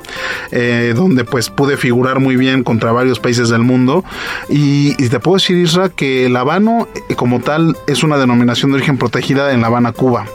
eh, 0.52 0.94
donde 0.96 1.26
pues 1.26 1.52
pude 1.52 1.78
figurar 1.78 2.20
muy 2.20 2.38
bien 2.38 2.64
contra 2.64 2.92
varios 2.92 3.20
países 3.20 3.50
del 3.50 3.62
mundo. 3.62 4.04
Y, 4.50 4.96
y 4.98 5.10
te 5.10 5.20
puedo 5.20 5.36
decir, 5.36 5.58
Isra, 5.58 5.90
que 5.90 6.26
el 6.26 6.36
habano 6.36 6.88
eh, 7.08 7.14
como 7.16 7.40
tal 7.40 7.78
es 7.86 8.02
una 8.02 8.18
denominación 8.18 8.72
de 8.72 8.78
origen 8.78 8.98
protegida 8.98 9.54
en 9.54 9.62
La 9.62 9.68
Habana, 9.68 9.92
Cuba, 9.92 10.26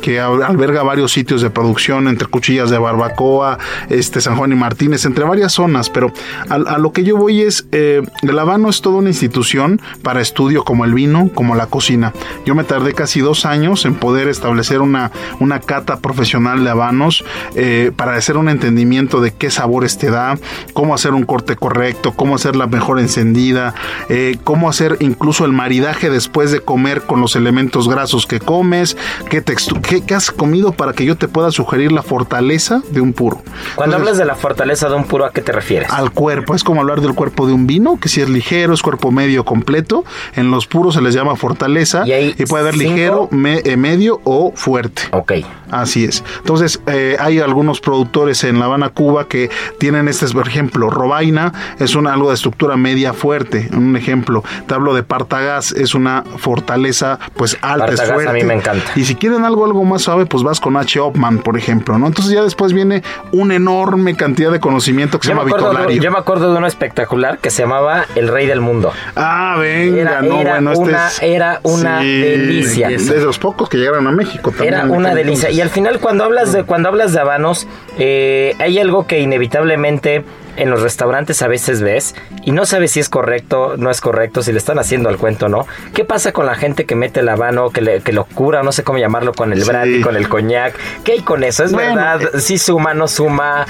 que 0.00 0.20
alberga 0.20 0.82
varios 0.82 1.12
sitios 1.12 1.42
de 1.42 1.50
producción 1.50 2.08
entre 2.08 2.28
Cuchillas 2.28 2.70
de 2.70 2.78
Barbacoa, 2.78 3.58
este 3.88 4.20
San 4.20 4.36
Juan 4.36 4.52
y 4.52 4.56
Martínez, 4.56 5.04
entre 5.04 5.24
varias 5.24 5.52
zonas, 5.52 5.90
pero 5.90 6.12
a, 6.48 6.78
lo 6.78 6.92
que 6.92 7.04
yo 7.04 7.16
voy 7.16 7.42
es, 7.42 7.66
eh, 7.72 8.02
el 8.22 8.38
habano 8.38 8.68
es 8.68 8.80
toda 8.80 8.96
una 8.96 9.08
institución 9.08 9.80
para 10.02 10.20
estudio 10.20 10.64
como 10.64 10.84
el 10.84 10.94
vino, 10.94 11.30
como 11.34 11.54
la 11.54 11.66
cocina. 11.66 12.12
Yo 12.44 12.54
me 12.54 12.64
tardé 12.64 12.94
casi 12.94 13.20
dos 13.20 13.44
años 13.46 13.84
en 13.84 13.94
poder 13.94 14.28
establecer 14.28 14.80
una, 14.80 15.10
una 15.38 15.60
cata 15.60 16.00
profesional 16.00 16.64
de 16.64 16.70
habanos 16.70 17.24
eh, 17.54 17.92
para 17.94 18.14
hacer 18.14 18.36
un 18.36 18.48
entendimiento 18.48 19.20
de 19.20 19.32
qué 19.32 19.50
sabores 19.50 19.98
te 19.98 20.10
da, 20.10 20.38
cómo 20.72 20.94
hacer 20.94 21.14
un 21.14 21.24
corte 21.24 21.56
correcto, 21.56 22.12
cómo 22.12 22.34
hacer 22.34 22.56
la 22.56 22.66
mejor 22.66 23.00
encendida, 23.00 23.74
eh, 24.08 24.36
cómo 24.44 24.68
hacer 24.68 24.96
incluso 25.00 25.44
el 25.44 25.52
maridaje 25.52 26.10
después 26.10 26.50
de 26.50 26.60
comer 26.60 27.02
con 27.02 27.20
los 27.20 27.36
elementos 27.36 27.88
grasos 27.88 28.26
que 28.26 28.40
comes, 28.40 28.96
qué, 29.28 29.40
qué, 29.80 30.14
has 30.14 30.30
comido 30.30 30.72
para 30.72 30.92
que 30.92 31.04
yo 31.04 31.16
te 31.16 31.28
pueda 31.28 31.50
sugerir 31.50 31.92
la 31.92 32.02
fortaleza 32.02 32.82
de 32.90 33.00
un 33.00 33.12
puro. 33.12 33.42
Cuando 33.74 33.96
hablas 33.96 34.18
de 34.18 34.24
la 34.24 34.34
fortaleza 34.34 34.88
de 34.88 34.94
un 34.94 35.04
puro, 35.04 35.24
¿a 35.24 35.32
qué 35.32 35.40
te 35.40 35.52
refieres? 35.52 35.90
Al 35.90 36.12
cuerpo, 36.12 36.54
es 36.54 36.64
como 36.64 36.80
hablar 36.80 37.00
del 37.00 37.14
cuerpo 37.14 37.46
de 37.46 37.52
un 37.52 37.66
vino, 37.66 37.98
que 38.00 38.08
si 38.08 38.20
es 38.20 38.28
ligero, 38.28 38.74
es 38.74 38.82
cuerpo 38.82 39.10
medio 39.10 39.44
completo, 39.44 40.04
en 40.34 40.50
los 40.50 40.66
puros 40.66 40.94
se 40.94 41.00
les 41.00 41.14
llama 41.14 41.36
fortaleza 41.36 42.04
y, 42.06 42.44
puede 42.46 42.62
haber 42.62 42.76
ligero, 42.76 43.28
eh, 43.32 43.76
medio 43.76 44.20
o 44.24 44.52
fuerte. 44.54 45.02
Ok. 45.12 45.32
Así 45.70 46.04
es. 46.04 46.24
Entonces, 46.38 46.80
eh, 46.86 47.16
hay 47.20 47.38
algunos 47.38 47.80
productores 47.80 48.42
en 48.44 48.58
La 48.58 48.64
Habana, 48.64 48.90
Cuba, 48.90 49.28
que 49.28 49.50
tienen 49.78 50.08
este, 50.08 50.26
por 50.28 50.48
ejemplo, 50.48 50.90
Robaina 50.90 51.52
es 51.78 51.94
un, 51.94 52.06
algo 52.06 52.28
de 52.28 52.34
estructura 52.34 52.76
media 52.76 53.12
fuerte. 53.12 53.68
Un 53.72 53.96
ejemplo, 53.96 54.42
te 54.66 54.74
hablo 54.74 54.94
de 54.94 55.02
Partagas, 55.02 55.72
es 55.72 55.94
una 55.94 56.24
fortaleza 56.38 57.18
pues 57.34 57.56
alta, 57.62 57.92
es 57.92 58.02
fuerte. 58.02 58.28
a 58.28 58.32
mí 58.32 58.42
me 58.42 58.54
encanta. 58.54 58.90
Y 58.96 59.04
si 59.04 59.14
quieren 59.14 59.44
algo, 59.44 59.64
algo 59.70 59.84
más 59.84 60.02
suave, 60.02 60.26
pues 60.26 60.42
vas 60.42 60.60
con 60.60 60.76
H. 60.76 60.98
Opman, 61.00 61.38
por 61.38 61.56
ejemplo, 61.56 61.98
¿no? 61.98 62.06
Entonces 62.06 62.32
ya 62.32 62.42
después 62.42 62.72
viene 62.72 63.02
una 63.32 63.54
enorme 63.54 64.16
cantidad 64.16 64.50
de 64.50 64.60
conocimiento 64.60 65.18
que 65.18 65.26
se 65.26 65.32
llama 65.32 65.44
Vitolario. 65.44 66.00
Yo 66.02 66.10
me 66.10 66.18
acuerdo 66.18 66.52
de 66.52 66.58
uno 66.58 66.66
espectacular 66.66 67.38
que 67.38 67.50
se 67.50 67.62
llamaba 67.62 68.04
El 68.14 68.28
Rey 68.28 68.46
del 68.46 68.60
Mundo. 68.60 68.92
Ah, 69.16 69.56
venga, 69.58 70.00
era, 70.00 70.22
no, 70.22 70.36
bueno, 70.36 70.72
este 70.72 70.84
una, 70.84 71.08
Era 71.22 71.60
una 71.62 71.98
delicia. 72.00 72.88
De 72.88 73.20
los 73.24 73.38
pocos 73.38 73.68
que 73.68 73.78
llegaron 73.78 74.06
a 74.06 74.12
México 74.12 74.50
también. 74.50 74.74
Era 74.74 74.84
una 74.84 75.14
delicia. 75.14 75.50
Y 75.50 75.60
al 75.60 75.70
final, 75.70 76.00
cuando 76.00 76.24
hablas 76.24 76.52
de, 76.52 76.64
cuando 76.64 76.88
hablas 76.88 77.12
de 77.12 77.20
habanos, 77.20 77.66
eh, 77.98 78.54
hay 78.58 78.78
algo 78.78 79.06
que 79.06 79.20
inevitablemente 79.20 80.24
en 80.56 80.70
los 80.70 80.82
restaurantes 80.82 81.42
a 81.42 81.48
veces 81.48 81.82
ves 81.82 82.14
y 82.44 82.52
no 82.52 82.66
sabes 82.66 82.92
si 82.92 83.00
es 83.00 83.08
correcto, 83.08 83.74
no 83.76 83.90
es 83.90 84.00
correcto, 84.00 84.42
si 84.42 84.52
le 84.52 84.58
están 84.58 84.78
haciendo 84.78 85.08
al 85.08 85.16
cuento 85.16 85.48
no. 85.48 85.66
¿Qué 85.94 86.04
pasa 86.04 86.32
con 86.32 86.46
la 86.46 86.54
gente 86.54 86.86
que 86.86 86.94
mete 86.94 87.20
el 87.20 87.28
habano, 87.28 87.70
que, 87.70 88.00
que 88.04 88.12
lo 88.12 88.24
cura, 88.24 88.62
no 88.62 88.72
sé 88.72 88.82
cómo 88.82 88.98
llamarlo, 88.98 89.32
con 89.32 89.52
el 89.52 89.64
brandy, 89.64 90.00
con 90.00 90.16
el 90.16 90.28
coñac? 90.28 90.74
¿Qué 91.04 91.12
hay 91.12 91.20
con 91.20 91.44
eso? 91.44 91.64
¿Es 91.64 91.72
verdad? 91.72 92.22
Eh, 92.22 92.40
¿Sí 92.40 92.58
suma, 92.58 92.94
no 92.94 93.08
suma? 93.08 93.66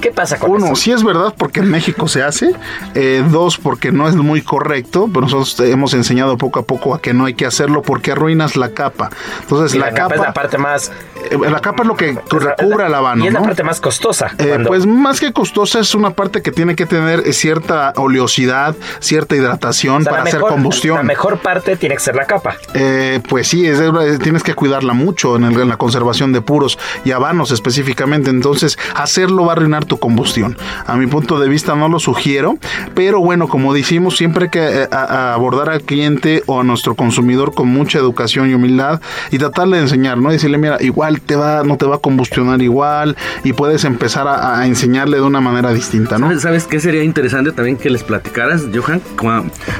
¿Qué 0.00 0.10
pasa 0.10 0.38
con 0.38 0.50
Uno, 0.50 0.74
sí 0.76 0.92
es 0.92 1.04
verdad 1.04 1.34
porque 1.36 1.60
en 1.60 1.70
México 1.70 2.08
se 2.08 2.22
hace. 2.22 2.54
Eh, 2.94 3.22
dos, 3.28 3.58
porque 3.58 3.92
no 3.92 4.08
es 4.08 4.16
muy 4.16 4.40
correcto. 4.42 5.08
Pero 5.12 5.22
nosotros 5.22 5.60
hemos 5.68 5.92
enseñado 5.94 6.38
poco 6.38 6.60
a 6.60 6.62
poco 6.62 6.94
a 6.94 7.00
que 7.00 7.12
no 7.12 7.26
hay 7.26 7.34
que 7.34 7.46
hacerlo 7.46 7.82
porque 7.82 8.12
arruinas 8.12 8.56
la 8.56 8.70
capa. 8.70 9.10
Entonces 9.42 9.78
la, 9.78 9.92
capa, 9.92 10.14
es 10.14 10.20
la 10.20 10.32
parte 10.32 10.58
más. 10.58 10.90
Eh, 11.30 11.38
la 11.38 11.60
capa 11.60 11.82
es 11.82 11.88
lo 11.88 11.96
que 11.96 12.18
recubre 12.30 12.88
la 12.88 12.98
habano. 12.98 13.24
Y 13.24 13.28
es 13.28 13.34
la 13.34 13.42
parte 13.42 13.62
más 13.62 13.80
costosa. 13.80 14.30
Eh, 14.38 14.64
pues 14.66 14.86
más 14.86 15.20
que 15.20 15.32
costosa 15.32 15.80
es 15.80 15.94
una 15.94 16.10
parte 16.10 16.40
que 16.40 16.50
tiene 16.50 16.74
que 16.74 16.86
tener 16.86 17.32
cierta 17.34 17.92
oleosidad, 17.96 18.74
cierta 19.00 19.36
hidratación 19.36 20.04
para 20.04 20.22
hacer 20.22 20.40
combustión. 20.40 20.96
La 20.96 21.02
mejor 21.02 21.38
parte 21.38 21.76
tiene 21.76 21.94
que 21.94 22.00
ser 22.00 22.16
la 22.16 22.24
capa. 22.24 22.56
pues 23.28 23.48
sí, 23.48 23.66
es, 23.66 23.80
tienes 24.22 24.42
que 24.42 24.54
cuidarla 24.54 24.94
mucho 24.94 25.36
en, 25.36 25.44
en 25.44 25.68
la 25.68 25.76
conservación 25.76 26.32
de 26.32 26.40
puros 26.40 26.78
y 27.04 27.12
habanos 27.12 27.50
específicamente. 27.50 28.30
Entonces 28.30 28.78
hacerlo 28.94 29.44
va 29.44 29.52
a 29.52 29.56
arruinar 29.56 29.84
tu 29.90 29.98
combustión. 29.98 30.56
A 30.86 30.96
mi 30.96 31.08
punto 31.08 31.40
de 31.40 31.48
vista 31.48 31.74
no 31.74 31.88
lo 31.88 31.98
sugiero, 31.98 32.56
pero 32.94 33.18
bueno, 33.20 33.48
como 33.48 33.74
decimos, 33.74 34.16
siempre 34.16 34.44
hay 34.44 34.50
que 34.50 34.82
eh, 34.82 34.88
abordar 34.90 35.68
al 35.68 35.82
cliente 35.82 36.44
o 36.46 36.60
a 36.60 36.64
nuestro 36.64 36.94
consumidor 36.94 37.52
con 37.52 37.66
mucha 37.66 37.98
educación 37.98 38.48
y 38.48 38.54
humildad 38.54 39.00
y 39.32 39.38
tratarle 39.38 39.78
de 39.78 39.82
enseñar, 39.82 40.16
¿no? 40.16 40.30
Decirle, 40.30 40.58
mira, 40.58 40.76
igual 40.80 41.20
te 41.20 41.34
va, 41.34 41.64
no 41.64 41.76
te 41.76 41.86
va 41.86 41.96
a 41.96 41.98
combustionar 41.98 42.62
igual 42.62 43.16
y 43.42 43.52
puedes 43.52 43.84
empezar 43.84 44.28
a, 44.28 44.64
enseñarle 44.64 45.16
de 45.16 45.24
una 45.24 45.40
manera 45.40 45.72
distinta, 45.72 46.18
¿no? 46.18 46.38
¿Sabes 46.38 46.66
qué 46.66 46.78
sería 46.78 47.02
interesante 47.02 47.50
también 47.50 47.76
que 47.76 47.90
les 47.90 48.04
platicaras, 48.04 48.62
Johan? 48.72 49.02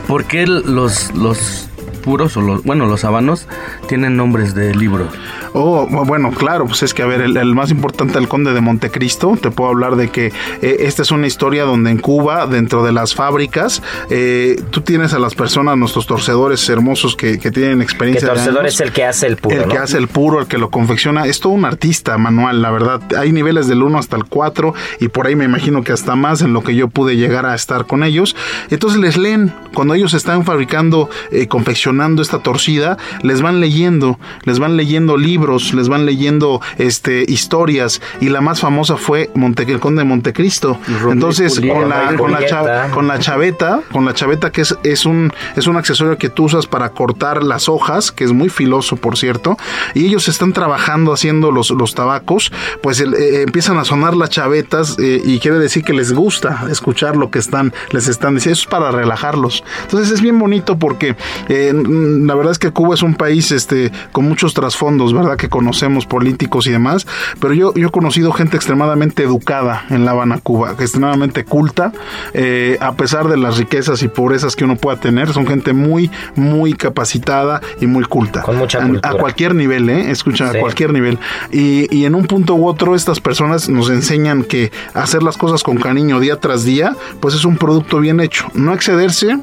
¿Por 0.08 0.24
qué 0.24 0.46
los, 0.46 1.14
los 1.14 1.68
puros 2.02 2.36
o 2.36 2.40
los, 2.40 2.64
bueno, 2.64 2.86
los 2.86 3.04
habanos 3.04 3.46
tienen 3.86 4.16
nombres 4.16 4.54
de 4.54 4.74
libros? 4.74 5.12
Oh, 5.52 5.86
bueno, 6.06 6.30
claro, 6.30 6.66
pues 6.66 6.82
es 6.82 6.94
que 6.94 7.02
a 7.02 7.06
ver, 7.06 7.20
el, 7.20 7.54
más 7.54 7.70
importante, 7.70 8.18
el 8.18 8.28
conde 8.28 8.52
de 8.52 8.60
Montecristo, 8.60 9.36
te 9.40 9.50
puedo 9.50 9.70
hablar 9.70 9.96
de 9.96 10.08
que 10.08 10.32
eh, 10.62 10.76
esta 10.80 11.02
es 11.02 11.10
una 11.10 11.26
historia 11.26 11.64
donde 11.64 11.90
en 11.90 11.98
Cuba, 11.98 12.46
dentro 12.46 12.84
de 12.84 12.92
las 12.92 13.14
fábricas, 13.14 13.82
eh, 14.10 14.62
tú 14.70 14.82
tienes 14.82 15.12
a 15.12 15.18
las 15.18 15.34
personas, 15.34 15.76
nuestros 15.76 16.06
torcedores 16.06 16.68
hermosos 16.68 17.16
que, 17.16 17.38
tienen 17.50 17.82
experiencia. 17.82 18.28
El 18.28 18.34
torcedor 18.34 18.66
es 18.66 18.80
el 18.80 18.92
que 18.92 19.04
hace 19.04 19.26
el 19.26 19.36
puro. 19.36 19.56
El 19.56 19.68
que 19.68 19.78
hace 19.78 19.98
el 19.98 20.06
puro, 20.06 20.40
el 20.40 20.46
que 20.46 20.56
lo 20.56 20.70
confecciona, 20.70 21.26
es 21.26 21.40
todo 21.40 21.52
un 21.52 21.64
artista 21.64 22.16
manual, 22.16 22.62
la 22.62 22.70
verdad. 22.70 23.00
Hay 23.18 23.32
niveles 23.32 23.66
del 23.66 23.82
1 23.82 23.98
hasta 23.98 24.16
el 24.16 24.26
4 24.26 24.72
y 25.00 25.08
por 25.08 25.26
ahí 25.26 25.34
me 25.34 25.46
imagino 25.46 25.82
que 25.82 25.90
hasta 25.90 26.14
más 26.14 26.42
en 26.42 26.52
lo 26.52 26.62
que 26.62 26.76
yo 26.76 26.86
pude 26.88 27.16
llegar 27.16 27.46
a 27.46 27.56
estar 27.56 27.86
con 27.86 28.04
ellos. 28.04 28.36
Entonces 28.70 29.00
les 29.00 29.16
leen, 29.16 29.52
cuando 29.74 29.94
ellos 29.94 30.14
están 30.14 30.44
fabricando, 30.44 31.10
eh, 31.32 31.48
confeccionando 31.48 32.22
esta 32.22 32.38
torcida, 32.38 32.98
les 33.22 33.42
van 33.42 33.58
leyendo, 33.58 34.20
les 34.44 34.60
van 34.60 34.76
leyendo 34.76 35.16
libros 35.16 35.39
les 35.74 35.88
van 35.88 36.06
leyendo 36.06 36.60
este, 36.78 37.24
historias 37.28 38.00
y 38.20 38.28
la 38.28 38.40
más 38.40 38.60
famosa 38.60 38.96
fue 38.96 39.30
Monte, 39.34 39.62
el 39.62 39.80
Conde 39.80 40.02
de 40.02 40.08
Montecristo. 40.08 40.78
Entonces, 41.10 41.60
con 41.60 41.88
la, 41.88 42.16
con, 42.16 42.32
la 42.32 42.90
con 42.90 43.06
la 43.06 43.18
chaveta, 43.18 43.80
con 43.92 44.04
la 44.04 44.14
chaveta 44.14 44.50
que 44.50 44.62
es, 44.62 44.76
es, 44.82 45.06
un, 45.06 45.32
es 45.56 45.66
un 45.66 45.76
accesorio 45.76 46.18
que 46.18 46.28
tú 46.28 46.44
usas 46.44 46.66
para 46.66 46.90
cortar 46.90 47.42
las 47.42 47.68
hojas, 47.68 48.12
que 48.12 48.24
es 48.24 48.32
muy 48.32 48.48
filoso, 48.48 48.96
por 48.96 49.16
cierto, 49.16 49.56
y 49.94 50.06
ellos 50.06 50.28
están 50.28 50.52
trabajando 50.52 51.12
haciendo 51.12 51.50
los, 51.50 51.70
los 51.70 51.94
tabacos, 51.94 52.52
pues 52.82 53.00
eh, 53.00 53.42
empiezan 53.42 53.78
a 53.78 53.84
sonar 53.84 54.16
las 54.16 54.30
chavetas 54.30 54.96
eh, 54.98 55.20
y 55.24 55.38
quiere 55.38 55.58
decir 55.58 55.84
que 55.84 55.92
les 55.92 56.12
gusta 56.12 56.66
escuchar 56.70 57.16
lo 57.16 57.30
que 57.30 57.38
están, 57.38 57.72
les 57.90 58.08
están 58.08 58.34
diciendo, 58.34 58.54
eso 58.54 58.62
es 58.62 58.70
para 58.70 58.90
relajarlos. 58.90 59.64
Entonces 59.82 60.10
es 60.10 60.20
bien 60.20 60.38
bonito 60.38 60.78
porque 60.78 61.16
eh, 61.48 61.72
la 61.74 62.34
verdad 62.34 62.52
es 62.52 62.58
que 62.58 62.70
Cuba 62.70 62.94
es 62.94 63.02
un 63.02 63.14
país 63.14 63.52
este, 63.52 63.92
con 64.12 64.24
muchos 64.26 64.54
trasfondos, 64.54 65.12
¿verdad? 65.12 65.29
Que 65.36 65.48
conocemos, 65.48 66.06
políticos 66.06 66.66
y 66.66 66.70
demás, 66.70 67.06
pero 67.40 67.54
yo, 67.54 67.72
yo 67.74 67.88
he 67.88 67.90
conocido 67.90 68.32
gente 68.32 68.56
extremadamente 68.56 69.22
educada 69.22 69.84
en 69.90 70.04
La 70.04 70.12
Habana, 70.12 70.38
Cuba, 70.38 70.74
extremadamente 70.78 71.44
culta, 71.44 71.92
eh, 72.34 72.76
a 72.80 72.92
pesar 72.92 73.28
de 73.28 73.36
las 73.36 73.58
riquezas 73.58 74.02
y 74.02 74.08
pobrezas 74.08 74.56
que 74.56 74.64
uno 74.64 74.76
pueda 74.76 74.98
tener, 74.98 75.32
son 75.32 75.46
gente 75.46 75.72
muy, 75.72 76.10
muy 76.36 76.74
capacitada 76.74 77.60
y 77.80 77.86
muy 77.86 78.04
culta. 78.04 78.42
Con 78.42 78.56
mucha 78.56 78.80
A, 79.02 79.14
cualquier 79.14 79.54
nivel, 79.54 79.88
¿eh? 79.88 80.10
Escucha, 80.10 80.50
a 80.50 80.54
cualquier 80.54 80.92
nivel. 80.92 81.18
Y, 81.52 81.94
y 81.94 82.04
en 82.04 82.14
un 82.14 82.26
punto 82.26 82.54
u 82.54 82.66
otro, 82.66 82.94
estas 82.94 83.20
personas 83.20 83.68
nos 83.68 83.90
enseñan 83.90 84.44
que 84.44 84.72
hacer 84.94 85.22
las 85.22 85.36
cosas 85.36 85.62
con 85.62 85.76
cariño 85.76 86.20
día 86.20 86.38
tras 86.38 86.64
día, 86.64 86.96
pues 87.20 87.34
es 87.34 87.44
un 87.44 87.56
producto 87.56 88.00
bien 88.00 88.20
hecho. 88.20 88.46
No 88.54 88.74
excederse, 88.74 89.38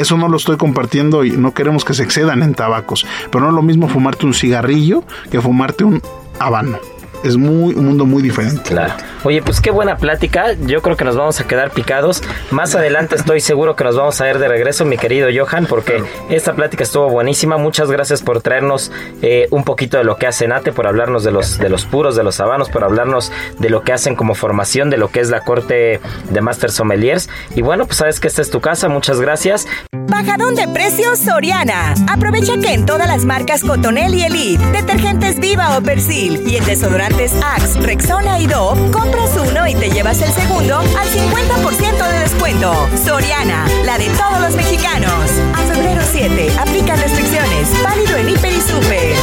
eso 0.00 0.16
no 0.16 0.28
lo 0.28 0.36
estoy 0.36 0.56
compartiendo 0.56 1.24
y 1.24 1.32
no 1.32 1.54
queremos 1.54 1.84
que 1.84 1.94
se 1.94 2.02
excedan 2.02 2.42
en 2.42 2.54
tabacos. 2.54 3.06
Pero 3.30 3.44
no 3.44 3.50
es 3.50 3.54
lo 3.54 3.62
mismo 3.62 3.88
fumarte 3.88 4.26
un 4.26 4.34
cigarrillo 4.34 5.04
que 5.30 5.40
fumarte 5.40 5.84
un 5.84 6.02
habano 6.38 6.78
es 7.22 7.36
muy 7.36 7.74
un 7.74 7.86
mundo 7.86 8.06
muy 8.06 8.22
diferente. 8.22 8.70
Claro. 8.70 8.94
Oye, 9.24 9.42
pues 9.42 9.60
qué 9.60 9.70
buena 9.70 9.96
plática. 9.96 10.54
Yo 10.54 10.82
creo 10.82 10.96
que 10.96 11.04
nos 11.04 11.16
vamos 11.16 11.40
a 11.40 11.46
quedar 11.46 11.70
picados. 11.70 12.22
Más 12.50 12.74
adelante 12.74 13.14
estoy 13.16 13.40
seguro 13.40 13.76
que 13.76 13.84
nos 13.84 13.96
vamos 13.96 14.20
a 14.20 14.24
ver 14.24 14.38
de 14.38 14.48
regreso, 14.48 14.84
mi 14.84 14.96
querido 14.96 15.28
Johan, 15.34 15.66
porque 15.66 16.02
esta 16.30 16.54
plática 16.54 16.82
estuvo 16.82 17.08
buenísima. 17.08 17.56
Muchas 17.56 17.90
gracias 17.90 18.22
por 18.22 18.40
traernos 18.40 18.90
eh, 19.22 19.46
un 19.50 19.64
poquito 19.64 19.98
de 19.98 20.04
lo 20.04 20.16
que 20.16 20.26
hace 20.26 20.48
Nate, 20.48 20.72
por 20.72 20.86
hablarnos 20.86 21.24
de 21.24 21.30
los 21.30 21.58
de 21.58 21.68
los 21.68 21.84
puros, 21.84 22.16
de 22.16 22.24
los 22.24 22.40
habanos, 22.40 22.70
por 22.70 22.84
hablarnos 22.84 23.32
de 23.58 23.70
lo 23.70 23.82
que 23.82 23.92
hacen 23.92 24.14
como 24.14 24.34
formación, 24.34 24.90
de 24.90 24.96
lo 24.96 25.10
que 25.10 25.20
es 25.20 25.30
la 25.30 25.40
corte 25.40 26.00
de 26.30 26.40
Master 26.40 26.70
Sommeliers. 26.70 27.28
Y 27.54 27.62
bueno, 27.62 27.86
pues 27.86 27.98
sabes 27.98 28.20
que 28.20 28.28
esta 28.28 28.42
es 28.42 28.50
tu 28.50 28.60
casa. 28.60 28.88
Muchas 28.88 29.20
gracias. 29.20 29.66
Bajadón 30.10 30.54
de 30.54 30.68
precios 30.68 31.18
Soriana. 31.20 31.94
Aprovecha 32.08 32.58
que 32.58 32.74
en 32.74 32.84
todas 32.84 33.06
las 33.06 33.24
marcas 33.24 33.62
Cotonel 33.62 34.14
y 34.14 34.22
Elite, 34.22 34.64
detergentes 34.72 35.38
Viva 35.38 35.78
o 35.78 35.82
Persil 35.82 36.46
y 36.46 36.56
el 36.56 36.64
desodorante 36.64 37.30
Axe, 37.42 37.80
Rexona 37.80 38.40
y 38.40 38.46
Dove, 38.46 38.90
compras 39.10 39.36
uno 39.36 39.66
y 39.66 39.74
te 39.74 39.90
llevas 39.90 40.20
el 40.20 40.32
segundo 40.32 40.78
al 40.78 40.86
50% 40.86 42.12
de 42.12 42.18
descuento. 42.20 42.72
Soriana, 43.04 43.66
la 43.84 43.98
de 43.98 44.08
todos 44.10 44.40
los 44.40 44.54
mexicanos. 44.54 45.30
A 45.54 45.74
febrero 45.74 46.02
7, 46.04 46.52
aplica 46.58 46.96
restricciones. 46.96 47.82
Válido 47.82 48.16
en 48.16 48.30
Hiper 48.30 48.52
y 48.52 48.60
Super. 48.60 49.14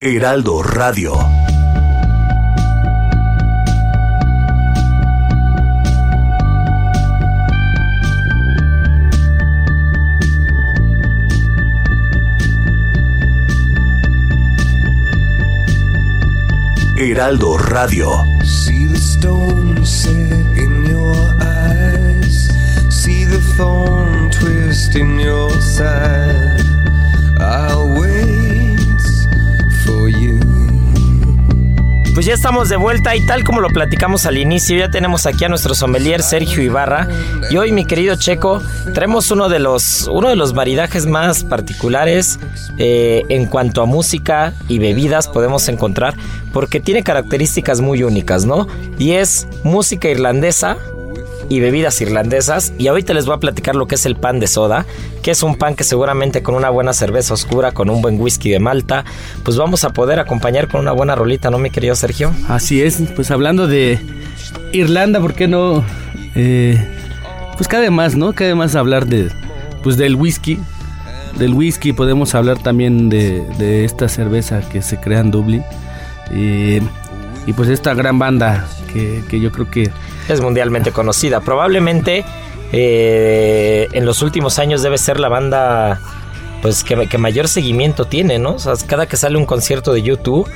Heraldo 0.00 0.62
Radio. 0.62 1.14
Heraldo 16.96 17.58
Radio. 17.58 18.24
The 18.74 18.83
Pues 32.24 32.26
ya 32.26 32.34
estamos 32.34 32.70
de 32.70 32.76
vuelta 32.76 33.14
y 33.16 33.26
tal 33.26 33.44
como 33.44 33.60
lo 33.60 33.68
platicamos 33.68 34.24
al 34.24 34.38
inicio, 34.38 34.78
ya 34.78 34.88
tenemos 34.88 35.26
aquí 35.26 35.44
a 35.44 35.48
nuestro 35.50 35.74
sommelier 35.74 36.22
Sergio 36.22 36.62
Ibarra. 36.62 37.06
Y 37.50 37.58
hoy 37.58 37.70
mi 37.70 37.84
querido 37.84 38.16
Checo 38.16 38.62
traemos 38.94 39.30
uno 39.30 39.50
de 39.50 39.58
los 39.58 40.08
uno 40.10 40.30
de 40.30 40.36
los 40.36 40.54
maridajes 40.54 41.04
más 41.04 41.44
particulares 41.44 42.38
eh, 42.78 43.24
en 43.28 43.44
cuanto 43.44 43.82
a 43.82 43.86
música 43.86 44.54
y 44.68 44.78
bebidas 44.78 45.28
podemos 45.28 45.68
encontrar 45.68 46.14
porque 46.54 46.78
tiene 46.78 47.02
características 47.02 47.80
muy 47.80 48.04
únicas, 48.04 48.46
¿no? 48.46 48.68
Y 48.96 49.10
es 49.10 49.48
música 49.64 50.08
irlandesa 50.08 50.78
y 51.48 51.58
bebidas 51.58 52.00
irlandesas. 52.00 52.72
Y 52.78 52.86
ahorita 52.86 53.12
les 53.12 53.26
voy 53.26 53.34
a 53.34 53.38
platicar 53.38 53.74
lo 53.74 53.88
que 53.88 53.96
es 53.96 54.06
el 54.06 54.14
pan 54.14 54.38
de 54.38 54.46
soda, 54.46 54.86
que 55.22 55.32
es 55.32 55.42
un 55.42 55.56
pan 55.56 55.74
que 55.74 55.82
seguramente 55.82 56.44
con 56.44 56.54
una 56.54 56.70
buena 56.70 56.92
cerveza 56.92 57.34
oscura, 57.34 57.72
con 57.72 57.90
un 57.90 58.00
buen 58.00 58.20
whisky 58.20 58.50
de 58.50 58.60
Malta, 58.60 59.04
pues 59.42 59.56
vamos 59.56 59.82
a 59.82 59.90
poder 59.90 60.20
acompañar 60.20 60.68
con 60.68 60.80
una 60.80 60.92
buena 60.92 61.16
rolita, 61.16 61.50
¿no, 61.50 61.58
mi 61.58 61.70
querido 61.70 61.96
Sergio? 61.96 62.32
Así 62.48 62.80
es, 62.80 63.02
pues 63.16 63.32
hablando 63.32 63.66
de 63.66 63.98
Irlanda, 64.72 65.20
¿por 65.20 65.34
qué 65.34 65.48
no? 65.48 65.84
Eh, 66.36 66.80
pues 67.56 67.66
cabe 67.66 67.90
más, 67.90 68.14
¿no? 68.14 68.32
Cabe 68.32 68.54
más 68.54 68.76
hablar 68.76 69.06
de, 69.06 69.28
pues 69.82 69.96
del 69.96 70.14
whisky. 70.14 70.60
Del 71.36 71.52
whisky 71.52 71.92
podemos 71.92 72.32
hablar 72.36 72.62
también 72.62 73.08
de, 73.08 73.44
de 73.58 73.84
esta 73.84 74.08
cerveza 74.08 74.60
que 74.68 74.82
se 74.82 75.00
crea 75.00 75.18
en 75.18 75.32
Dublín. 75.32 75.64
Eh, 76.30 76.80
y 77.46 77.52
pues 77.52 77.68
esta 77.68 77.94
gran 77.94 78.18
banda 78.18 78.66
que, 78.92 79.22
que 79.28 79.40
yo 79.40 79.52
creo 79.52 79.70
que 79.70 79.90
es 80.28 80.40
mundialmente 80.40 80.92
conocida. 80.92 81.40
Probablemente 81.40 82.24
eh, 82.72 83.88
en 83.92 84.04
los 84.04 84.22
últimos 84.22 84.58
años 84.58 84.82
debe 84.82 84.98
ser 84.98 85.20
la 85.20 85.28
banda 85.28 86.00
pues 86.60 86.82
que, 86.82 87.06
que, 87.06 87.18
mayor 87.18 87.46
seguimiento 87.46 88.06
tiene, 88.06 88.38
¿no? 88.38 88.54
O 88.54 88.58
sea, 88.58 88.72
cada 88.86 89.06
que 89.06 89.16
sale 89.16 89.36
un 89.36 89.44
concierto 89.44 89.92
de 89.92 90.02
YouTube, 90.02 90.48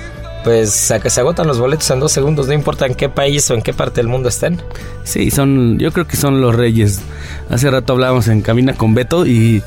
pues 0.43 0.91
a 0.91 1.01
que 1.01 1.11
se 1.11 1.21
agotan 1.21 1.47
los 1.47 1.61
boletos 1.61 1.91
en 1.91 2.01
dos 2.01 2.11
segundos, 2.11 2.47
no 2.47 2.55
importa 2.55 2.87
en 2.87 2.95
qué 2.95 3.11
país 3.11 3.49
o 3.51 3.55
en 3.55 3.63
qué 3.63 3.75
parte 3.75 4.01
del 4.01 4.09
mundo 4.09 4.31
estén. 4.31 4.61
Sí, 5.05 5.31
son, 5.31 5.79
yo 5.79 5.93
creo 5.93 6.09
que 6.09 6.17
son 6.17 6.41
los 6.41 6.55
reyes. 6.55 7.03
Hace 7.51 7.71
rato 7.71 7.93
hablábamos 7.93 8.27
en 8.29 8.41
Cabina 8.41 8.73
con 8.73 8.95
Beto 8.95 9.27
y, 9.27 9.63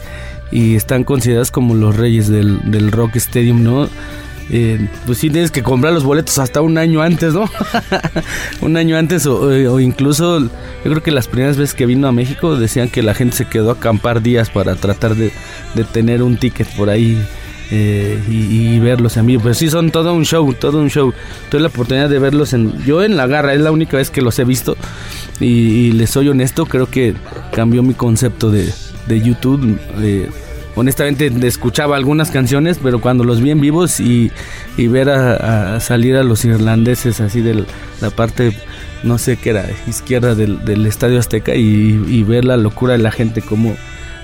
y 0.52 0.76
están 0.76 1.04
considerados 1.04 1.52
como 1.52 1.76
los 1.76 1.96
reyes 1.96 2.28
del, 2.28 2.72
del 2.72 2.92
Rock 2.92 3.18
Stadium, 3.18 3.64
¿no? 3.64 3.88
Eh, 4.54 4.90
pues 5.06 5.20
sí 5.20 5.30
tienes 5.30 5.50
que 5.50 5.64
comprar 5.64 5.94
los 5.94 6.04
boletos 6.04 6.38
hasta 6.38 6.62
un 6.62 6.78
año 6.78 7.02
antes, 7.02 7.34
¿no? 7.34 7.50
un 8.62 8.76
año 8.76 8.98
antes 8.98 9.26
o, 9.26 9.44
o, 9.44 9.80
incluso 9.80 10.42
yo 10.42 10.50
creo 10.84 11.02
que 11.02 11.12
las 11.12 11.28
primeras 11.28 11.56
veces 11.56 11.74
que 11.74 11.86
vino 11.86 12.06
a 12.08 12.12
México 12.12 12.58
decían 12.58 12.90
que 12.90 13.02
la 13.02 13.14
gente 13.14 13.38
se 13.38 13.46
quedó 13.46 13.70
a 13.70 13.74
acampar 13.74 14.22
días 14.22 14.50
para 14.50 14.76
tratar 14.76 15.16
de, 15.16 15.32
de 15.74 15.84
tener 15.86 16.22
un 16.22 16.36
ticket 16.36 16.68
por 16.76 16.90
ahí 16.90 17.18
eh, 17.72 18.22
y, 18.28 18.80
verlos 18.80 19.16
en 19.16 19.26
vivo. 19.26 19.44
Pues 19.44 19.58
sí, 19.58 19.70
son 19.70 19.92
todo 19.92 20.14
un 20.14 20.26
show, 20.26 20.54
todo 20.54 20.80
un 20.80 20.90
show. 20.90 21.14
Tuve 21.50 21.62
la 21.62 21.70
oportunidad 21.70 22.10
de 22.10 22.20
verlos 22.20 22.52
en... 22.52 22.84
Yo 22.84 23.02
en 23.02 23.16
La 23.16 23.28
Garra, 23.28 23.54
es 23.54 23.62
la 23.62 23.72
única 23.72 23.96
vez 23.96 24.10
que 24.10 24.22
los 24.22 24.38
he 24.40 24.44
visto 24.44 24.76
y, 25.40 25.94
les 25.94 26.10
soy 26.10 26.28
honesto, 26.28 26.66
creo 26.66 26.88
que 26.88 27.16
cambió 27.54 27.82
mi 27.82 27.94
concepto 27.94 28.52
de, 28.52 28.72
de 29.08 29.22
YouTube. 29.22 29.80
Eh, 30.02 30.30
honestamente 30.76 31.32
escuchaba 31.48 31.96
algunas 31.96 32.32
canciones, 32.32 32.80
pero 32.82 33.02
cuando 33.02 33.24
los 33.24 33.42
vi 33.42 33.52
en 33.52 33.62
vivos 33.62 34.00
y, 34.00 34.32
ver 34.78 35.10
a, 35.10 35.80
salir 35.80 36.16
a 36.16 36.24
los 36.24 36.46
irlandeses 36.46 37.20
así 37.22 37.42
de 37.42 37.66
la 38.02 38.10
parte, 38.10 38.56
no 39.04 39.18
sé 39.18 39.38
qué 39.38 39.52
era, 39.52 39.66
izquierda 39.88 40.36
del, 40.36 40.64
del 40.66 40.86
Estadio 40.86 41.20
Azteca 41.20 41.56
y, 41.56 42.24
ver 42.24 42.46
la 42.46 42.58
locura 42.58 42.94
de 42.94 43.00
la 43.00 43.12
gente, 43.12 43.42
cómo, 43.42 43.76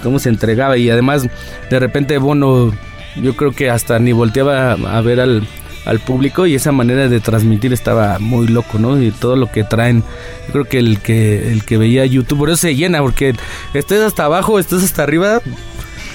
cómo 0.04 0.20
se 0.20 0.30
entregaba 0.30 0.78
y 0.78 0.90
además 0.90 1.28
de 1.70 1.80
repente 1.80 2.18
Bono, 2.18 2.74
yo 3.22 3.36
creo 3.36 3.52
que 3.52 3.70
hasta 3.70 4.00
ni 4.00 4.12
volteaba 4.12 4.74
a 4.74 5.02
ver 5.02 5.20
al, 5.20 5.48
al 5.88 6.00
público 6.00 6.46
y 6.46 6.54
esa 6.54 6.74
manera 6.74 7.08
de 7.08 7.20
transmitir 7.22 7.72
estaba 7.72 8.20
muy 8.20 8.48
loco, 8.48 8.78
¿no? 8.78 9.02
Y 9.02 9.12
todo 9.12 9.38
lo 9.38 9.50
que 9.50 9.64
traen, 9.64 10.04
yo 10.48 10.52
creo 10.52 10.66
que 10.66 10.80
el 10.80 11.00
que 11.00 11.52
el 11.52 11.64
que 11.64 11.78
veía 11.78 12.06
YouTube, 12.06 12.40
por 12.40 12.50
eso 12.50 12.58
se 12.58 12.76
llena, 12.76 13.00
porque 13.00 13.34
estés 13.74 14.02
hasta 14.02 14.26
abajo, 14.26 14.60
estés 14.60 14.84
hasta 14.84 15.04
arriba, 15.04 15.42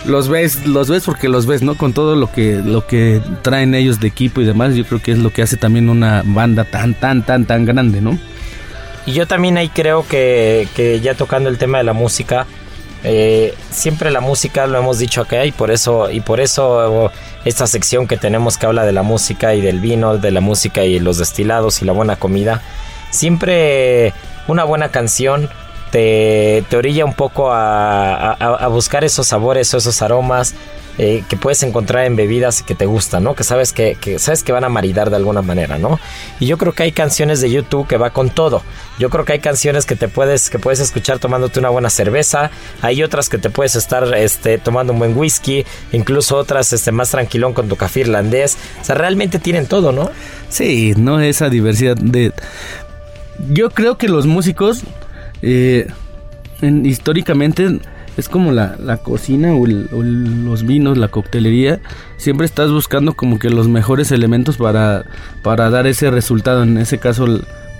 los 0.04 0.28
ves, 0.28 0.66
los 0.66 0.88
ves 0.88 1.04
porque 1.04 1.28
los 1.28 1.46
ves, 1.46 1.62
¿no? 1.62 1.76
Con 1.76 1.92
todo 1.92 2.16
lo 2.16 2.30
que, 2.30 2.60
lo 2.64 2.86
que 2.86 3.20
traen 3.42 3.74
ellos 3.74 4.00
de 4.00 4.08
equipo 4.08 4.40
y 4.40 4.44
demás, 4.44 4.74
yo 4.74 4.84
creo 4.84 5.00
que 5.00 5.12
es 5.12 5.18
lo 5.18 5.30
que 5.30 5.42
hace 5.42 5.56
también 5.56 5.88
una 5.88 6.22
banda 6.24 6.64
tan, 6.64 6.94
tan, 6.94 7.24
tan, 7.24 7.46
tan 7.46 7.64
grande, 7.64 8.00
¿no? 8.00 8.18
Y 9.06 9.12
yo 9.12 9.26
también 9.26 9.56
ahí 9.56 9.68
creo 9.68 10.06
que, 10.06 10.68
que 10.74 11.00
ya 11.00 11.14
tocando 11.14 11.48
el 11.48 11.58
tema 11.58 11.78
de 11.78 11.84
la 11.84 11.92
música, 11.92 12.46
eh, 13.04 13.54
siempre 13.70 14.10
la 14.12 14.20
música 14.20 14.66
lo 14.66 14.78
hemos 14.78 14.98
dicho 14.98 15.22
acá 15.22 15.44
y 15.44 15.50
por 15.50 15.72
eso 15.72 16.08
y 16.08 16.20
por 16.20 16.38
eso 16.38 17.10
esta 17.44 17.66
sección 17.66 18.06
que 18.06 18.16
tenemos 18.16 18.58
que 18.58 18.66
habla 18.66 18.84
de 18.84 18.92
la 18.92 19.02
música 19.02 19.54
y 19.54 19.60
del 19.60 19.80
vino, 19.80 20.18
de 20.18 20.30
la 20.30 20.40
música 20.40 20.84
y 20.84 21.00
los 21.00 21.18
destilados 21.18 21.82
y 21.82 21.84
la 21.84 21.92
buena 21.92 22.14
comida, 22.14 22.62
siempre 23.10 24.12
una 24.46 24.62
buena 24.62 24.90
canción 24.90 25.48
te, 25.92 26.64
orilla 26.74 27.04
un 27.04 27.12
poco 27.12 27.50
a, 27.52 28.66
buscar 28.68 29.04
esos 29.04 29.28
sabores, 29.28 29.72
esos 29.74 30.02
aromas 30.02 30.54
eh, 30.98 31.22
que 31.28 31.36
puedes 31.36 31.62
encontrar 31.62 32.04
en 32.06 32.16
bebidas 32.16 32.62
que 32.62 32.74
te 32.74 32.86
gustan, 32.86 33.24
¿no? 33.24 33.34
Que 33.34 33.44
sabes 33.44 33.72
que, 33.72 33.96
que, 34.00 34.18
sabes 34.18 34.42
que 34.42 34.52
van 34.52 34.64
a 34.64 34.68
maridar 34.68 35.10
de 35.10 35.16
alguna 35.16 35.42
manera, 35.42 35.78
¿no? 35.78 36.00
Y 36.40 36.46
yo 36.46 36.58
creo 36.58 36.72
que 36.72 36.82
hay 36.82 36.92
canciones 36.92 37.40
de 37.40 37.50
YouTube 37.50 37.86
que 37.86 37.98
va 37.98 38.10
con 38.10 38.30
todo. 38.30 38.62
Yo 38.98 39.10
creo 39.10 39.24
que 39.24 39.34
hay 39.34 39.38
canciones 39.38 39.86
que 39.86 39.96
te 39.96 40.08
puedes 40.08 40.50
que 40.50 40.58
puedes 40.58 40.80
escuchar 40.80 41.18
tomándote 41.18 41.60
una 41.60 41.68
buena 41.68 41.90
cerveza, 41.90 42.50
hay 42.80 43.02
otras 43.02 43.28
que 43.28 43.38
te 43.38 43.50
puedes 43.50 43.74
estar 43.76 44.14
este 44.14 44.58
tomando 44.58 44.92
un 44.92 44.98
buen 44.98 45.16
whisky, 45.16 45.64
incluso 45.92 46.36
otras 46.36 46.72
este 46.72 46.90
más 46.90 47.10
tranquilón 47.10 47.52
con 47.52 47.68
tu 47.68 47.76
café 47.76 48.00
irlandés. 48.00 48.56
O 48.80 48.84
sea, 48.84 48.94
realmente 48.94 49.38
tienen 49.38 49.66
todo, 49.66 49.92
¿no? 49.92 50.10
Sí, 50.48 50.94
no 50.96 51.20
esa 51.20 51.48
diversidad 51.50 51.96
de 51.96 52.32
yo 53.50 53.70
creo 53.70 53.96
que 53.96 54.08
los 54.08 54.26
músicos 54.26 54.84
eh, 55.42 55.86
en, 56.60 56.86
históricamente 56.86 57.80
es 58.16 58.28
como 58.28 58.52
la, 58.52 58.76
la 58.78 58.98
cocina 58.98 59.54
o, 59.54 59.66
los 59.66 60.64
vinos, 60.64 60.98
la 60.98 61.08
coctelería. 61.08 61.80
Siempre 62.16 62.46
estás 62.46 62.70
buscando 62.70 63.14
como 63.14 63.38
que 63.38 63.50
los 63.50 63.68
mejores 63.68 64.12
elementos 64.12 64.56
para, 64.56 65.04
para 65.42 65.70
dar 65.70 65.86
ese 65.86 66.10
resultado. 66.10 66.62
En 66.62 66.78
ese 66.78 66.98
caso, 66.98 67.26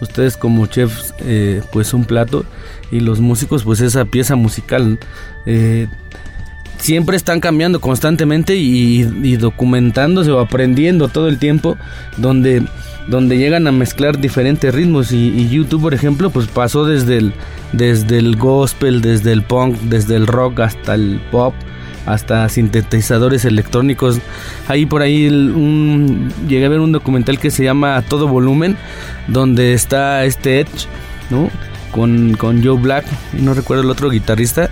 ustedes 0.00 0.36
como 0.36 0.66
chefs, 0.66 1.14
eh, 1.20 1.62
pues 1.72 1.92
un 1.94 2.04
plato 2.04 2.44
y 2.90 3.00
los 3.00 3.20
músicos, 3.20 3.64
pues 3.64 3.80
esa 3.80 4.04
pieza 4.06 4.36
musical. 4.36 4.98
Eh, 5.44 5.86
siempre 6.78 7.16
están 7.16 7.40
cambiando 7.40 7.80
constantemente 7.80 8.56
y, 8.56 9.02
y, 9.22 9.36
documentándose 9.36 10.30
o 10.32 10.40
aprendiendo 10.40 11.08
todo 11.08 11.28
el 11.28 11.38
tiempo 11.38 11.76
donde 12.16 12.62
donde 13.09 13.38
llegan 13.38 13.66
a 13.66 13.72
mezclar 13.72 14.18
diferentes 14.18 14.74
ritmos. 14.74 15.12
Y, 15.12 15.48
YouTube 15.48 15.82
por 15.82 15.94
ejemplo 15.94 16.30
pues 16.30 16.46
pasó 16.46 16.84
desde 16.84 17.18
el 17.18 17.32
desde 17.72 18.18
el 18.18 18.36
gospel 18.36 19.00
desde 19.00 19.32
el 19.32 19.42
punk 19.42 19.76
desde 19.82 20.16
el 20.16 20.26
rock 20.26 20.61
hasta 20.61 20.94
el 20.94 21.20
pop 21.30 21.55
hasta 22.07 22.48
sintetizadores 22.48 23.44
electrónicos. 23.44 24.18
Ahí 24.68 24.86
por 24.86 25.03
ahí 25.03 25.28
un, 25.28 26.32
llegué 26.48 26.66
a 26.66 26.68
ver 26.68 26.80
un 26.80 26.92
documental 26.92 27.38
que 27.38 27.50
se 27.50 27.64
llama 27.64 27.96
a 27.96 28.03
todo 28.03 28.28
volumen 28.28 28.76
donde 29.28 29.72
está 29.72 30.24
este 30.24 30.61
Edge 30.61 30.86
no 31.30 31.48
con, 31.92 32.34
con 32.38 32.64
Joe 32.64 32.80
Black, 32.80 33.05
no 33.34 33.55
recuerdo 33.55 33.82
el 33.84 33.90
otro 33.90 34.11
guitarrista. 34.11 34.70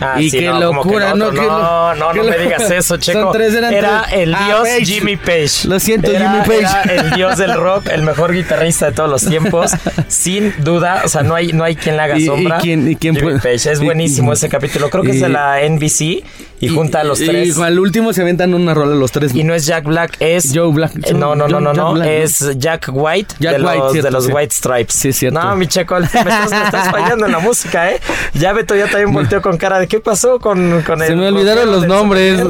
Ah, 0.00 0.20
y 0.20 0.30
sí, 0.30 0.38
qué 0.38 0.46
no, 0.46 0.60
locura, 0.60 1.14
¿no? 1.14 1.32
No, 1.32 1.42
no, 1.42 1.94
no, 1.94 2.12
no 2.12 2.24
me 2.24 2.38
digas 2.38 2.70
eso, 2.70 2.96
Checo. 2.96 3.20
Son 3.20 3.32
tres, 3.32 3.54
eran 3.54 3.72
era 3.72 4.04
tres. 4.04 4.20
el 4.20 4.28
dios 4.30 4.68
ah, 4.68 4.84
Jimmy 4.84 5.16
Page. 5.16 5.66
Lo 5.66 5.80
siento, 5.80 6.10
era, 6.10 6.30
Jimmy 6.30 6.60
Page. 6.60 6.90
Era 6.90 7.02
el 7.02 7.10
dios 7.12 7.38
del 7.38 7.54
rock, 7.54 7.88
el 7.90 8.02
mejor 8.02 8.32
guitarrista 8.32 8.86
de 8.86 8.92
todos 8.92 9.10
los 9.10 9.24
tiempos, 9.28 9.72
sin 10.08 10.54
duda. 10.58 11.02
O 11.04 11.08
sea, 11.08 11.22
no 11.22 11.34
hay, 11.34 11.52
no 11.52 11.64
hay 11.64 11.76
quien 11.76 11.96
le 11.96 12.02
haga 12.02 12.20
sombra. 12.20 12.58
¿Y, 12.58 12.60
quién, 12.60 12.90
y 12.90 12.96
quién 12.96 13.16
Jimmy? 13.16 13.38
Page. 13.38 13.70
Es 13.72 13.80
buenísimo 13.80 14.32
ese 14.32 14.48
capítulo. 14.48 14.90
Creo 14.90 15.02
que 15.02 15.12
es 15.12 15.20
de 15.20 15.28
la 15.28 15.58
NBC 15.68 16.24
y 16.60 16.68
junta 16.68 17.00
a 17.00 17.04
los 17.04 17.18
tres. 17.18 17.56
Y 17.56 17.62
al 17.62 17.78
último 17.78 18.12
se 18.12 18.22
aventan 18.22 18.54
una 18.54 18.74
rola 18.74 18.94
los 18.94 19.12
tres. 19.12 19.34
Y 19.34 19.44
no 19.44 19.54
es 19.54 19.66
Jack 19.66 19.84
Black, 19.84 20.16
es 20.20 20.52
Joe 20.54 20.72
Black. 20.72 21.12
No, 21.12 21.34
no, 21.34 21.48
no, 21.48 21.60
no, 21.60 21.72
no, 21.72 22.02
es 22.02 22.58
Jack 22.58 22.90
White 22.92 23.36
de, 23.38 23.58
los, 23.58 23.92
de 23.92 24.10
los 24.10 24.26
sí. 24.26 24.32
White 24.32 24.54
Stripes. 24.54 24.94
Sí, 24.94 25.12
cierto. 25.12 25.40
No, 25.40 25.56
mi 25.56 25.66
Checo, 25.66 25.98
me 26.00 26.06
estás, 26.06 26.90
fallando 26.90 27.26
en 27.26 27.32
la 27.32 27.38
música, 27.38 27.90
¿eh? 27.90 28.00
Ya 28.34 28.52
Beto 28.52 28.74
ya 28.74 28.86
también 28.86 29.12
volteó 29.12 29.40
con 29.42 29.56
cara 29.56 29.78
de 29.78 29.86
¿qué 29.86 30.00
pasó 30.00 30.38
con, 30.38 30.82
con 30.82 31.00
Se 31.00 31.14
me 31.14 31.28
olvidaron 31.28 31.70
los 31.70 31.86
nombres. 31.86 32.42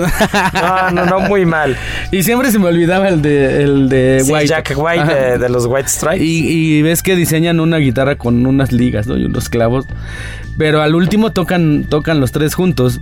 No, 0.53 0.91
no, 0.91 1.07
no, 1.07 1.21
muy 1.21 1.45
mal. 1.45 1.77
Y 2.11 2.23
siempre 2.23 2.51
se 2.51 2.59
me 2.59 2.67
olvidaba 2.67 3.09
el 3.09 3.23
de, 3.23 3.63
el 3.63 3.89
de 3.89 4.25
White. 4.27 4.47
Jack 4.47 4.73
White 4.77 5.05
de, 5.05 5.39
de, 5.39 5.49
los 5.49 5.67
White 5.67 5.89
Stripes. 5.89 6.23
Y, 6.23 6.79
y 6.79 6.83
ves 6.83 7.03
que 7.03 7.17
diseñan 7.17 7.61
una 7.61 7.77
guitarra 7.77 8.17
con 8.17 8.47
unas 8.47 8.73
ligas, 8.73 9.07
¿no? 9.07 9.17
Y 9.17 9.27
unos 9.27 9.49
clavos. 9.49 9.87
Pero 10.57 10.83
al 10.83 10.95
último 10.95 11.33
tocan, 11.33 11.85
tocan 11.89 12.21
los 12.21 12.33
tres 12.33 12.55
juntos. 12.55 13.01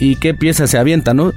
Y 0.00 0.16
qué 0.16 0.34
pieza 0.34 0.66
se 0.66 0.78
avienta, 0.78 1.14
¿no? 1.14 1.32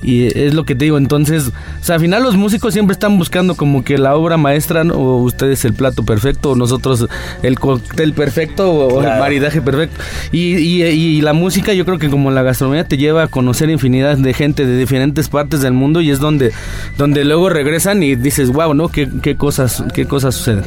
Y 0.00 0.26
es 0.38 0.54
lo 0.54 0.64
que 0.64 0.76
te 0.76 0.84
digo, 0.84 0.96
entonces, 0.96 1.48
o 1.48 1.84
sea, 1.84 1.96
al 1.96 2.00
final 2.00 2.22
los 2.22 2.36
músicos 2.36 2.72
siempre 2.72 2.92
están 2.92 3.18
buscando 3.18 3.56
como 3.56 3.82
que 3.82 3.98
la 3.98 4.14
obra 4.14 4.36
maestra, 4.36 4.84
¿no? 4.84 4.94
o 4.94 5.16
ustedes 5.22 5.64
el 5.64 5.72
plato 5.72 6.04
perfecto, 6.04 6.52
o 6.52 6.54
nosotros 6.56 7.08
el 7.42 7.58
cóctel 7.58 8.12
perfecto, 8.12 8.70
o 8.72 9.02
el 9.02 9.08
maridaje 9.18 9.60
perfecto. 9.60 9.96
Y, 10.30 10.56
y- 10.56 10.84
y 10.84 11.20
la 11.20 11.32
música, 11.32 11.72
yo 11.72 11.84
creo 11.84 11.98
que 11.98 12.08
como 12.10 12.30
la 12.30 12.42
gastronomía 12.42 12.84
te 12.84 12.96
lleva 12.96 13.24
a 13.24 13.26
conocer 13.28 13.70
infinidad 13.70 14.16
de 14.16 14.32
gente 14.34 14.64
de 14.66 14.76
diferentes 14.78 15.28
partes 15.28 15.62
del 15.62 15.72
mundo 15.72 16.00
y 16.00 16.10
es 16.10 16.20
donde, 16.20 16.52
donde 16.96 17.24
luego 17.24 17.48
regresan 17.48 18.00
y 18.04 18.14
dices, 18.14 18.50
wow, 18.50 18.74
¿no? 18.74 18.88
¿Qué, 18.90 19.08
qué 19.20 19.34
cosas, 19.36 19.82
qué 19.94 20.06
cosas 20.06 20.36
suceden? 20.36 20.64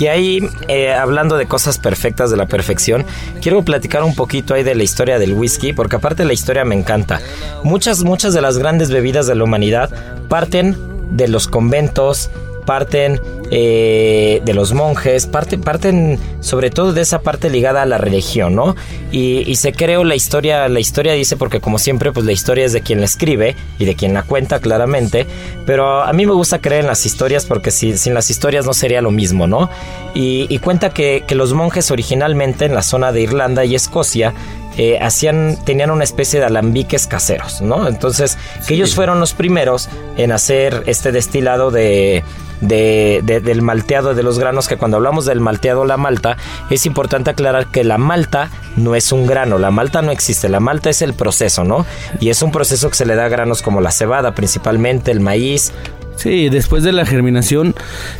Y 0.00 0.06
ahí, 0.06 0.40
eh, 0.68 0.92
hablando 0.92 1.36
de 1.36 1.46
cosas 1.46 1.78
perfectas 1.78 2.30
de 2.32 2.36
la 2.36 2.46
perfección, 2.46 3.04
quiero 3.40 3.62
platicar 3.62 4.02
un 4.02 4.16
poquito 4.16 4.54
ahí 4.54 4.64
de 4.64 4.74
la 4.74 4.82
historia 4.82 5.20
del 5.20 5.34
whisky, 5.34 5.72
porque 5.72 5.96
aparte 5.96 6.24
la 6.24 6.32
historia 6.32 6.63
me 6.64 6.74
encanta. 6.74 7.20
Muchas, 7.62 8.02
muchas 8.04 8.34
de 8.34 8.40
las 8.40 8.58
grandes 8.58 8.90
bebidas 8.90 9.26
de 9.26 9.34
la 9.34 9.44
humanidad 9.44 9.90
parten 10.28 10.76
de 11.10 11.28
los 11.28 11.46
conventos, 11.48 12.30
parten 12.66 13.20
eh, 13.50 14.40
de 14.42 14.54
los 14.54 14.72
monjes, 14.72 15.26
parten, 15.26 15.60
parten 15.60 16.18
sobre 16.40 16.70
todo 16.70 16.94
de 16.94 17.02
esa 17.02 17.20
parte 17.20 17.50
ligada 17.50 17.82
a 17.82 17.86
la 17.86 17.98
religión, 17.98 18.54
¿no? 18.54 18.74
Y, 19.12 19.40
y 19.46 19.56
se 19.56 19.72
creó 19.72 20.02
la 20.02 20.14
historia, 20.14 20.66
la 20.70 20.80
historia 20.80 21.12
dice, 21.12 21.36
porque 21.36 21.60
como 21.60 21.78
siempre, 21.78 22.10
pues 22.10 22.24
la 22.24 22.32
historia 22.32 22.64
es 22.64 22.72
de 22.72 22.80
quien 22.80 23.00
la 23.00 23.04
escribe 23.04 23.54
y 23.78 23.84
de 23.84 23.94
quien 23.94 24.14
la 24.14 24.22
cuenta 24.22 24.60
claramente, 24.60 25.26
pero 25.66 26.02
a 26.02 26.12
mí 26.14 26.24
me 26.24 26.32
gusta 26.32 26.60
creer 26.62 26.80
en 26.80 26.86
las 26.86 27.04
historias 27.04 27.44
porque 27.44 27.70
si- 27.70 27.98
sin 27.98 28.14
las 28.14 28.30
historias 28.30 28.64
no 28.64 28.72
sería 28.72 29.02
lo 29.02 29.10
mismo, 29.10 29.46
¿no? 29.46 29.68
Y, 30.14 30.58
cuenta 30.60 30.88
que 30.90 31.22
los 31.34 31.52
monjes 31.52 31.90
originalmente 31.90 32.64
en 32.64 32.74
la 32.74 32.82
zona 32.82 33.12
de 33.12 33.20
Irlanda 33.20 33.66
y 33.66 33.74
Escocia 33.74 34.32
eh, 34.76 34.98
hacían, 35.00 35.58
tenían 35.64 35.90
una 35.90 36.04
especie 36.04 36.40
de 36.40 36.46
alambiques 36.46 37.06
caseros, 37.06 37.60
¿no? 37.60 37.86
Entonces, 37.88 38.36
que 38.66 38.74
ellos 38.74 38.94
fueron 38.94 39.20
los 39.20 39.32
primeros 39.34 39.88
en 40.16 40.32
hacer 40.32 40.82
este 40.86 41.12
destilado 41.12 41.70
de, 41.70 42.24
de- 42.60 43.20
de- 43.24 43.40
del 43.40 43.62
malteado 43.62 44.14
de 44.14 44.22
los 44.22 44.38
granos, 44.38 44.68
que 44.68 44.76
cuando 44.76 44.96
hablamos 44.96 45.26
del 45.26 45.40
malteado, 45.40 45.84
la 45.84 45.96
malta, 45.96 46.36
es 46.70 46.86
importante 46.86 47.30
aclarar 47.30 47.66
que 47.66 47.84
la 47.84 47.98
malta 47.98 48.50
no 48.76 48.94
es 48.94 49.12
un 49.12 49.26
grano, 49.26 49.58
la 49.58 49.70
malta 49.70 50.02
no 50.02 50.10
existe, 50.10 50.48
la 50.48 50.60
malta 50.60 50.90
es 50.90 51.02
el 51.02 51.14
proceso, 51.14 51.64
¿no? 51.64 51.86
Y 52.20 52.30
es 52.30 52.42
un 52.42 52.50
proceso 52.52 52.88
que 52.90 52.96
se 52.96 53.06
le 53.06 53.14
da 53.14 53.26
a 53.26 53.28
granos 53.28 53.62
como 53.62 53.80
la 53.80 53.90
cebada, 53.92 54.34
principalmente 54.34 55.10
el 55.10 55.20
maíz, 55.20 55.72
Sí, 56.16 56.48
después 56.48 56.84
de 56.84 56.92
la 56.92 57.04
germinación, 57.04 57.74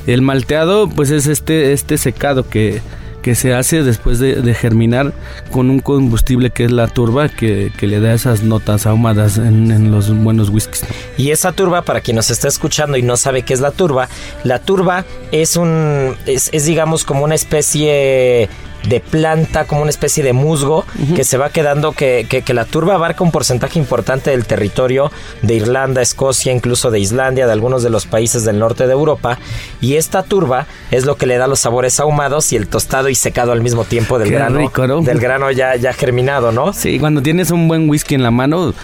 el 0.09 0.21
malteado, 0.21 0.89
pues 0.89 1.11
es 1.11 1.29
este, 1.29 1.73
este 1.73 1.97
secado 1.97 2.49
que, 2.49 2.83
que 3.25 3.35
se 3.35 3.55
hace 3.55 3.83
después 3.83 4.19
de, 4.19 4.55
germinar 4.55 5.15
con 5.51 5.71
un 5.71 5.81
combustible 5.81 6.51
que 6.51 6.67
es 6.67 6.71
la 6.71 6.89
turba, 6.89 7.31
que, 7.31 7.73
le 7.81 7.99
da 7.99 8.13
esas 8.13 8.43
notas 8.43 8.85
ahumadas 8.85 9.39
en, 9.39 9.91
los 9.91 10.15
buenos 10.15 10.51
whiskies. 10.51 10.85
Y 11.17 11.31
esa 11.31 11.53
turba, 11.53 11.81
para 11.81 12.03
quien 12.03 12.17
nos 12.17 12.31
está 12.31 12.49
escuchando 12.49 12.99
y 12.99 13.03
no 13.03 13.17
sabe 13.17 13.41
qué 13.41 13.55
es 13.55 13.61
la 13.61 13.71
turba, 13.71 14.11
la 14.45 14.59
turba 14.59 15.07
es 15.33 15.57
un, 15.57 16.15
es, 16.27 16.51
digamos 16.67 17.05
como 17.05 17.25
una 17.25 17.35
especie 17.35 18.51
de 18.89 19.01
planta, 19.01 19.65
como 19.67 19.81
una 19.83 19.91
especie 19.91 20.23
de 20.23 20.33
musgo 20.33 20.85
que 21.17 21.25
se 21.25 21.39
va 21.39 21.49
quedando, 21.51 21.93
que, 21.93 22.27
que- 22.29 22.43
que 22.43 22.53
la 22.55 22.65
turba 22.67 22.95
abarca 22.95 23.25
un 23.25 23.31
porcentaje 23.31 23.79
importante 23.79 24.31
del 24.31 24.45
territorio 24.47 25.11
de 25.43 25.55
Irlanda, 25.55 26.03
Escocia, 26.03 26.53
incluso 26.53 26.91
de 26.91 27.01
Islandia, 27.01 27.47
de 27.47 27.53
algunos 27.53 27.83
de 27.83 27.91
los 27.91 28.07
países 28.07 28.45
del 28.45 28.59
norte 28.59 28.87
de 28.87 28.93
Europa. 28.93 29.39
Y 29.81 29.95
esta 29.95 30.23
turba 30.23 30.67
es 30.91 31.07
lo 31.07 31.17
que 31.17 31.27
le 31.27 31.39
da 31.39 31.47
los 31.47 31.61
sabores 31.61 31.99
ahumados 32.01 32.53
y 32.53 32.57
el 32.57 32.67
tostado 32.69 33.09
y 33.09 33.15
secado 33.15 33.53
al 33.53 33.63
mismo 33.63 33.85
tiempo 33.85 34.19
del 34.19 34.29
Qué 34.29 34.35
grano, 34.35 34.59
rico, 34.59 34.87
¿no? 34.87 35.01
del 35.01 35.19
grano 35.19 35.51
ya, 35.51 35.77
ya 35.77 35.93
germinado, 35.93 36.53
¿no? 36.53 36.73
Sí, 36.73 36.99
cuando 36.99 37.23
tienes 37.23 37.51
un 37.51 37.69
buen 37.69 37.89
whisky 37.89 38.15
en 38.15 38.23
la 38.23 38.31
mano, 38.31 38.75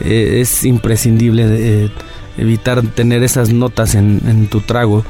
eh, 0.00 0.38
es 0.42 0.64
imprescindible 0.64 1.44
eh, 1.48 1.90
evitar 2.38 2.82
tener 2.82 3.22
esas 3.22 3.50
notas 3.50 3.94
en, 3.94 4.20
en 4.26 4.48
tu 4.48 4.60
trago 4.60 5.04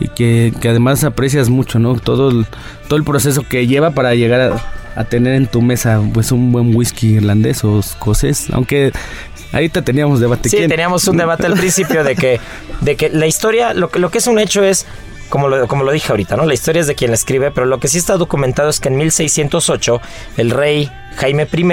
y 0.00 0.08
que, 0.08 0.52
que 0.60 0.68
además 0.68 1.04
aprecias 1.04 1.48
mucho, 1.48 1.78
¿no? 1.78 1.94
Todo 1.94 2.30
el, 2.30 2.46
todo 2.88 2.98
el 2.98 3.04
proceso 3.04 3.42
que 3.48 3.66
lleva 3.66 3.90
para 3.92 4.14
llegar 4.14 4.40
a, 4.40 4.72
a 4.96 5.04
tener 5.04 5.34
en 5.34 5.46
tu 5.46 5.62
mesa 5.62 6.00
pues 6.12 6.32
un 6.32 6.52
buen 6.52 6.74
whisky 6.74 7.16
irlandés 7.16 7.64
o 7.64 7.78
escocés, 7.78 8.48
aunque 8.50 8.92
ahorita 9.52 9.82
teníamos 9.82 10.20
debate. 10.20 10.48
Sí, 10.48 10.56
¿Quién? 10.56 10.70
teníamos 10.70 11.06
un 11.06 11.16
debate 11.16 11.46
al 11.46 11.54
principio 11.54 12.04
de 12.04 12.16
que, 12.16 12.40
de 12.80 12.96
que 12.96 13.10
la 13.10 13.26
historia, 13.26 13.74
lo 13.74 13.90
que, 13.90 13.98
lo 13.98 14.10
que 14.10 14.18
es 14.18 14.26
un 14.26 14.38
hecho 14.38 14.62
es, 14.62 14.86
como 15.28 15.48
lo, 15.48 15.66
como 15.68 15.84
lo 15.84 15.92
dije 15.92 16.10
ahorita, 16.10 16.36
¿no? 16.36 16.46
La 16.46 16.54
historia 16.54 16.80
es 16.80 16.86
de 16.86 16.94
quien 16.94 17.10
la 17.10 17.16
escribe, 17.16 17.50
pero 17.50 17.66
lo 17.66 17.80
que 17.80 17.88
sí 17.88 17.98
está 17.98 18.16
documentado 18.16 18.68
es 18.68 18.80
que 18.80 18.88
en 18.88 18.96
1608 18.96 20.00
el 20.36 20.50
rey 20.50 20.90
Jaime 21.16 21.48
I 21.52 21.66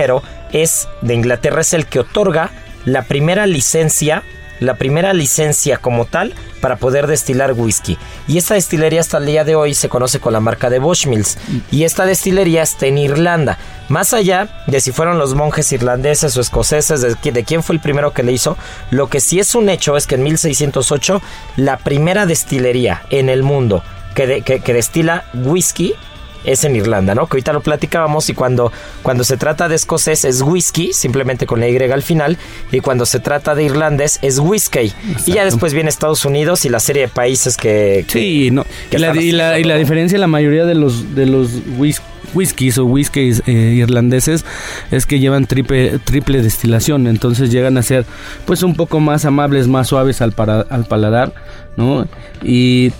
es 0.51 0.88
de 1.01 1.13
Inglaterra 1.13 1.61
es 1.61 1.74
el 1.74 1.86
que 1.86 1.99
otorga 1.99 2.51
la 2.86 3.03
primera 3.03 3.45
licencia, 3.45 4.24
la 4.64 4.76
primera 4.76 5.14
licencia 5.14 5.78
como 5.78 6.05
tal 6.05 6.34
para 6.61 6.78
poder 6.78 7.07
destilar 7.07 7.53
whisky. 7.53 7.97
Y 8.28 8.38
esta 8.38 8.53
destilería 8.53 9.01
hasta 9.01 9.18
el 9.18 9.26
día 9.26 9.43
de 9.43 9.55
hoy 9.55 9.74
se 9.74 9.89
conoce 9.89 10.20
con 10.20 10.34
la 10.34 10.39
marca 10.39 10.70
de 10.70 10.80
Bushmills. 10.80 11.38
Y 11.72 11.84
esta 11.84 12.05
destilería 12.05 12.61
está 12.64 12.86
en 12.88 12.97
Irlanda. 12.97 13.57
Más 13.89 14.14
allá 14.14 14.47
de 14.68 14.80
si 14.80 14.91
fueron 14.91 15.20
los 15.20 15.36
monjes 15.36 15.72
irlandeses 15.74 16.38
o 16.38 16.41
escoceses, 16.41 17.01
de, 17.01 17.09
qui- 17.16 17.34
de 17.34 17.43
quién 17.43 17.61
fue 17.64 17.76
el 17.76 17.82
primero 17.82 18.14
que 18.14 18.24
le 18.24 18.32
hizo, 18.32 18.57
lo 18.91 19.07
que 19.09 19.20
sí 19.20 19.39
es 19.39 19.55
un 19.55 19.68
hecho 19.70 19.97
es 19.97 20.07
que 20.07 20.16
en 20.16 20.24
1608 20.24 21.22
la 21.57 21.78
primera 21.78 22.26
destilería 22.26 23.03
en 23.09 23.30
el 23.30 23.43
mundo 23.43 23.84
que 24.16 24.43
destila 24.74 25.26
whisky 25.34 25.95
es 26.44 26.64
en 26.64 26.76
Irlanda, 26.76 27.16
¿no? 27.16 27.28
Que 27.28 27.36
ahorita 27.38 27.54
lo 27.54 27.62
platicábamos 27.62 28.30
y 28.30 28.34
cuando, 28.34 28.72
cuando 29.02 29.24
se 29.24 29.38
trata 29.38 29.68
de 29.70 29.76
escocés 29.76 30.26
es 30.26 30.41
whisky, 30.41 30.94
simplemente 30.94 31.46
con 31.46 31.60
la 31.60 31.68
Y 31.70 31.78
al 31.78 32.04
final, 32.04 32.38
y 32.72 32.80
cuando 32.80 33.06
se 33.06 33.20
trata 33.20 33.56
de 33.56 33.64
irlandés 33.64 34.20
es 34.22 34.39
whisky. 34.39 34.91
Y 35.26 35.32
ya 35.34 35.46
después 35.46 35.74
viene 35.74 35.89
Estados 35.89 36.26
Unidos 36.26 36.66
y 36.66 36.70
la 36.70 36.80
serie 36.80 37.04
de 37.04 37.08
países 37.08 37.58
que... 37.58 38.06
que- 38.08 38.14
Sí, 38.20 38.50
no. 38.52 38.66
que 38.89 38.98
Y 38.98 39.00
la, 39.00 39.16
y 39.22 39.32
la- 39.32 39.60
y 39.60 39.64
la 39.64 39.76
diferencia, 39.76 40.18
la 40.18 40.28
mayoría 40.28 40.66
de 40.66 40.76
los 40.76 41.16
de 41.16 41.26
los 41.26 41.50
whis- 41.78 42.02
whiskies 42.34 42.78
o 42.78 42.86
whiskies 42.86 43.44
eh, 43.46 43.52
irlandeses 43.52 44.44
es 44.91 45.06
que 45.06 45.20
llevan 45.20 45.46
triple, 45.46 46.00
triple 46.00 46.41
destilación, 46.41 47.06
entonces 47.08 47.52
llegan 47.52 47.78
a 47.78 47.84
ser 47.84 48.06
pues 48.46 48.64
un 48.64 48.76
poco 48.76 49.00
más 49.00 49.26
amables, 49.26 49.68
más 49.68 49.88
suaves 49.88 50.22
al, 50.22 50.32
para- 50.32 50.62
al 50.62 50.86
paladar, 50.86 51.34
¿no? 51.78 52.08
Y, 52.44 52.91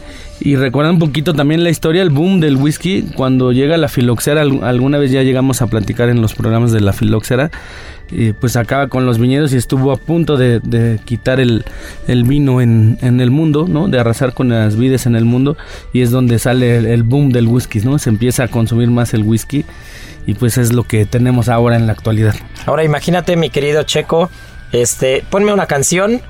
y 0.44 0.56
recuerdan 0.58 0.96
un 0.96 1.00
poquito 1.00 1.34
también 1.34 1.64
la 1.64 1.70
historia, 1.70 2.02
el 2.02 2.10
boom 2.10 2.40
del 2.40 2.58
whisky, 2.58 3.04
cuando 3.16 3.52
llega 3.52 3.78
la 3.78 3.88
filoxera, 3.88 4.42
al- 4.42 4.64
alguna 4.64 4.98
vez 4.98 5.12
ya 5.12 5.24
llegamos 5.24 5.62
a 5.62 5.68
platicar 5.68 6.10
en 6.10 6.22
los 6.22 6.34
programas 6.36 6.72
de 6.72 6.82
la 6.82 6.92
filoxera, 6.94 7.50
eh, 8.12 8.34
pues 8.40 8.56
acaba 8.58 8.88
con 8.90 9.06
los 9.06 9.18
viñedos 9.18 9.54
y 9.54 9.58
estuvo 9.58 9.92
a 9.92 9.96
punto 9.98 10.36
de, 10.38 11.00
quitar 11.06 11.40
el, 11.40 11.64
vino 12.26 12.62
en, 12.62 12.98
en 13.02 13.22
el 13.22 13.32
mundo, 13.32 13.66
¿no? 13.68 13.88
De 13.88 14.00
arrasar 14.00 14.34
con 14.34 14.50
las 14.50 14.76
vides 14.76 15.06
en 15.06 15.16
el 15.16 15.26
mundo 15.26 15.56
y 15.94 16.02
es 16.02 16.12
donde 16.12 16.38
sale 16.38 16.78
el, 16.78 16.86
el 16.86 17.04
boom 17.04 17.32
del 17.32 17.48
whisky, 17.48 17.80
¿no? 17.80 17.98
Se 17.98 18.10
empieza 18.10 18.44
a 18.44 18.48
consumir 18.50 18.90
más 18.92 19.14
el 19.14 19.24
whisky 19.24 19.66
y 20.28 20.34
pues 20.36 20.58
es 20.58 20.74
lo 20.74 20.84
que 20.84 21.06
tenemos 21.06 21.48
ahora 21.50 21.76
en 21.78 21.88
la 21.88 21.94
actualidad. 21.94 22.36
Ahora 22.66 22.84
imagínate, 22.84 23.36
mi 23.38 23.50
querido 23.50 23.84
Checo, 23.84 24.30
este, 24.74 25.24
ponme 25.30 25.54
una 25.54 25.66
canción 25.66 26.22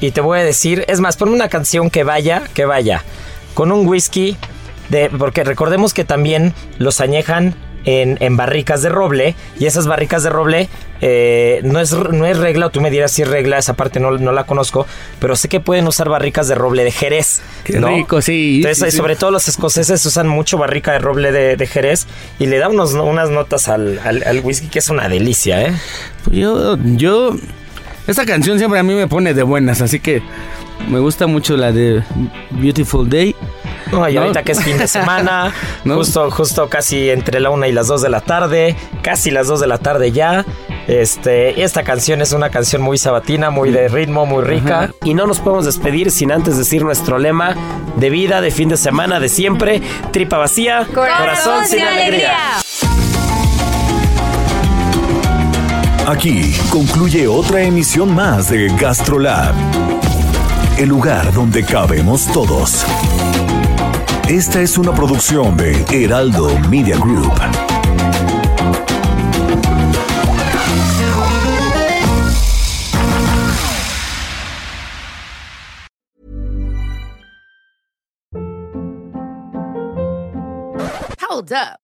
y 0.00 0.10
te 0.10 0.20
voy 0.20 0.38
a 0.38 0.44
decir, 0.44 0.84
es 0.88 1.00
más, 1.00 1.16
ponme 1.16 1.32
una 1.34 1.48
canción 1.48 1.88
que 1.90 2.04
vaya, 2.04 2.42
que 2.54 2.64
vaya, 2.64 3.02
con 3.54 3.72
un 3.72 3.86
whisky, 3.86 4.36
de, 4.90 5.10
porque 5.10 5.44
recordemos 5.44 5.94
que 5.94 6.04
también 6.04 6.52
los 6.78 7.00
añejan 7.00 7.54
en, 7.86 8.16
en 8.20 8.36
barricas 8.36 8.80
de 8.82 8.88
roble 8.88 9.34
y 9.58 9.66
esas 9.66 9.86
barricas 9.86 10.22
de 10.22 10.30
roble 10.30 10.68
eh, 11.02 11.60
no, 11.64 11.80
es, 11.80 11.92
no 11.92 12.24
es 12.24 12.38
regla, 12.38 12.66
o 12.66 12.70
tú 12.70 12.80
me 12.80 12.90
dirás 12.90 13.12
si 13.12 13.20
es 13.22 13.28
regla, 13.28 13.58
esa 13.58 13.74
parte 13.74 14.00
no, 14.00 14.12
no 14.12 14.32
la 14.32 14.44
conozco, 14.44 14.86
pero 15.20 15.36
sé 15.36 15.48
que 15.48 15.60
pueden 15.60 15.86
usar 15.86 16.08
barricas 16.08 16.48
de 16.48 16.54
roble 16.54 16.82
de 16.82 16.90
Jerez. 16.92 17.42
Qué 17.64 17.78
¿no? 17.78 17.88
rico, 17.88 18.22
sí. 18.22 18.56
Entonces, 18.56 18.84
sí, 18.86 18.90
sí. 18.92 18.96
sobre 18.96 19.16
todo 19.16 19.30
los 19.30 19.46
escoceses 19.48 20.04
usan 20.06 20.28
mucho 20.28 20.56
barrica 20.56 20.92
de 20.92 20.98
roble 21.00 21.30
de, 21.30 21.56
de 21.56 21.66
Jerez 21.66 22.06
y 22.38 22.46
le 22.46 22.56
da 22.58 22.68
unos, 22.70 22.94
unas 22.94 23.28
notas 23.28 23.68
al, 23.68 23.98
al- 24.02 24.22
al 24.24 24.40
whisky 24.40 24.68
que 24.68 24.78
es 24.78 24.88
una 24.88 25.08
delicia, 25.10 25.60
¿eh? 25.62 25.74
Pues 26.24 26.36
yo, 26.38 26.78
yo, 26.82 27.36
esta 28.06 28.24
canción 28.24 28.56
siempre 28.58 28.78
a 28.80 28.82
mí 28.82 28.94
me 28.94 29.08
pone 29.08 29.34
de 29.34 29.42
buenas, 29.42 29.82
así 29.82 30.00
que 30.00 30.22
me 30.88 30.98
gusta 31.00 31.26
mucho 31.26 31.56
la 31.56 31.72
de 31.72 32.02
Beautiful 32.50 33.08
Day. 33.08 33.34
No, 33.92 34.08
y 34.08 34.14
No. 34.14 34.22
ahorita 34.22 34.42
que 34.42 34.52
es 34.52 34.62
fin 34.62 34.78
de 34.78 34.88
semana, 34.88 35.52
No. 35.84 35.96
justo, 35.96 36.30
justo 36.30 36.68
casi 36.68 37.10
entre 37.10 37.38
la 37.40 37.50
una 37.50 37.68
y 37.68 37.72
las 37.72 37.86
dos 37.86 38.02
de 38.02 38.08
la 38.08 38.20
tarde, 38.20 38.76
casi 39.02 39.30
las 39.30 39.46
dos 39.46 39.60
de 39.60 39.66
la 39.66 39.78
tarde 39.78 40.10
ya. 40.12 40.44
Este, 40.88 41.62
esta 41.62 41.82
canción 41.82 42.20
es 42.20 42.32
una 42.32 42.50
canción 42.50 42.82
muy 42.82 42.98
sabatina, 42.98 43.50
muy 43.50 43.70
de 43.70 43.88
ritmo, 43.88 44.26
muy 44.26 44.42
rica. 44.44 44.84
Ajá. 44.84 44.92
Y 45.04 45.14
no 45.14 45.26
nos 45.26 45.40
podemos 45.40 45.64
despedir 45.64 46.10
sin 46.10 46.30
antes 46.32 46.58
decir 46.58 46.82
nuestro 46.82 47.18
lema 47.18 47.54
de 47.96 48.10
vida, 48.10 48.40
de 48.40 48.50
fin 48.50 48.68
de 48.68 48.76
semana, 48.76 49.20
de 49.20 49.28
siempre. 49.28 49.80
Tripa 50.12 50.38
vacía, 50.38 50.86
corazón, 50.92 51.66
sin 51.66 51.80
alegría. 51.82 52.36
Aquí 56.06 56.54
concluye 56.70 57.26
otra 57.26 57.62
emisión 57.62 58.14
más 58.14 58.50
de 58.50 58.68
GastroLab, 58.78 59.54
el 60.78 60.88
lugar 60.88 61.32
donde 61.32 61.64
cabemos 61.64 62.26
todos. 62.32 62.84
Esta 64.28 64.60
es 64.60 64.76
una 64.78 64.92
producción 64.92 65.56
de 65.56 65.84
Heraldo 65.90 66.58
Media 66.68 66.96
Group. 66.96 67.32
Hold 81.20 81.52
up. 81.52 81.83